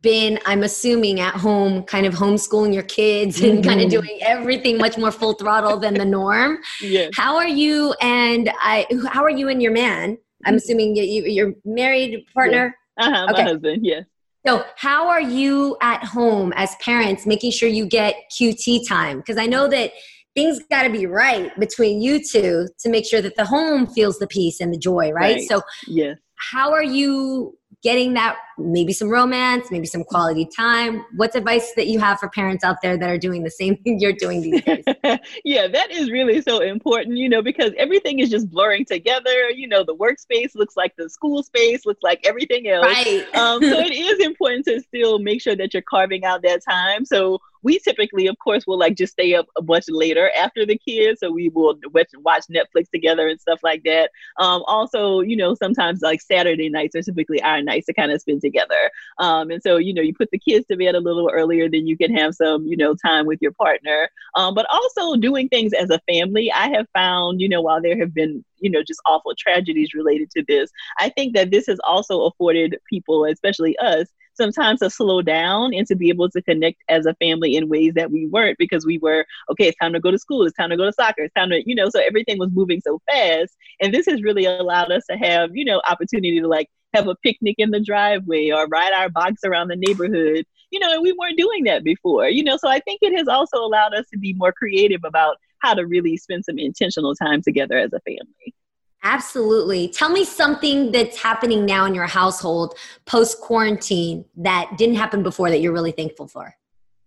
been, 0.03 0.39
I'm 0.45 0.63
assuming, 0.63 1.21
at 1.21 1.35
home, 1.35 1.85
kind 1.85 2.07
of 2.07 2.15
homeschooling 2.15 2.75
your 2.75 2.83
kids 2.83 3.41
and 3.41 3.59
mm-hmm. 3.59 3.69
kind 3.69 3.81
of 3.81 3.91
doing 3.91 4.19
everything 4.21 4.79
much 4.79 4.99
more 4.99 5.13
full 5.13 5.35
throttle 5.35 5.79
than 5.79 5.95
the 5.95 6.05
norm. 6.05 6.59
Yes. 6.81 7.13
How 7.17 7.37
are 7.37 7.49
you 7.49 7.95
and 8.01 8.51
I? 8.61 8.87
How 9.07 9.23
are 9.23 9.31
you 9.31 9.49
and 9.49 9.63
your 9.63 9.73
man? 9.73 10.19
I'm 10.45 10.57
assuming 10.57 10.97
you, 10.97 11.05
you're 11.05 11.55
married 11.65 12.25
partner. 12.35 12.77
Uh-huh, 12.99 13.33
my 13.33 13.43
husband. 13.43 13.87
Yes. 13.87 14.05
So, 14.45 14.65
how 14.77 15.09
are 15.09 15.21
you 15.21 15.77
at 15.81 16.05
home 16.05 16.53
as 16.57 16.75
parents, 16.85 17.27
making 17.27 17.53
sure 17.53 17.69
you 17.69 17.87
get 17.87 18.17
QT 18.37 18.89
time? 18.89 19.19
Because 19.19 19.39
I 19.39 19.47
know 19.47 19.69
that 19.69 19.93
things 20.35 20.61
got 20.69 20.83
to 20.83 20.91
be 20.91 21.07
right 21.07 21.57
between 21.61 22.03
you 22.03 22.21
two 22.23 22.67
to 22.81 22.89
make 22.89 23.07
sure 23.07 23.23
that 23.23 23.37
the 23.37 23.45
home 23.45 23.87
feels 23.87 24.19
the 24.19 24.27
peace 24.27 24.61
and 24.61 24.75
the 24.75 24.79
joy, 24.79 25.13
right? 25.13 25.37
right. 25.37 25.49
So, 25.49 25.63
yes. 25.87 26.19
How 26.51 26.73
are 26.73 26.83
you 26.83 27.57
getting 27.83 28.15
that 28.15 28.37
maybe 28.59 28.93
some 28.93 29.09
romance, 29.09 29.71
maybe 29.71 29.87
some 29.87 30.05
quality 30.05 30.49
time. 30.57 31.05
What's 31.17 31.35
advice 31.35 31.73
that 31.77 31.89
you 31.89 31.99
have 31.99 32.21
for 32.21 32.29
parents 32.29 32.63
out 32.63 32.77
there 32.81 32.97
that 32.97 33.11
are 33.11 33.19
doing 33.19 33.43
the 33.43 33.51
same 33.51 33.77
thing 33.85 33.99
you're 33.99 34.13
doing 34.13 34.41
these 34.41 34.63
days? 34.63 34.85
yeah, 35.45 35.67
that 35.67 35.91
is 35.91 36.11
really 36.11 36.41
so 36.43 36.61
important, 36.61 37.17
you 37.19 37.29
know, 37.29 37.43
because 37.43 37.73
everything 37.77 38.21
is 38.21 38.31
just 38.31 38.51
blurring 38.51 38.85
together. 38.85 39.51
You 39.51 39.67
know, 39.67 39.85
the 39.85 39.97
workspace 39.97 40.55
looks 40.55 40.77
like 40.77 40.95
the 40.97 41.11
school 41.11 41.43
space, 41.43 41.85
looks 41.85 42.03
like 42.03 42.21
everything 42.25 42.69
else. 42.69 42.87
Right. 42.87 43.27
um, 43.35 43.61
so 43.63 43.81
it 43.81 43.93
is 43.93 44.25
important 44.25 44.65
to 44.67 44.81
still 44.81 45.19
make 45.19 45.41
sure 45.43 45.57
that 45.57 45.75
you're 45.75 45.83
carving 45.83 46.25
out 46.25 46.43
that 46.43 46.63
time. 46.65 47.05
So 47.05 47.41
we 47.63 47.79
typically, 47.79 48.27
of 48.27 48.39
course, 48.39 48.67
will 48.67 48.79
like 48.79 48.97
just 48.97 49.13
stay 49.13 49.35
up 49.35 49.47
a 49.57 49.63
bunch 49.63 49.85
later 49.89 50.31
after 50.37 50.67
the 50.67 50.79
kids. 50.79 51.21
So 51.21 51.31
we 51.31 51.49
will 51.49 51.79
watch 52.19 52.45
Netflix 52.51 52.91
together 52.93 53.29
and 53.29 53.41
stuff 53.41 53.61
like 53.63 53.83
that. 53.85 54.11
Um, 54.39 54.63
also, 54.67 55.21
you 55.21 55.37
know, 55.37 55.55
sometimes 55.55 56.01
like 56.03 56.21
Saturday 56.21 56.69
nights 56.69 56.97
are 56.97 57.03
typically 57.03 57.41
our 57.43 57.63
nights 57.63 57.87
to 57.87 57.95
kind 57.95 58.13
of 58.13 58.21
spend 58.21 58.41
together. 58.41 58.91
Um, 59.19 59.51
and 59.51 59.63
so, 59.63 59.77
you 59.77 59.95
know, 59.95 60.03
you 60.03 60.15
put 60.15 60.31
the 60.31 60.39
kids 60.39 60.67
to 60.67 60.77
bed 60.77 60.95
a 60.95 61.01
little 61.01 61.31
earlier, 61.33 61.69
then 61.69 61.87
you 61.87 61.97
can 61.97 62.15
have 62.17 62.35
some, 62.35 62.67
you 62.67 62.77
know, 62.77 62.95
time 62.95 63.27
with 63.27 63.41
your 63.41 63.53
partner. 63.53 64.09
Um, 64.35 64.55
but 64.55 64.67
also 64.73 65.17
doing 65.17 65.49
things 65.49 65.73
as 65.73 65.91
a 65.91 66.01
family. 66.09 66.51
I 66.51 66.69
have 66.71 66.87
found, 66.93 67.41
you 67.41 67.49
know, 67.49 67.63
while 67.63 67.81
there 67.81 67.99
have 67.99 68.15
been 68.15 68.45
you 68.63 68.71
know 68.71 68.83
just 68.83 69.01
awful 69.07 69.35
tragedies 69.37 69.93
related 69.93 70.31
to 70.31 70.45
this 70.47 70.71
i 70.99 71.09
think 71.09 71.35
that 71.35 71.51
this 71.51 71.67
has 71.67 71.79
also 71.85 72.23
afforded 72.27 72.79
people 72.89 73.25
especially 73.25 73.77
us 73.79 74.07
sometimes 74.35 74.81
to 74.81 74.91
slow 74.91 75.23
down 75.23 75.75
and 75.75 75.87
to 75.87 75.95
be 75.95 76.09
able 76.09 76.29
to 76.31 76.43
connect 76.43 76.83
as 76.89 77.07
a 77.07 77.15
family 77.15 77.57
in 77.57 77.69
ways 77.69 77.93
that 77.95 78.11
we 78.11 78.27
weren't 78.27 78.59
because 78.59 78.87
we 78.87 78.99
were 78.99 79.25
okay 79.51 79.69
it's 79.69 79.79
time 79.79 79.93
to 79.93 80.01
go 80.01 80.11
to 80.11 80.19
school 80.19 80.45
it's 80.45 80.57
time 80.57 80.71
to 80.71 80.77
go 80.77 80.85
to 80.85 80.93
soccer 80.93 81.23
it's 81.23 81.35
time 81.35 81.51
to 81.51 81.63
you 81.67 81.75
know 81.75 81.89
so 81.89 82.01
everything 82.01 82.39
was 82.39 82.51
moving 82.53 82.81
so 82.81 83.01
fast 83.11 83.57
and 83.81 83.93
this 83.93 84.07
has 84.07 84.23
really 84.23 84.45
allowed 84.45 84.91
us 84.91 85.05
to 85.09 85.17
have 85.17 85.51
you 85.55 85.65
know 85.65 85.81
opportunity 85.89 86.41
to 86.41 86.49
like 86.49 86.69
have 86.95 87.09
a 87.09 87.17
picnic 87.17 87.55
in 87.59 87.71
the 87.71 87.81
driveway 87.81 88.51
or 88.51 88.67
ride 88.67 88.93
our 88.93 89.09
bikes 89.09 89.45
around 89.45 89.69
the 89.69 89.77
neighborhood 89.77 90.45
you 90.71 90.79
know 90.79 90.93
and 90.93 91.03
we 91.03 91.13
weren't 91.19 91.39
doing 91.39 91.65
that 91.65 91.85
before 91.85 92.29
you 92.29 92.43
know 92.45 92.57
so 92.57 92.69
i 92.69 92.81
think 92.81 92.99
it 93.03 93.17
has 93.17 93.29
also 93.29 93.59
allowed 93.59 93.95
us 93.95 94.07
to 94.13 94.19
be 94.19 94.35
more 94.35 94.53
creative 94.53 95.01
about 95.05 95.37
how 95.63 95.75
to 95.75 95.87
really 95.87 96.17
spend 96.17 96.45
some 96.45 96.59
intentional 96.59 97.15
time 97.15 97.41
together 97.41 97.79
as 97.79 97.93
a 97.93 98.01
family. 98.01 98.55
Absolutely. 99.05 99.89
Tell 99.89 100.11
me 100.11 100.25
something 100.25 100.93
that's 100.93 101.21
happening 101.21 101.67
now 101.67 101.87
in 101.87 101.95
your 101.95 102.07
household 102.07 102.77
post 103.05 103.41
quarantine 103.41 104.25
that 104.37 104.71
didn't 104.79 104.95
happen 104.95 105.23
before 105.23 105.51
that 105.51 105.61
you're 105.61 105.73
really 105.73 105.93
thankful 105.93 106.29
for. 106.29 106.55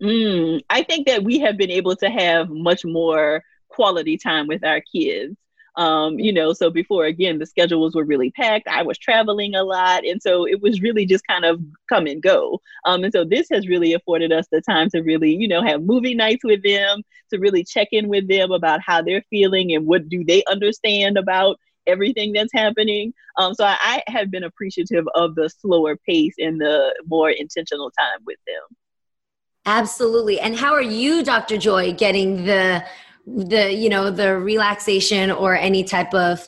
Mm, 0.03 0.62
I 0.69 0.84
think 0.84 1.08
that 1.08 1.23
we 1.23 1.39
have 1.39 1.58
been 1.58 1.71
able 1.71 1.95
to 1.95 2.10
have 2.10 2.49
much 2.49 2.84
more 2.84 3.41
quality 3.69 4.17
time 4.17 4.47
with 4.47 4.63
our 4.65 4.81
kids. 4.81 5.38
Um, 5.77 6.19
you 6.19 6.31
know, 6.31 6.53
so 6.53 6.69
before 6.69 7.05
again, 7.05 7.38
the 7.38 7.45
schedules 7.45 7.95
were 7.95 8.05
really 8.05 8.31
packed. 8.31 8.67
I 8.67 8.81
was 8.81 8.97
traveling 8.97 9.55
a 9.55 9.63
lot. 9.63 10.05
And 10.05 10.21
so 10.21 10.45
it 10.47 10.62
was 10.62 10.81
really 10.81 11.05
just 11.05 11.27
kind 11.27 11.43
of 11.43 11.62
come 11.89 12.08
and 12.08 12.21
go. 12.21 12.62
Um, 12.86 13.03
and 13.03 13.12
so 13.12 13.25
this 13.25 13.47
has 13.51 13.67
really 13.67 13.93
afforded 13.93 14.31
us 14.31 14.47
the 14.51 14.62
time 14.62 14.89
to 14.91 15.01
really, 15.01 15.36
you 15.36 15.47
know, 15.47 15.62
have 15.62 15.84
movie 15.84 16.15
nights 16.15 16.45
with 16.45 16.63
them, 16.63 17.03
to 17.31 17.39
really 17.39 17.63
check 17.63 17.89
in 17.91 18.08
with 18.08 18.27
them 18.29 18.51
about 18.51 18.79
how 18.86 19.01
they're 19.01 19.23
feeling 19.29 19.73
and 19.73 19.86
what 19.86 20.08
do 20.08 20.23
they 20.23 20.43
understand 20.49 21.17
about 21.17 21.58
everything 21.88 22.34
that's 22.34 22.54
happening. 22.54 23.13
Um, 23.38 23.54
so 23.54 23.65
I, 23.65 23.78
I 23.82 24.04
have 24.12 24.32
been 24.32 24.43
appreciative 24.43 25.06
of 25.15 25.36
the 25.36 25.50
slower 25.50 25.98
pace 25.98 26.36
and 26.38 26.60
the 26.60 26.93
more 27.08 27.30
intentional 27.30 27.91
time 27.91 28.19
with 28.26 28.38
them. 28.48 28.78
Absolutely. 29.65 30.39
And 30.39 30.56
how 30.56 30.74
are 30.74 30.82
you, 30.82 31.24
Dr. 31.24 31.58
Joy, 31.58 31.93
getting 31.93 32.45
the 32.45 32.84
the 33.28 33.74
you 33.74 33.89
know 33.89 34.12
the 34.12 34.38
relaxation 34.38 35.32
or 35.32 35.56
any 35.56 35.84
type 35.84 36.13
of 36.13 36.48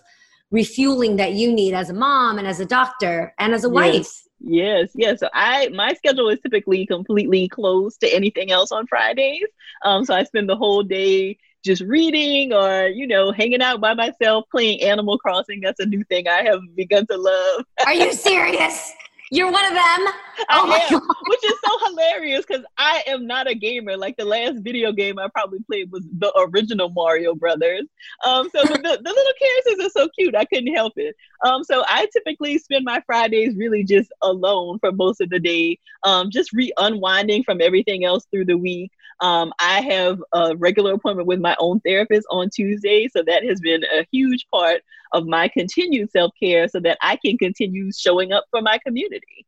refueling 0.51 1.15
that 1.15 1.33
you 1.33 1.51
need 1.51 1.73
as 1.73 1.89
a 1.89 1.93
mom 1.93 2.37
and 2.37 2.47
as 2.47 2.59
a 2.59 2.65
doctor 2.65 3.33
and 3.39 3.51
as 3.53 3.63
a 3.63 3.69
wife 3.69 3.93
yes. 3.95 4.27
Yes, 4.39 4.91
yes. 4.93 5.19
So 5.19 5.29
I 5.33 5.69
my 5.69 5.93
schedule 5.93 6.29
is 6.29 6.39
typically 6.41 6.85
completely 6.85 7.47
closed 7.47 7.99
to 8.01 8.15
anything 8.15 8.51
else 8.51 8.71
on 8.71 8.85
Fridays. 8.87 9.47
Um, 9.83 10.05
so 10.05 10.13
I 10.13 10.23
spend 10.23 10.47
the 10.47 10.55
whole 10.55 10.83
day 10.83 11.37
just 11.67 11.83
reading 11.83 12.53
or 12.53 12.87
you 12.87 13.05
know 13.05 13.31
hanging 13.31 13.61
out 13.61 13.79
by 13.79 13.93
myself 13.93 14.45
playing 14.49 14.81
Animal 14.81 15.19
Crossing. 15.19 15.59
That's 15.61 15.79
a 15.79 15.85
new 15.85 16.03
thing 16.05 16.27
I 16.27 16.43
have 16.43 16.61
begun 16.75 17.05
to 17.07 17.17
love. 17.17 17.65
Are 17.85 17.93
you 17.93 18.13
serious? 18.13 18.93
You're 19.29 19.51
one 19.51 19.65
of 19.65 19.73
them. 19.73 20.07
Oh 20.49 20.87
am, 20.89 21.01
which 21.27 21.43
is 21.43 21.53
so 21.65 21.87
hilarious 21.87 22.45
because 22.47 22.63
I 22.77 23.03
am 23.07 23.27
not 23.27 23.49
a 23.49 23.55
gamer. 23.55 23.97
Like 23.97 24.15
the 24.15 24.23
last 24.23 24.59
video 24.59 24.93
game 24.93 25.19
I 25.19 25.27
probably 25.27 25.59
played 25.67 25.91
was 25.91 26.05
the 26.17 26.31
original 26.37 26.89
Mario 26.89 27.35
Brothers. 27.35 27.87
Um, 28.25 28.49
so 28.55 28.61
the, 28.61 28.77
the, 28.77 29.13
little 29.13 29.33
characters 29.39 29.85
are 29.85 29.89
so 29.89 30.07
cute. 30.17 30.35
I 30.35 30.45
couldn't 30.45 30.73
help 30.73 30.93
it. 30.95 31.15
Um, 31.43 31.65
so 31.65 31.83
I 31.87 32.07
typically 32.13 32.57
spend 32.57 32.85
my 32.85 33.01
Fridays 33.05 33.57
really 33.57 33.83
just 33.83 34.09
alone 34.21 34.79
for 34.79 34.93
most 34.93 35.19
of 35.19 35.29
the 35.29 35.39
day, 35.39 35.77
um, 36.03 36.31
just 36.31 36.53
re 36.53 36.71
unwinding 36.77 37.43
from 37.43 37.59
everything 37.59 38.05
else 38.05 38.25
through 38.31 38.45
the 38.45 38.57
week. 38.57 38.91
Um, 39.19 39.51
I 39.59 39.81
have 39.81 40.21
a 40.33 40.55
regular 40.55 40.93
appointment 40.93 41.27
with 41.27 41.39
my 41.39 41.55
own 41.59 41.79
therapist 41.81 42.27
on 42.29 42.49
Tuesday, 42.49 43.07
so 43.07 43.23
that 43.23 43.43
has 43.43 43.59
been 43.59 43.83
a 43.83 44.05
huge 44.11 44.45
part 44.53 44.81
of 45.13 45.25
my 45.25 45.47
continued 45.47 46.11
self 46.11 46.31
care, 46.41 46.67
so 46.67 46.79
that 46.81 46.97
I 47.01 47.17
can 47.17 47.37
continue 47.37 47.91
showing 47.91 48.31
up 48.31 48.45
for 48.51 48.61
my 48.61 48.77
community. 48.85 49.45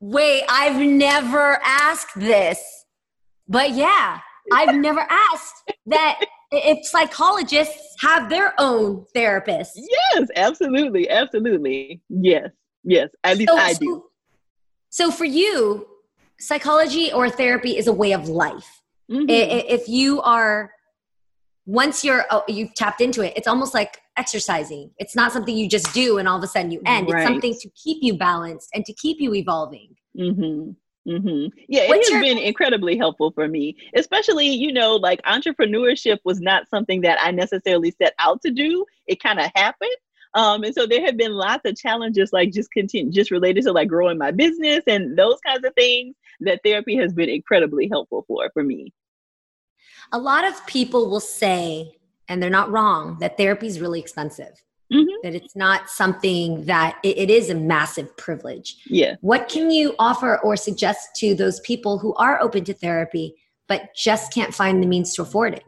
Wait, 0.00 0.44
I've 0.48 0.80
never 0.80 1.60
asked 1.64 2.18
this, 2.18 2.62
but 3.48 3.72
yeah, 3.72 4.20
I've 4.52 4.76
never 4.80 5.00
asked 5.00 5.72
that 5.86 6.20
if 6.50 6.86
psychologists 6.86 7.96
have 8.00 8.30
their 8.30 8.54
own 8.58 9.04
therapists. 9.14 9.72
Yes, 9.74 10.28
absolutely, 10.36 11.10
absolutely. 11.10 12.00
Yes, 12.08 12.50
yes. 12.84 13.10
At 13.24 13.38
least 13.38 13.50
so, 13.50 13.56
I 13.56 13.74
do. 13.74 14.04
So 14.90 15.10
for 15.10 15.24
you, 15.24 15.86
psychology 16.38 17.12
or 17.12 17.28
therapy 17.28 17.76
is 17.76 17.86
a 17.86 17.92
way 17.92 18.12
of 18.12 18.28
life. 18.28 18.77
Mm-hmm. 19.10 19.26
If 19.28 19.88
you 19.88 20.20
are 20.22 20.70
once 21.66 22.02
you're 22.02 22.24
oh, 22.30 22.42
you've 22.48 22.74
tapped 22.74 23.00
into 23.00 23.22
it, 23.22 23.34
it's 23.36 23.46
almost 23.46 23.74
like 23.74 24.00
exercising. 24.16 24.90
It's 24.98 25.14
not 25.14 25.32
something 25.32 25.56
you 25.56 25.68
just 25.68 25.92
do 25.92 26.18
and 26.18 26.26
all 26.26 26.38
of 26.38 26.42
a 26.42 26.46
sudden 26.46 26.70
you 26.70 26.80
end. 26.86 27.10
Right. 27.10 27.22
It's 27.22 27.28
something 27.28 27.54
to 27.54 27.70
keep 27.70 27.98
you 28.00 28.16
balanced 28.16 28.70
and 28.74 28.84
to 28.86 28.92
keep 28.94 29.20
you 29.20 29.34
evolving. 29.34 29.94
Mm-hmm. 30.18 30.70
Mm-hmm. 31.10 31.58
Yeah, 31.68 31.82
it 31.82 31.88
What's 31.88 32.08
has 32.08 32.12
your- 32.14 32.22
been 32.22 32.38
incredibly 32.38 32.96
helpful 32.96 33.30
for 33.32 33.48
me, 33.48 33.76
especially, 33.94 34.48
you 34.48 34.72
know, 34.72 34.96
like 34.96 35.22
entrepreneurship 35.22 36.18
was 36.24 36.40
not 36.40 36.68
something 36.68 37.00
that 37.02 37.18
I 37.22 37.30
necessarily 37.30 37.92
set 37.92 38.14
out 38.18 38.42
to 38.42 38.50
do. 38.50 38.84
It 39.06 39.22
kind 39.22 39.38
of 39.38 39.50
happened. 39.54 39.94
Um, 40.34 40.64
and 40.64 40.74
so 40.74 40.86
there 40.86 41.04
have 41.04 41.16
been 41.16 41.32
lots 41.32 41.62
of 41.64 41.76
challenges, 41.76 42.32
like 42.32 42.52
just 42.52 42.70
continue, 42.72 43.10
just 43.10 43.30
related 43.30 43.64
to 43.64 43.72
like 43.72 43.88
growing 43.88 44.18
my 44.18 44.30
business 44.30 44.82
and 44.86 45.18
those 45.18 45.38
kinds 45.46 45.64
of 45.64 45.72
things 45.74 46.14
that 46.40 46.60
therapy 46.64 46.96
has 46.96 47.14
been 47.14 47.30
incredibly 47.30 47.88
helpful 47.88 48.24
for 48.28 48.50
for 48.52 48.62
me. 48.62 48.92
A 50.12 50.18
lot 50.18 50.44
of 50.44 50.66
people 50.66 51.10
will 51.10 51.20
say, 51.20 51.96
and 52.28 52.42
they're 52.42 52.50
not 52.50 52.70
wrong, 52.70 53.18
that 53.20 53.36
therapy 53.36 53.66
is 53.66 53.80
really 53.80 54.00
expensive. 54.00 54.62
Mm-hmm. 54.92 55.16
That 55.22 55.34
it's 55.34 55.54
not 55.54 55.90
something 55.90 56.64
that 56.64 56.98
it, 57.02 57.18
it 57.18 57.30
is 57.30 57.50
a 57.50 57.54
massive 57.54 58.16
privilege. 58.16 58.76
Yeah. 58.86 59.16
What 59.20 59.48
can 59.48 59.70
you 59.70 59.94
offer 59.98 60.38
or 60.38 60.56
suggest 60.56 61.10
to 61.16 61.34
those 61.34 61.60
people 61.60 61.98
who 61.98 62.14
are 62.14 62.40
open 62.40 62.64
to 62.64 62.72
therapy 62.72 63.34
but 63.66 63.94
just 63.94 64.32
can't 64.32 64.54
find 64.54 64.82
the 64.82 64.86
means 64.86 65.14
to 65.14 65.22
afford 65.22 65.54
it? 65.54 65.64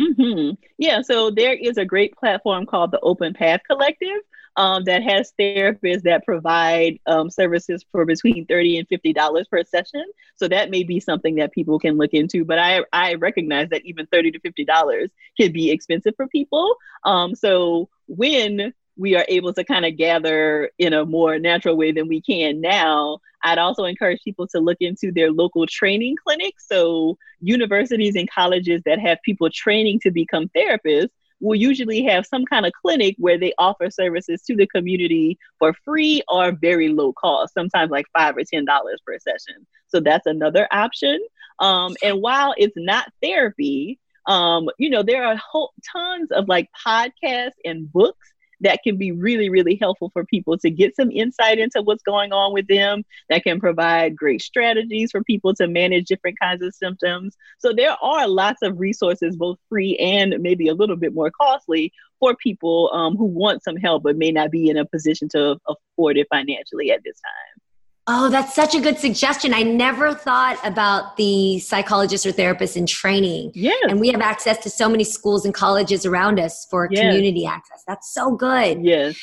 Mm-hmm. 0.00 0.54
Yeah, 0.78 1.02
so 1.02 1.30
there 1.30 1.54
is 1.54 1.76
a 1.76 1.84
great 1.84 2.16
platform 2.16 2.64
called 2.66 2.90
the 2.90 3.00
Open 3.00 3.34
Path 3.34 3.60
Collective 3.66 4.20
um, 4.56 4.84
that 4.84 5.02
has 5.02 5.32
therapists 5.38 6.02
that 6.02 6.24
provide 6.24 6.98
um, 7.06 7.30
services 7.30 7.84
for 7.92 8.04
between 8.04 8.46
thirty 8.46 8.78
and 8.78 8.88
fifty 8.88 9.12
dollars 9.12 9.46
per 9.48 9.62
session. 9.64 10.04
So 10.36 10.48
that 10.48 10.70
may 10.70 10.82
be 10.82 11.00
something 11.00 11.36
that 11.36 11.52
people 11.52 11.78
can 11.78 11.96
look 11.96 12.14
into. 12.14 12.44
But 12.44 12.58
I 12.58 12.82
I 12.92 13.14
recognize 13.14 13.68
that 13.70 13.84
even 13.84 14.06
thirty 14.06 14.30
to 14.32 14.40
fifty 14.40 14.64
dollars 14.64 15.10
can 15.38 15.52
be 15.52 15.70
expensive 15.70 16.14
for 16.16 16.26
people. 16.28 16.76
Um, 17.04 17.34
so 17.34 17.88
when 18.06 18.72
we 18.96 19.14
are 19.14 19.26
able 19.28 19.52
to 19.52 19.64
kind 19.64 19.84
of 19.84 19.96
gather 19.96 20.70
in 20.78 20.92
a 20.94 21.04
more 21.04 21.38
natural 21.38 21.76
way 21.76 21.92
than 21.92 22.08
we 22.08 22.20
can 22.20 22.60
now. 22.60 23.18
I'd 23.42 23.58
also 23.58 23.84
encourage 23.84 24.22
people 24.24 24.48
to 24.48 24.58
look 24.58 24.78
into 24.80 25.12
their 25.12 25.30
local 25.30 25.66
training 25.66 26.16
clinics. 26.22 26.66
So, 26.66 27.18
universities 27.40 28.16
and 28.16 28.28
colleges 28.30 28.82
that 28.86 28.98
have 28.98 29.18
people 29.22 29.50
training 29.50 30.00
to 30.00 30.10
become 30.10 30.48
therapists 30.48 31.10
will 31.40 31.54
usually 31.54 32.02
have 32.04 32.26
some 32.26 32.44
kind 32.46 32.66
of 32.66 32.72
clinic 32.72 33.14
where 33.18 33.38
they 33.38 33.52
offer 33.58 33.90
services 33.90 34.42
to 34.42 34.56
the 34.56 34.66
community 34.66 35.38
for 35.58 35.74
free 35.84 36.22
or 36.28 36.52
very 36.52 36.88
low 36.88 37.12
cost, 37.12 37.54
sometimes 37.54 37.90
like 37.90 38.06
five 38.16 38.36
or 38.36 38.44
ten 38.44 38.64
dollars 38.64 39.00
per 39.06 39.18
session. 39.18 39.66
So 39.88 40.00
that's 40.00 40.26
another 40.26 40.66
option. 40.70 41.20
Um, 41.58 41.96
and 42.02 42.20
while 42.20 42.54
it's 42.56 42.76
not 42.76 43.12
therapy, 43.22 43.98
um, 44.26 44.68
you 44.78 44.90
know, 44.90 45.02
there 45.02 45.24
are 45.24 45.36
whole, 45.36 45.72
tons 45.92 46.30
of 46.32 46.48
like 46.48 46.68
podcasts 46.86 47.52
and 47.64 47.90
books 47.92 48.32
that 48.60 48.80
can 48.82 48.96
be 48.96 49.12
really, 49.12 49.50
really 49.50 49.76
helpful 49.80 50.10
for 50.12 50.24
people 50.24 50.56
to 50.58 50.70
get 50.70 50.96
some 50.96 51.10
insight 51.10 51.58
into 51.58 51.82
what's 51.82 52.02
going 52.02 52.32
on 52.32 52.52
with 52.52 52.66
them, 52.68 53.04
that 53.28 53.44
can 53.44 53.60
provide 53.60 54.16
great 54.16 54.42
strategies 54.42 55.10
for 55.10 55.22
people 55.22 55.54
to 55.54 55.66
manage 55.66 56.06
different 56.06 56.38
kinds 56.40 56.62
of 56.62 56.74
symptoms. 56.74 57.36
So 57.58 57.72
there 57.72 57.96
are 58.02 58.28
lots 58.28 58.62
of 58.62 58.78
resources, 58.78 59.36
both 59.36 59.58
free 59.68 59.96
and 59.98 60.36
maybe 60.40 60.68
a 60.68 60.74
little 60.74 60.96
bit 60.96 61.14
more 61.14 61.30
costly, 61.30 61.92
for 62.18 62.34
people 62.34 62.90
um, 62.94 63.14
who 63.16 63.26
want 63.26 63.62
some 63.62 63.76
help 63.76 64.02
but 64.02 64.16
may 64.16 64.32
not 64.32 64.50
be 64.50 64.70
in 64.70 64.78
a 64.78 64.86
position 64.86 65.28
to 65.28 65.58
afford 65.68 66.16
it 66.16 66.26
financially 66.30 66.90
at 66.90 67.02
this 67.04 67.20
time. 67.20 67.65
Oh, 68.08 68.28
that's 68.28 68.54
such 68.54 68.74
a 68.76 68.80
good 68.80 68.98
suggestion. 68.98 69.52
I 69.52 69.62
never 69.62 70.14
thought 70.14 70.58
about 70.64 71.16
the 71.16 71.58
psychologists 71.58 72.24
or 72.24 72.30
therapists 72.30 72.76
in 72.76 72.86
training. 72.86 73.50
Yeah. 73.54 73.72
And 73.88 73.98
we 73.98 74.08
have 74.10 74.20
access 74.20 74.58
to 74.58 74.70
so 74.70 74.88
many 74.88 75.02
schools 75.02 75.44
and 75.44 75.52
colleges 75.52 76.06
around 76.06 76.38
us 76.38 76.66
for 76.70 76.88
yes. 76.90 77.00
community 77.00 77.46
access. 77.46 77.82
That's 77.86 78.14
so 78.14 78.36
good. 78.36 78.84
Yes. 78.84 79.18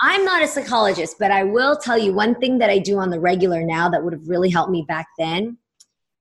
I'm 0.00 0.22
not 0.26 0.42
a 0.42 0.48
psychologist, 0.48 1.16
but 1.18 1.30
I 1.30 1.44
will 1.44 1.76
tell 1.76 1.96
you 1.96 2.12
one 2.12 2.34
thing 2.34 2.58
that 2.58 2.68
I 2.68 2.78
do 2.78 2.98
on 2.98 3.08
the 3.08 3.18
regular 3.18 3.62
now 3.62 3.88
that 3.88 4.04
would 4.04 4.12
have 4.12 4.28
really 4.28 4.50
helped 4.50 4.70
me 4.70 4.84
back 4.86 5.06
then 5.18 5.56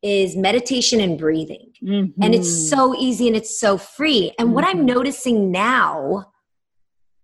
is 0.02 0.38
meditation 0.38 1.02
and 1.02 1.18
breathing. 1.18 1.74
Mm-hmm. 1.84 2.22
And 2.24 2.34
it's 2.34 2.70
so 2.70 2.96
easy 2.98 3.28
and 3.28 3.36
it's 3.36 3.60
so 3.60 3.78
free. 3.78 4.32
And 4.40 4.54
what 4.54 4.64
I'm 4.64 4.82
Mhm. 4.84 4.94
noticing 4.94 5.52
now, 5.52 6.32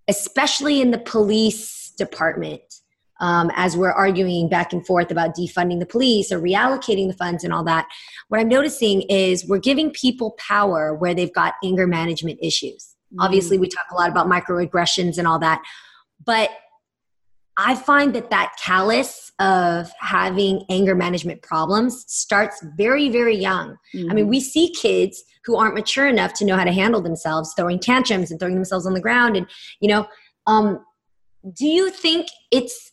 especially 0.09 0.81
in 0.81 0.91
the 0.91 0.97
police 0.97 1.91
department, 1.91 2.80
um, 3.21 3.49
as 3.55 3.77
we're 3.77 3.91
arguing 3.91 4.49
back 4.49 4.73
and 4.73 4.85
forth 4.85 5.09
about 5.09 5.35
defunding 5.35 5.79
the 5.79 5.85
police 5.85 6.31
or 6.31 6.39
reallocating 6.39 7.07
the 7.07 7.15
funds 7.15 7.43
and 7.45 7.53
all 7.53 7.63
that, 7.63 7.87
what 8.27 8.41
I'm 8.41 8.49
noticing 8.49 9.03
is 9.03 9.47
we're 9.47 9.59
giving 9.59 9.91
people 9.91 10.35
power 10.37 10.93
where 10.93 11.13
they've 11.13 11.33
got 11.33 11.53
anger 11.63 11.87
management 11.87 12.39
issues. 12.41 12.95
Obviously, 13.19 13.57
we 13.57 13.67
talk 13.67 13.85
a 13.91 13.95
lot 13.95 14.09
about 14.09 14.27
microaggressions 14.27 15.17
and 15.17 15.27
all 15.27 15.39
that, 15.39 15.61
but 16.25 16.49
I 17.57 17.75
find 17.75 18.13
that 18.15 18.29
that 18.29 18.53
callous 18.63 19.31
of 19.39 19.91
having 19.99 20.63
anger 20.69 20.95
management 20.95 21.41
problems 21.41 22.05
starts 22.07 22.63
very, 22.77 23.09
very 23.09 23.35
young. 23.35 23.75
I 24.09 24.13
mean, 24.13 24.27
we 24.27 24.39
see 24.39 24.73
kids 24.73 25.21
who 25.43 25.57
aren't 25.57 25.75
mature 25.75 26.07
enough 26.07 26.33
to 26.35 26.45
know 26.45 26.55
how 26.55 26.63
to 26.63 26.71
handle 26.71 27.01
themselves, 27.01 27.53
throwing 27.55 27.79
tantrums 27.79 28.31
and 28.31 28.39
throwing 28.39 28.55
themselves 28.55 28.85
on 28.85 28.93
the 28.93 29.01
ground. 29.01 29.35
And, 29.35 29.47
you 29.81 29.89
know, 29.89 30.07
um, 30.47 30.83
do 31.57 31.65
you 31.65 31.89
think 31.89 32.27
it's, 32.51 32.90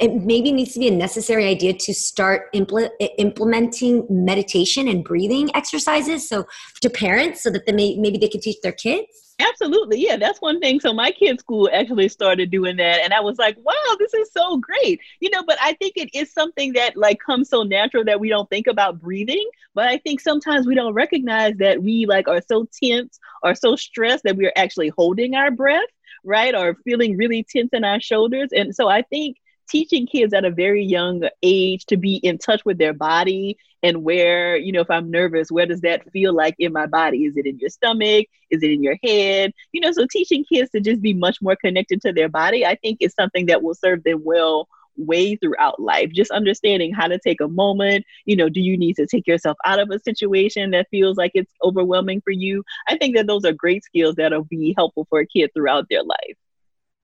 it 0.00 0.14
maybe 0.24 0.50
needs 0.50 0.72
to 0.72 0.80
be 0.80 0.88
a 0.88 0.92
necessary 0.92 1.46
idea 1.46 1.74
to 1.74 1.94
start 1.94 2.52
impl- 2.54 2.90
implementing 3.18 4.06
meditation 4.08 4.88
and 4.88 5.04
breathing 5.04 5.54
exercises 5.54 6.28
so 6.28 6.46
to 6.80 6.88
parents 6.88 7.42
so 7.42 7.50
that 7.50 7.66
they 7.66 7.72
may, 7.72 7.96
maybe 7.96 8.18
they 8.18 8.28
can 8.28 8.40
teach 8.40 8.56
their 8.62 8.72
kids? 8.72 9.06
Absolutely. 9.38 10.00
Yeah, 10.00 10.16
that's 10.16 10.40
one 10.40 10.60
thing. 10.60 10.80
So 10.80 10.92
my 10.92 11.10
kids' 11.12 11.40
school 11.40 11.68
actually 11.72 12.08
started 12.08 12.50
doing 12.50 12.76
that 12.76 13.00
and 13.00 13.14
I 13.14 13.20
was 13.20 13.38
like, 13.38 13.56
wow, 13.62 13.96
this 13.98 14.12
is 14.12 14.30
so 14.32 14.58
great. 14.58 15.00
You 15.20 15.30
know, 15.30 15.42
but 15.46 15.58
I 15.62 15.74
think 15.74 15.94
it 15.96 16.10
is 16.14 16.32
something 16.32 16.72
that 16.74 16.96
like 16.96 17.18
comes 17.24 17.48
so 17.48 17.62
natural 17.62 18.04
that 18.04 18.20
we 18.20 18.28
don't 18.28 18.48
think 18.50 18.66
about 18.66 19.00
breathing, 19.00 19.48
but 19.74 19.88
I 19.88 19.98
think 19.98 20.20
sometimes 20.20 20.66
we 20.66 20.74
don't 20.74 20.94
recognize 20.94 21.56
that 21.56 21.82
we 21.82 22.06
like 22.06 22.28
are 22.28 22.42
so 22.46 22.66
tense 22.82 23.18
or 23.42 23.54
so 23.54 23.76
stressed 23.76 24.24
that 24.24 24.36
we're 24.36 24.52
actually 24.56 24.92
holding 24.96 25.34
our 25.34 25.50
breath, 25.50 25.88
right? 26.24 26.54
Or 26.54 26.76
feeling 26.84 27.16
really 27.16 27.44
tense 27.44 27.70
in 27.72 27.84
our 27.84 28.00
shoulders. 28.00 28.50
And 28.52 28.74
so 28.74 28.88
I 28.88 29.02
think 29.02 29.38
teaching 29.70 30.06
kids 30.06 30.34
at 30.34 30.44
a 30.44 30.50
very 30.50 30.84
young 30.84 31.22
age 31.42 31.86
to 31.86 31.96
be 31.96 32.16
in 32.16 32.38
touch 32.38 32.64
with 32.64 32.78
their 32.78 32.92
body 32.92 33.56
and 33.82 34.02
where, 34.02 34.56
you 34.56 34.72
know, 34.72 34.80
if 34.80 34.90
I'm 34.90 35.10
nervous, 35.10 35.50
where 35.50 35.66
does 35.66 35.80
that 35.82 36.10
feel 36.12 36.34
like 36.34 36.54
in 36.58 36.72
my 36.72 36.86
body? 36.86 37.24
Is 37.24 37.36
it 37.36 37.46
in 37.46 37.58
your 37.58 37.70
stomach? 37.70 38.26
Is 38.50 38.62
it 38.62 38.70
in 38.70 38.82
your 38.82 38.98
head? 39.02 39.52
You 39.72 39.80
know, 39.80 39.92
so 39.92 40.06
teaching 40.10 40.44
kids 40.44 40.70
to 40.72 40.80
just 40.80 41.00
be 41.00 41.14
much 41.14 41.38
more 41.40 41.56
connected 41.56 42.00
to 42.02 42.12
their 42.12 42.28
body, 42.28 42.66
I 42.66 42.76
think 42.76 42.98
is 43.00 43.14
something 43.14 43.46
that 43.46 43.62
will 43.62 43.74
serve 43.74 44.02
them 44.04 44.22
well 44.24 44.68
way 44.96 45.36
throughout 45.36 45.80
life. 45.80 46.10
Just 46.12 46.30
understanding 46.30 46.92
how 46.92 47.08
to 47.08 47.18
take 47.18 47.40
a 47.40 47.48
moment. 47.48 48.04
You 48.26 48.36
know, 48.36 48.48
do 48.48 48.60
you 48.60 48.76
need 48.76 48.96
to 48.96 49.06
take 49.06 49.26
yourself 49.26 49.56
out 49.64 49.78
of 49.78 49.90
a 49.90 49.98
situation 50.00 50.72
that 50.72 50.88
feels 50.90 51.16
like 51.16 51.32
it's 51.34 51.52
overwhelming 51.62 52.20
for 52.20 52.32
you? 52.32 52.64
I 52.88 52.98
think 52.98 53.16
that 53.16 53.26
those 53.26 53.44
are 53.44 53.52
great 53.52 53.84
skills 53.84 54.16
that'll 54.16 54.44
be 54.44 54.74
helpful 54.76 55.06
for 55.08 55.20
a 55.20 55.26
kid 55.26 55.50
throughout 55.54 55.86
their 55.88 56.02
life. 56.02 56.36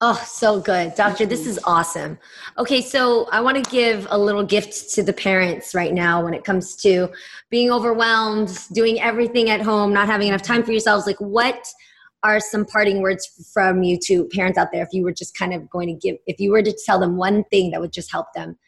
Oh, 0.03 0.22
so 0.26 0.61
good. 0.61 0.94
Doctor, 0.94 1.24
this 1.24 1.47
is 1.47 1.57
mm-hmm. 1.57 1.70
awesome. 1.70 2.18
Okay, 2.59 2.82
so 2.82 3.28
I 3.32 3.40
want 3.40 3.62
to 3.62 3.70
give 3.70 4.07
a 4.11 4.18
little 4.18 4.44
gift 4.44 4.90
to 4.94 5.03
the 5.03 5.14
parents 5.14 5.74
right 5.74 5.94
now 5.94 6.22
when 6.22 6.34
it 6.34 6.44
comes 6.44 6.76
to 6.76 7.09
being 7.49 7.70
overwhelmed, 7.70 8.59
doing 8.72 9.01
everything 9.01 9.49
at 9.49 9.62
home, 9.62 9.94
not 9.94 10.07
having 10.07 10.28
enough 10.28 10.42
time 10.42 10.62
for 10.62 10.72
yourselves. 10.72 11.07
Like, 11.07 11.20
what 11.20 11.66
are 12.22 12.40
some 12.40 12.66
parting 12.66 13.01
words 13.01 13.51
from 13.55 13.82
you 13.82 13.99
to 14.05 14.26
parents 14.26 14.59
out 14.59 14.68
there 14.70 14.82
if 14.82 14.92
you 14.92 15.03
were 15.03 15.12
just 15.12 15.36
kind 15.36 15.55
of 15.55 15.70
going 15.70 15.88
to 15.88 15.94
give, 15.94 16.16
if 16.26 16.40
you 16.40 16.51
were 16.51 16.62
to 16.62 16.76
tell 16.84 16.99
them 16.99 17.16
one 17.16 17.44
thing 17.44 17.70
that 17.70 17.80
would 17.80 17.92
just 17.92 18.12
help 18.12 18.26
them 18.34 18.59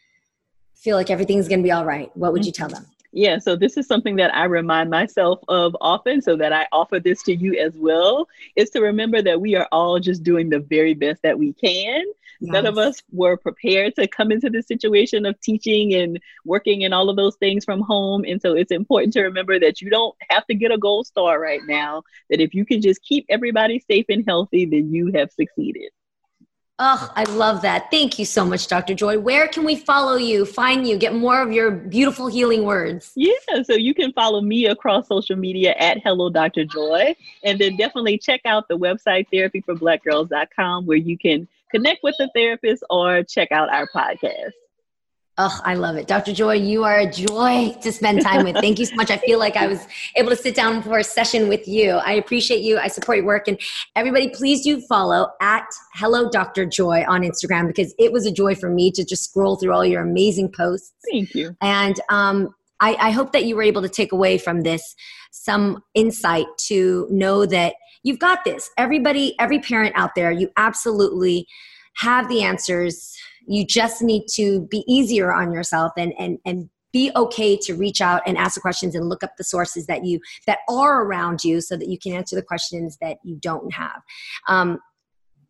feel 0.75 0.97
like 0.97 1.11
everything's 1.11 1.47
going 1.47 1.61
to 1.61 1.65
be 1.65 1.73
all 1.73 1.85
right, 1.85 2.11
what 2.17 2.33
would 2.33 2.47
you 2.47 2.53
mm-hmm. 2.53 2.69
tell 2.69 2.81
them? 2.81 2.87
Yeah, 3.13 3.39
so 3.39 3.57
this 3.57 3.79
is 3.79 3.87
something 3.87 4.17
that 4.17 4.35
I 4.35 4.45
remind 4.45 4.91
myself 4.91 5.41
of 5.49 5.75
often, 5.81 6.21
so 6.21 6.37
that 6.37 6.53
I 6.53 6.67
offer 6.73 7.01
this 7.01 7.23
to 7.23 7.35
you 7.35 7.59
as 7.59 7.73
well, 7.75 8.29
is 8.55 8.69
to 8.71 8.81
remember 8.81 9.23
that 9.23 9.41
we 9.41 9.57
are 9.57 9.67
all 9.73 9.99
just 9.99 10.23
doing 10.23 10.51
the 10.51 10.61
very 10.61 10.93
best 10.93 11.23
that 11.23 11.39
we 11.39 11.55
can. 11.55 12.05
None 12.41 12.67
of 12.67 12.79
us 12.79 13.03
were 13.11 13.37
prepared 13.37 13.97
to 13.97 14.07
come 14.07 14.31
into 14.31 14.51
this 14.51 14.69
situation 14.69 15.27
of 15.27 15.41
teaching 15.41 15.95
and 15.95 16.21
working 16.45 16.85
and 16.85 16.95
all 16.95 17.09
of 17.09 17.17
those 17.17 17.35
things 17.37 17.65
from 17.65 17.81
home. 17.81 18.25
And 18.25 18.41
so 18.41 18.53
it's 18.55 18.71
important 18.71 19.15
to 19.15 19.23
remember 19.23 19.59
that 19.59 19.81
you 19.81 19.91
don't 19.91 20.15
have 20.29 20.47
to 20.47 20.55
get 20.55 20.71
a 20.71 20.79
gold 20.79 21.07
star 21.07 21.41
right 21.41 21.63
now, 21.67 22.03
that 22.31 22.41
if 22.41 22.55
you 22.55 22.65
can 22.65 22.81
just 22.81 23.03
keep 23.03 23.25
everybody 23.29 23.83
safe 23.91 24.07
and 24.09 24.25
healthy, 24.29 24.67
then 24.67 24.93
you 24.93 25.11
have 25.15 25.33
succeeded. 25.33 25.91
Oh, 26.81 27.11
I 27.17 27.25
love 27.25 27.63
that. 27.63 27.91
Thank 27.91 28.21
you 28.21 28.25
so 28.25 28.45
much, 28.45 28.69
Dr. 28.69 28.95
Joy. 28.95 29.19
Where 29.19 29.49
can 29.49 29.65
we 29.65 29.75
follow 29.75 30.15
you, 30.15 30.45
find 30.45 30.87
you, 30.87 30.97
get 30.97 31.13
more 31.13 31.43
of 31.43 31.51
your 31.51 31.73
beautiful 31.73 32.29
healing 32.29 32.65
words? 32.65 33.11
Yeah, 33.17 33.33
so 33.65 33.75
you 33.75 33.95
can 33.95 34.13
follow 34.13 34.41
me 34.41 34.67
across 34.67 35.09
social 35.09 35.35
media 35.35 35.75
at 35.77 35.99
Hello 36.05 36.31
Dr. 36.31 36.65
Joy. 36.65 37.17
And 37.43 37.59
then 37.59 37.77
definitely 37.77 38.17
check 38.17 38.43
out 38.45 38.69
the 38.69 38.79
website 38.79 39.27
therapyforblackgirls.com 39.35 40.87
where 40.87 40.97
you 40.97 41.19
can 41.19 41.49
connect 41.73 42.05
with 42.05 42.15
the 42.17 42.31
therapist 42.33 42.85
or 42.91 43.25
check 43.25 43.51
out 43.51 43.69
our 43.71 43.89
podcast. 43.89 44.53
Oh, 45.41 45.61
I 45.65 45.75
love 45.75 45.95
it. 45.95 46.09
Dr. 46.09 46.33
Joy, 46.33 46.55
you 46.55 46.83
are 46.83 46.99
a 46.99 47.09
joy 47.09 47.73
to 47.81 47.93
spend 47.93 48.23
time 48.23 48.45
with. 48.45 48.57
Thank 48.57 48.81
you 48.81 48.87
so 48.87 48.97
much. 48.97 49.09
I 49.09 49.19
feel 49.19 49.39
like 49.39 49.57
I 49.57 49.69
was 49.69 49.87
able 50.17 50.31
to 50.31 50.37
sit 50.37 50.57
down 50.57 50.83
for 50.83 50.99
a 50.99 51.05
session 51.05 51.49
with 51.49 51.69
you. 51.69 51.93
I 51.93 52.15
appreciate 52.15 52.63
you. 52.63 52.77
I 52.77 52.89
support 52.89 53.19
your 53.19 53.27
work. 53.27 53.47
And 53.47 53.57
everybody, 53.95 54.31
please 54.31 54.65
do 54.65 54.81
follow 54.81 55.29
at 55.41 55.65
Hello 55.95 56.29
Dr. 56.29 56.67
Joy 56.67 57.05
on 57.07 57.23
Instagram 57.23 57.69
because 57.69 57.95
it 58.01 58.13
was 58.13 58.27
a 58.27 58.33
joy 58.33 58.57
for 58.57 58.69
me 58.69 58.91
to 58.91 59.05
just 59.05 59.31
scroll 59.31 59.55
through 59.55 59.73
all 59.73 59.85
your 59.85 60.03
amazing 60.03 60.51
posts. 60.51 60.93
Thank 61.09 61.33
you. 61.37 61.57
And 61.61 62.01
um, 62.09 62.53
I, 62.81 62.97
I 62.99 63.11
hope 63.13 63.31
that 63.31 63.45
you 63.45 63.55
were 63.55 63.63
able 63.63 63.83
to 63.83 63.89
take 63.89 64.11
away 64.11 64.39
from 64.39 64.63
this 64.63 64.97
some 65.31 65.85
insight 65.95 66.47
to 66.67 67.07
know 67.11 67.47
that 67.47 67.75
you've 68.03 68.19
got 68.19 68.45
this. 68.45 68.71
Everybody, 68.77 69.37
every 69.39 69.61
parent 69.61 69.93
out 69.97 70.17
there, 70.17 70.33
you 70.33 70.51
absolutely 70.57 71.47
have 71.97 72.29
the 72.29 72.43
answers. 72.43 73.17
You 73.49 73.67
just 73.67 74.03
need 74.03 74.25
to 74.35 74.63
be 74.71 74.85
easier 74.87 75.33
on 75.33 75.53
yourself 75.53 75.93
and 75.97 76.13
and 76.19 76.39
and 76.45 76.71
be 76.93 77.11
okay 77.17 77.57
to 77.57 77.75
reach 77.75 78.01
out 78.01 78.23
and 78.27 78.39
ask 78.39 78.55
the 78.55 78.61
questions 78.61 78.95
and 78.95 79.09
look 79.09 79.23
up 79.23 79.37
the 79.37 79.45
sources 79.45 79.87
that 79.87 80.05
you 80.05 80.21
that 80.47 80.61
are 80.69 81.03
around 81.05 81.45
you 81.45 81.61
so 81.61 81.77
that 81.77 81.89
you 81.89 81.99
can 81.99 82.13
answer 82.13 82.35
the 82.37 82.43
questions 82.43 82.97
that 83.01 83.19
you 83.23 83.37
don't 83.37 83.73
have. 83.73 84.03
Um, 84.49 84.79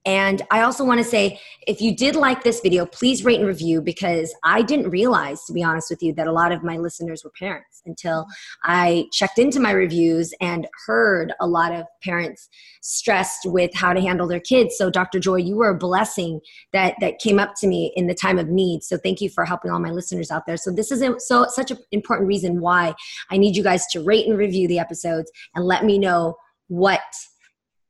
and 0.05 0.43
I 0.51 0.63
also 0.63 0.85
want 0.85 0.99
to 0.99 1.05
say, 1.05 1.41
if 1.67 1.81
you 1.81 1.95
did 1.95 2.17
like 2.17 2.43
this 2.43 2.61
video, 2.61 2.87
please 2.87 3.25
rate 3.25 3.41
and 3.41 3.49
review 3.49 3.83
because 3.83 4.35
I 4.45 4.63
didn't 4.63 4.91
realize, 4.91 5.45
to 5.45 5.53
be 5.53 5.63
honest 5.63 5.91
with 5.91 6.03
you, 6.03 6.15
that 6.15 6.27
a 6.27 6.33
lot 6.33 6.53
of 6.53 6.63
my 6.63 6.77
listeners 6.77 7.25
were 7.25 7.33
parents 7.39 7.83
until 7.85 8.27
I 8.65 9.07
checked 9.13 9.39
into 9.39 9.61
my 9.61 9.73
reviews 9.73 10.33
and 10.41 10.69
heard 10.87 11.33
a 11.41 11.47
lot 11.47 11.73
of 11.73 11.85
parents 12.03 12.49
stressed 12.81 13.41
with 13.45 13.75
how 13.75 13.93
to 13.93 14.01
handle 14.01 14.29
their 14.29 14.41
kids. 14.41 14.77
So, 14.79 14.89
Dr. 14.89 15.19
Joy, 15.19 15.37
you 15.37 15.57
were 15.57 15.71
a 15.71 15.77
blessing 15.77 16.41
that 16.73 16.95
that 17.01 17.19
came 17.19 17.39
up 17.39 17.55
to 17.59 17.67
me 17.67 17.93
in 17.97 18.07
the 18.07 18.15
time 18.15 18.39
of 18.39 18.49
need. 18.49 18.85
So, 18.85 18.97
thank 18.97 19.21
you 19.21 19.29
for 19.29 19.45
helping 19.45 19.71
all 19.71 19.81
my 19.81 19.91
listeners 19.91 20.31
out 20.31 20.47
there. 20.47 20.57
So, 20.57 20.71
this 20.71 20.91
is 20.93 21.03
so 21.27 21.47
such 21.49 21.71
an 21.71 21.79
important 21.91 22.29
reason 22.29 22.61
why 22.61 22.95
I 23.31 23.37
need 23.37 23.57
you 23.57 23.63
guys 23.63 23.87
to 23.89 24.03
rate 24.03 24.27
and 24.27 24.39
review 24.39 24.69
the 24.69 24.79
episodes 24.79 25.31
and 25.55 25.65
let 25.65 25.85
me 25.85 25.99
know 25.99 26.37
what 26.69 27.01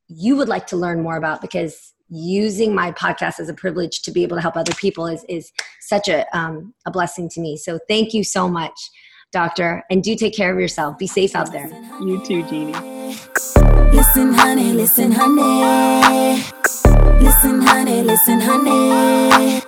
you 0.09 0.37
would 0.37 0.49
like 0.49 0.67
to 0.69 0.77
learn 0.77 1.03
more 1.03 1.17
about 1.17 1.43
because 1.43 1.93
using 2.09 2.75
my 2.75 2.93
podcast 2.93 3.39
as 3.41 3.49
a 3.49 3.55
privilege 3.55 4.03
to 4.03 4.11
be 4.11 4.23
able 4.23 4.37
to 4.37 4.43
help 4.43 4.57
other 4.57 4.75
people 4.75 5.07
is 5.07 5.25
is 5.29 5.53
such 5.81 6.09
a 6.09 6.25
um, 6.37 6.75
a 6.87 6.91
blessing 6.91 7.29
to 7.31 7.41
me. 7.41 7.57
So 7.57 7.79
thank 7.89 8.15
you 8.15 8.25
so 8.25 8.49
much, 8.49 8.91
doctor, 9.33 9.85
and 9.91 10.03
do 10.03 10.15
take 10.17 10.35
care 10.35 10.53
of 10.53 10.61
yourself. 10.61 10.99
Be 10.99 11.07
safe 11.07 11.35
out 11.35 11.53
there. 11.53 11.69
You 12.01 12.25
too, 12.25 12.43
Jeannie. 12.45 12.73
Listen, 13.93 14.33
honey, 14.33 14.73
listen, 14.73 15.13
honey. 15.13 16.45
Listen, 17.21 17.61
honey, 17.61 18.03
listen, 18.03 18.41
honey. 18.41 19.63